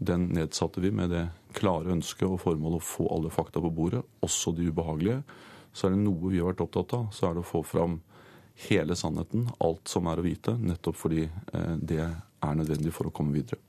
[0.02, 4.02] Den nedsatte vi med det klare ønsket og formålet å få alle fakta på bordet,
[4.26, 5.22] også de ubehagelige.
[5.74, 8.00] Så er det noe vi har vært opptatt av, så er det å få fram
[8.68, 13.14] hele sannheten, alt som er å vite, nettopp fordi eh, det er nødvendig for å
[13.16, 13.62] komme videre.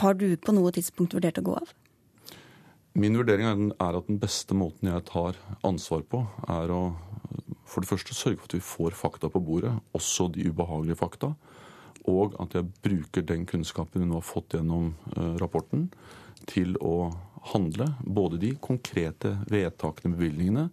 [0.00, 1.70] Har du på noe tidspunkt vurdert å gå av?
[2.98, 6.82] Min vurdering er at den beste måten jeg tar ansvar på, er å
[7.70, 11.28] for det første sørge for at vi får fakta på bordet, også de ubehagelige fakta.
[12.10, 14.88] Og at jeg bruker den kunnskapen vi nå har fått gjennom
[15.38, 15.86] rapporten,
[16.50, 17.12] til å
[17.52, 17.92] handle.
[18.02, 20.66] Både de konkrete vedtakene, bevilgningene,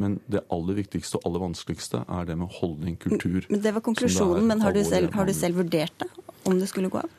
[0.00, 3.46] men det aller viktigste og aller vanskeligste er det med holdning, kultur.
[3.48, 6.10] Men Det var konklusjonen, men har du, selv, har du selv vurdert det?
[6.46, 7.14] Om det skulle gå av?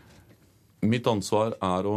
[0.86, 1.96] Mitt ansvar er å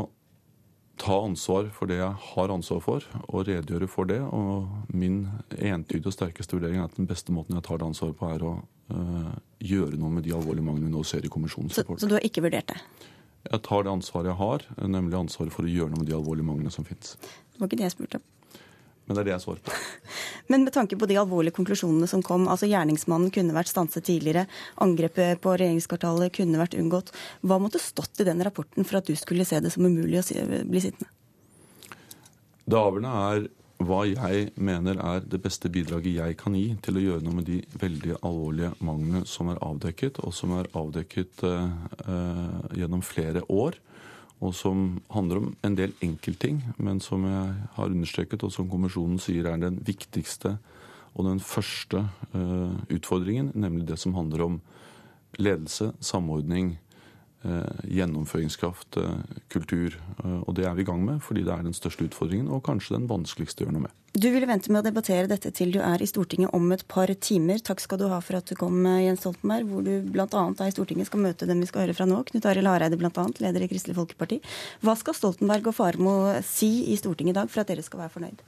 [1.01, 4.21] ta ansvar for det jeg har ansvar for, og redegjøre for det.
[4.21, 5.23] Og min
[5.57, 8.45] entydige og sterkeste vurdering er at den beste måten jeg tar det ansvaret på, er
[8.45, 8.57] å
[8.93, 9.31] øh,
[9.65, 12.03] gjøre noe med de alvorlige manglene vi nå ser i kommisjonens så, rapport.
[12.03, 12.81] Så du har ikke vurdert det?
[13.49, 16.49] Jeg tar det ansvaret jeg har, nemlig ansvaret for å gjøre noe med de alvorlige
[16.51, 17.17] manglene som finnes.
[17.21, 18.29] Det var ikke det jeg spurte om.
[19.11, 19.77] Men det er det jeg svarer på.
[20.55, 24.45] Men med tanke på de alvorlige konklusjonene som kom, altså gjerningsmannen kunne vært stanset tidligere,
[24.79, 27.11] angrepet på regjeringskvartalet kunne vært unngått,
[27.43, 30.45] hva måtte stått i den rapporten for at du skulle se det som umulig å
[30.71, 31.11] bli sittende?
[32.71, 33.51] Det avgjørende er
[33.83, 37.49] hva jeg mener er det beste bidraget jeg kan gi til å gjøre noe med
[37.51, 43.81] de veldig alvorlige manglene som er avdekket, og som er avdekket eh, gjennom flere år
[44.41, 49.21] og som handler om en del enkeltting, men som jeg har understreket, og som kommisjonen
[49.21, 50.57] sier er den viktigste
[51.13, 54.61] og den første uh, utfordringen, nemlig det som handler om
[55.39, 56.79] ledelse, samordning,
[57.41, 59.97] gjennomføringskraft, uh, kultur.
[60.21, 62.99] og det er vi i gang med, fordi det er den største utfordringen, og kanskje
[62.99, 63.95] den vanskeligste å gjøre noe med.
[64.13, 67.13] Du ville vente med å debattere dette til du er i Stortinget om et par
[67.23, 67.61] timer.
[67.63, 70.27] Takk skal du ha for at du kom, Jens Stoltenberg, hvor du bl.a.
[70.27, 72.19] er i Stortinget skal møte dem vi skal høre fra nå.
[72.27, 74.41] Knut Arild Hareide bl.a., leder i Kristelig Folkeparti.
[74.83, 78.17] Hva skal Stoltenberg og Farmo si i Stortinget i dag for at dere skal være
[78.19, 78.43] fornøyd?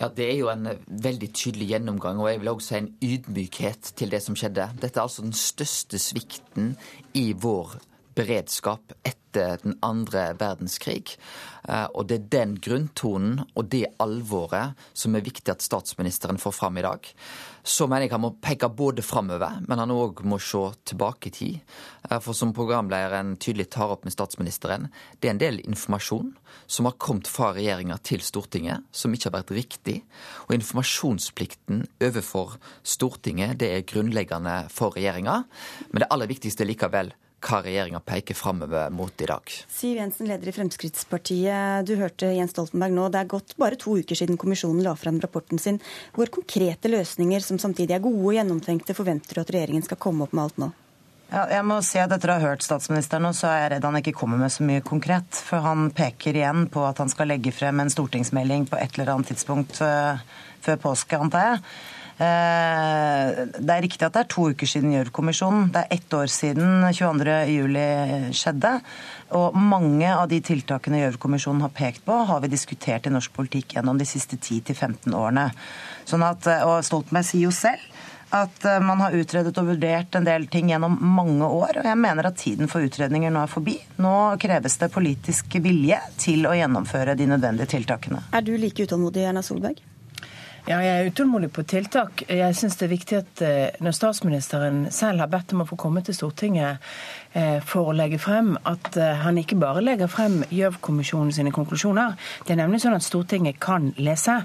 [0.00, 3.92] Ja, Det er jo en veldig tydelig gjennomgang, og jeg vil også si en ydmykhet
[3.98, 4.68] til det som skjedde.
[4.78, 6.76] Dette er altså den største svikten
[7.18, 7.74] i vår
[8.18, 11.12] beredskap etter den andre verdenskrig.
[11.68, 16.80] Og det er den grunntonen og det alvoret som er viktig at statsministeren får fram
[16.80, 17.04] i dag.
[17.62, 21.34] Så mener jeg han må peke både framover, men han òg må se tilbake i
[21.36, 21.76] tid.
[22.08, 24.88] For som programlederen tydelig tar opp med statsministeren,
[25.20, 26.32] det er en del informasjon
[26.64, 29.98] som har kommet fra regjeringa til Stortinget, som ikke har vært riktig.
[30.48, 35.42] Og informasjonsplikten overfor Stortinget, det er grunnleggende for regjeringa.
[35.92, 37.12] Men det aller viktigste likevel
[37.44, 39.52] hva regjeringa peker framover mot i dag.
[39.70, 41.86] Siv Jensen, leder i Fremskrittspartiet.
[41.86, 43.06] Du hørte Jens Stoltenberg nå.
[43.14, 45.78] Det er gått bare to uker siden kommisjonen la frem rapporten sin.
[46.16, 50.26] Hvor konkrete løsninger som samtidig er gode og gjennomtenkte, forventer du at regjeringen skal komme
[50.26, 50.70] opp med alt nå?
[51.28, 53.84] Ja, jeg må si at Etter å ha hørt statsministeren, nå, så er jeg redd
[53.84, 55.28] han ikke kommer med så mye konkret.
[55.44, 59.12] For han peker igjen på at han skal legge frem en stortingsmelding på et eller
[59.12, 60.24] annet tidspunkt eh,
[60.64, 61.62] før påske, antar jeg.
[62.18, 63.28] Eh,
[63.62, 65.68] det er riktig at det er to uker siden Gjørv-kommisjonen.
[65.74, 68.72] Det er ett år siden 22.07 skjedde.
[69.38, 73.76] Og mange av de tiltakene Gjørv-kommisjonen har pekt på, har vi diskutert i norsk politikk
[73.76, 75.50] gjennom de siste 10-15 årene.
[76.08, 77.86] Sånn at, og Stoltenberg sier jo selv
[78.34, 81.80] at eh, man har utredet og vurdert en del ting gjennom mange år.
[81.80, 83.76] Og jeg mener at tiden for utredninger nå er forbi.
[84.02, 88.26] Nå kreves det politisk vilje til å gjennomføre de nødvendige tiltakene.
[88.34, 89.80] Er du like utålmodig, Erna Solberg?
[90.68, 92.26] Ja, jeg er utålmodig på tiltak.
[92.28, 95.78] Jeg syns det er viktig at eh, når statsministeren selv har bedt om å få
[95.80, 96.84] komme til Stortinget
[97.64, 102.16] for å legge frem at eh, han ikke bare legger frem Gjørv-kommisjonen sine konklusjoner.
[102.46, 104.40] Det er nemlig sånn at Stortinget kan lese.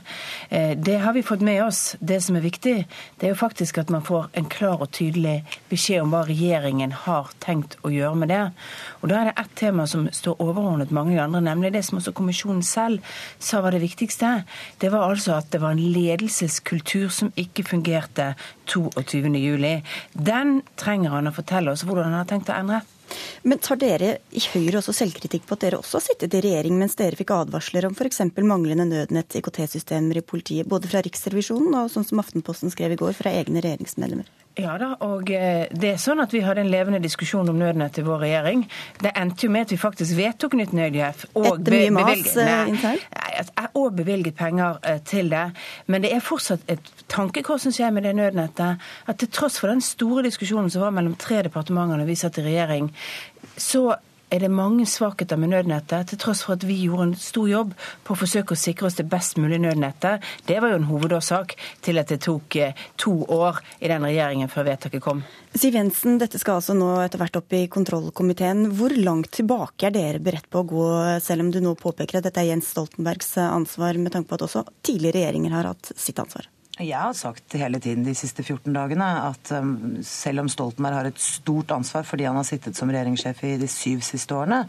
[0.50, 1.96] Eh, det har vi fått med oss.
[2.00, 2.76] Det som er viktig,
[3.20, 5.40] det er jo faktisk at man får en klar og tydelig
[5.72, 8.44] beskjed om hva regjeringen har tenkt å gjøre med det.
[9.02, 12.16] Og Da er det ett tema som står overordnet mange andre, nemlig det som også
[12.16, 13.04] kommisjonen selv
[13.40, 14.44] sa var det viktigste.
[14.82, 18.34] Det var altså at det var en ledelseskultur som ikke fungerte
[18.70, 19.82] 22.07.
[20.14, 22.84] Den trenger han å fortelle oss hvordan han har tenkt å endre
[23.44, 26.78] men tar dere i Høyre også selvkritikk på at dere også har sittet i regjering
[26.80, 28.24] mens dere fikk advarsler om f.eks.
[28.42, 33.14] manglende nødnett, IKT-systemer i politiet, både fra Riksrevisjonen og sånn som Aftenposten skrev i går,
[33.18, 34.30] fra egne regjeringsmedlemmer?
[34.60, 37.98] Ja da, og eh, det er sånn at vi hadde en levende diskusjon om nødnett
[37.98, 38.62] i vår regjering.
[39.02, 41.24] Det endte jo med at vi faktisk vedtok nytt nødhjelp.
[41.42, 43.66] Og be bevilget, nei, eh.
[43.74, 45.48] Og bevilget penger eh, til det.
[45.90, 48.86] Men det er fortsatt et tankekors, syns jeg, med det nødnettet.
[49.10, 52.38] At til tross for den store diskusjonen som var mellom tre departementer da vi satt
[52.38, 52.92] i regjering,
[53.58, 53.88] så
[54.34, 57.74] er det mange svakheter med nødnettet, til tross for at vi gjorde en stor jobb
[58.06, 60.24] på å forsøke å sikre oss det best mulige nødnettet.
[60.50, 61.54] Det var jo en hovedårsak
[61.86, 65.22] til at det tok eh, to år i den regjeringen før vedtaket kom.
[65.54, 68.66] Siv Jensen, dette skal altså nå etter hvert opp i kontrollkomiteen.
[68.74, 70.88] Hvor langt tilbake er dere beredt på å gå,
[71.22, 74.48] selv om du nå påpeker at dette er Jens Stoltenbergs ansvar, med tanke på at
[74.50, 76.50] også tidligere regjeringer har hatt sitt ansvar?
[76.82, 81.06] Jeg har sagt hele tiden de siste 14 dagene at um, selv om Stoltenberg har
[81.06, 84.64] et stort ansvar fordi han har sittet som regjeringssjef i de syv siste årene,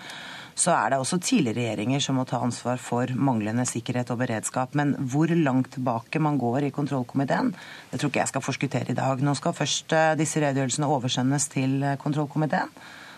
[0.53, 4.77] så er det også tidligere regjeringer som må ta ansvar for manglende sikkerhet og beredskap.
[4.77, 7.55] Men hvor langt tilbake man går i kontrollkomiteen,
[7.91, 9.25] det tror ikke jeg skal forskuttere i dag.
[9.25, 12.75] Nå skal først uh, disse redegjørelsene oversendes til uh, kontrollkomiteen.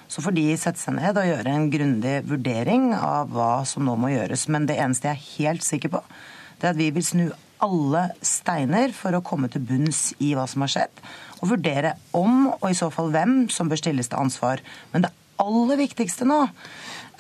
[0.06, 3.96] Så får de sette seg ned og gjøre en grundig vurdering av hva som nå
[3.98, 4.46] må gjøres.
[4.46, 6.04] Men det eneste jeg er helt sikker på,
[6.60, 7.24] det er at vi vil snu
[7.64, 11.04] alle steiner for å komme til bunns i hva som har skjedd,
[11.40, 14.62] og vurdere om, og i så fall hvem, som bør stilles til ansvar.
[14.92, 15.12] Men det
[15.42, 16.46] aller viktigste nå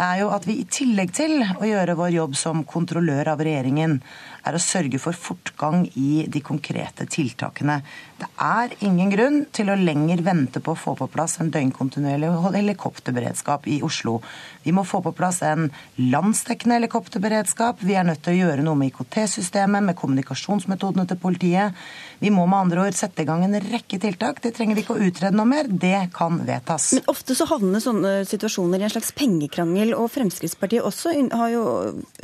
[0.02, 3.98] er jo at vi i tillegg til å gjøre vår jobb som kontrollør av regjeringen,
[4.46, 7.80] er å sørge for fortgang i de konkrete tiltakene.
[8.16, 12.30] Det er ingen grunn til å lenger vente på å få på plass en døgnkontinuerlig
[12.54, 14.22] helikopterberedskap i Oslo.
[14.64, 15.66] Vi må få på plass en
[16.00, 17.82] landsdekkende helikopterberedskap.
[17.84, 21.76] Vi er nødt til å gjøre noe med IKT-systemet, med kommunikasjonsmetodene til politiet.
[22.22, 24.40] Vi må med andre ord sette i gang en rekke tiltak.
[24.40, 25.68] Det trenger vi ikke å utrede noe mer.
[25.68, 26.88] Det kan vedtas.
[26.96, 31.66] Men ofte så havner sånne situasjoner i en slags pengekrangel, og Fremskrittspartiet også har jo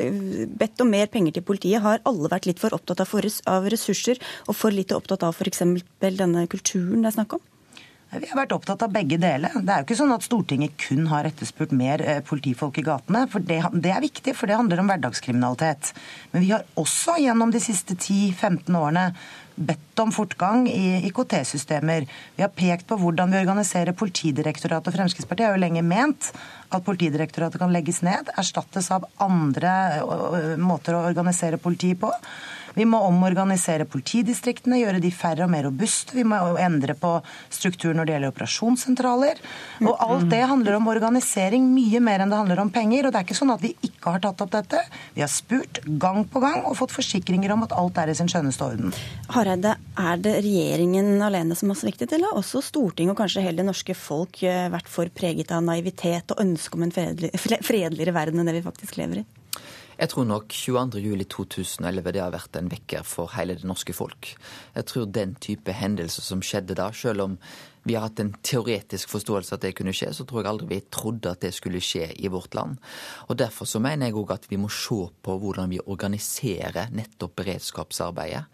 [0.00, 1.84] eh, bedt om mer penger til politiet.
[1.84, 4.16] Har alle vært litt for opptatt av ressurser
[4.48, 7.48] og for lite opptatt av f.eks denne kulturen det er snakk om?
[8.12, 9.54] Vi har vært opptatt av begge deler.
[9.56, 13.22] Det er jo ikke sånn at Stortinget kun har etterspurt mer eh, politifolk i gatene.
[13.32, 15.94] for det, det, er viktig, for det handler om hverdagskriminalitet.
[16.34, 19.06] Men vi har også gjennom de siste 10-15 årene
[19.56, 22.04] bedt om fortgang i IKT-systemer.
[22.36, 24.92] Vi har pekt på hvordan vi organiserer Politidirektoratet.
[24.92, 26.34] og Fremskrittspartiet har jo lenge ment
[26.68, 32.12] at Politidirektoratet kan legges ned, erstattes av andre eh, måter å organisere politiet på.
[32.78, 36.16] Vi må omorganisere politidistriktene, gjøre de færre og mer robuste.
[36.16, 37.14] Vi må endre på
[37.52, 39.42] struktur når det gjelder operasjonssentraler.
[39.84, 43.06] Og alt det handler om organisering mye mer enn det handler om penger.
[43.06, 44.80] Og det er ikke sånn at vi ikke har tatt opp dette.
[45.16, 48.30] Vi har spurt gang på gang og fått forsikringer om at alt er i sin
[48.30, 48.96] skjønneste orden.
[49.32, 53.60] Hareide, er det regjeringen alene som har sviktet, eller har også Stortinget og kanskje hele
[53.60, 58.40] det norske folk eh, vært for preget av naivitet og ønske om en fredeligere verden
[58.40, 59.28] enn det vi faktisk lever i?
[60.02, 64.32] Jeg tror nok 22.07.2011 det har vært en vekker for hele det norske folk.
[64.74, 67.36] Jeg tror den type hendelser som skjedde da, selv om
[67.86, 70.80] vi har hatt en teoretisk forståelse at det kunne skje, så tror jeg aldri vi
[70.90, 72.82] trodde at det skulle skje i vårt land.
[73.30, 77.38] Og Derfor så mener jeg òg at vi må se på hvordan vi organiserer nettopp
[77.38, 78.44] beredskapsarbeidet.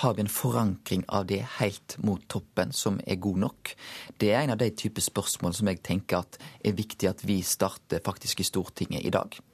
[0.00, 3.76] Har vi en forankring av det helt mot toppen som er god nok?
[4.16, 7.42] Det er en av de type spørsmål som jeg tenker at er viktig at vi
[7.44, 9.44] starter faktisk i Stortinget i dag.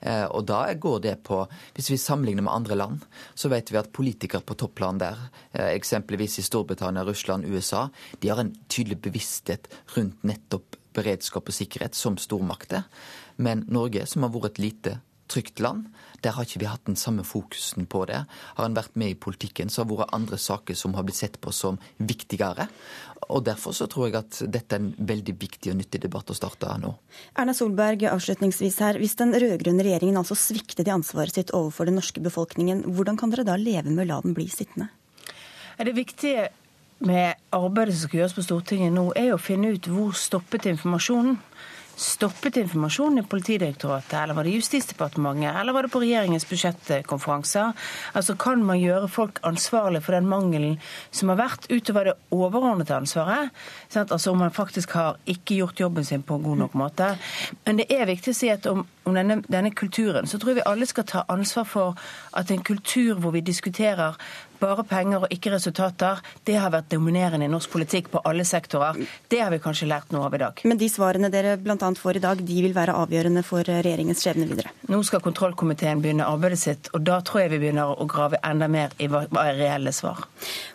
[0.00, 1.42] Eh, og da går det på
[1.74, 3.04] Hvis vi sammenligner med andre land,
[3.34, 5.16] så vet vi at politikere på topplan der,
[5.52, 7.88] eh, eksempelvis i Storbritannia, Russland, USA,
[8.20, 12.84] de har en tydelig bevissthet rundt nettopp beredskap og sikkerhet som stormakter.
[13.36, 15.90] Men Norge, som har vært et lite trygt land.
[16.24, 18.22] Der har ikke vi hatt den samme fokusen på det.
[18.56, 21.18] Har en vært med i politikken, så har det vært andre saker som har blitt
[21.18, 22.68] sett på som viktigere.
[23.32, 26.36] Og Derfor så tror jeg at dette er en veldig viktig og nyttig debatt å
[26.36, 26.92] starte nå.
[27.38, 29.00] Erna Solberg, avslutningsvis her.
[29.02, 33.32] Hvis den rød-grønne regjeringen altså sviktet i ansvaret sitt overfor den norske befolkningen, hvordan kan
[33.32, 34.90] dere da leve med å la den bli sittende?
[35.76, 36.48] Det viktige
[37.04, 41.36] med arbeidet som skal gjøres på Stortinget nå, er å finne ut hvor stoppet informasjonen
[41.96, 47.72] stoppet informasjonen i Politidirektoratet, eller var det Justisdepartementet, eller var det på regjeringens budsjettkonferanser?
[48.12, 50.76] Altså Kan man gjøre folk ansvarlig for den mangelen
[51.10, 53.50] som har vært, utover det overordnede ansvaret?
[53.88, 54.12] Sant?
[54.12, 57.08] Altså Om man faktisk har ikke gjort jobben sin på en god nok måte.
[57.64, 60.60] Men det er viktig å si at om, om denne, denne kulturen, så tror jeg
[60.60, 61.96] vi alle skal ta ansvar for
[62.36, 64.20] at en kultur hvor vi diskuterer
[64.60, 68.98] bare penger og ikke resultater, det har vært dominerende i norsk politikk på alle sektorer.
[69.28, 70.62] Det har vi kanskje lært noe av i dag.
[70.68, 71.76] Men de svarene dere bl.a.
[71.76, 74.72] får i dag, de vil være avgjørende for regjeringens skjebne videre?
[74.90, 78.68] Nå skal kontrollkomiteen begynne arbeidet sitt, og da tror jeg vi begynner å grave enda
[78.70, 80.26] mer i hva er reelle svar.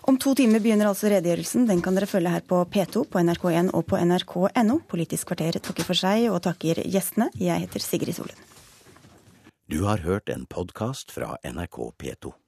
[0.10, 1.68] Om to timer begynner altså redegjørelsen.
[1.70, 4.80] Den kan dere følge her på P2, på NRK1 og på nrk.no.
[4.92, 7.32] Politisk kvarter takker for seg og takker gjestene.
[7.40, 8.48] Jeg heter Sigrid Solund.
[9.72, 12.41] Du har hørt en podkast fra NRK P2.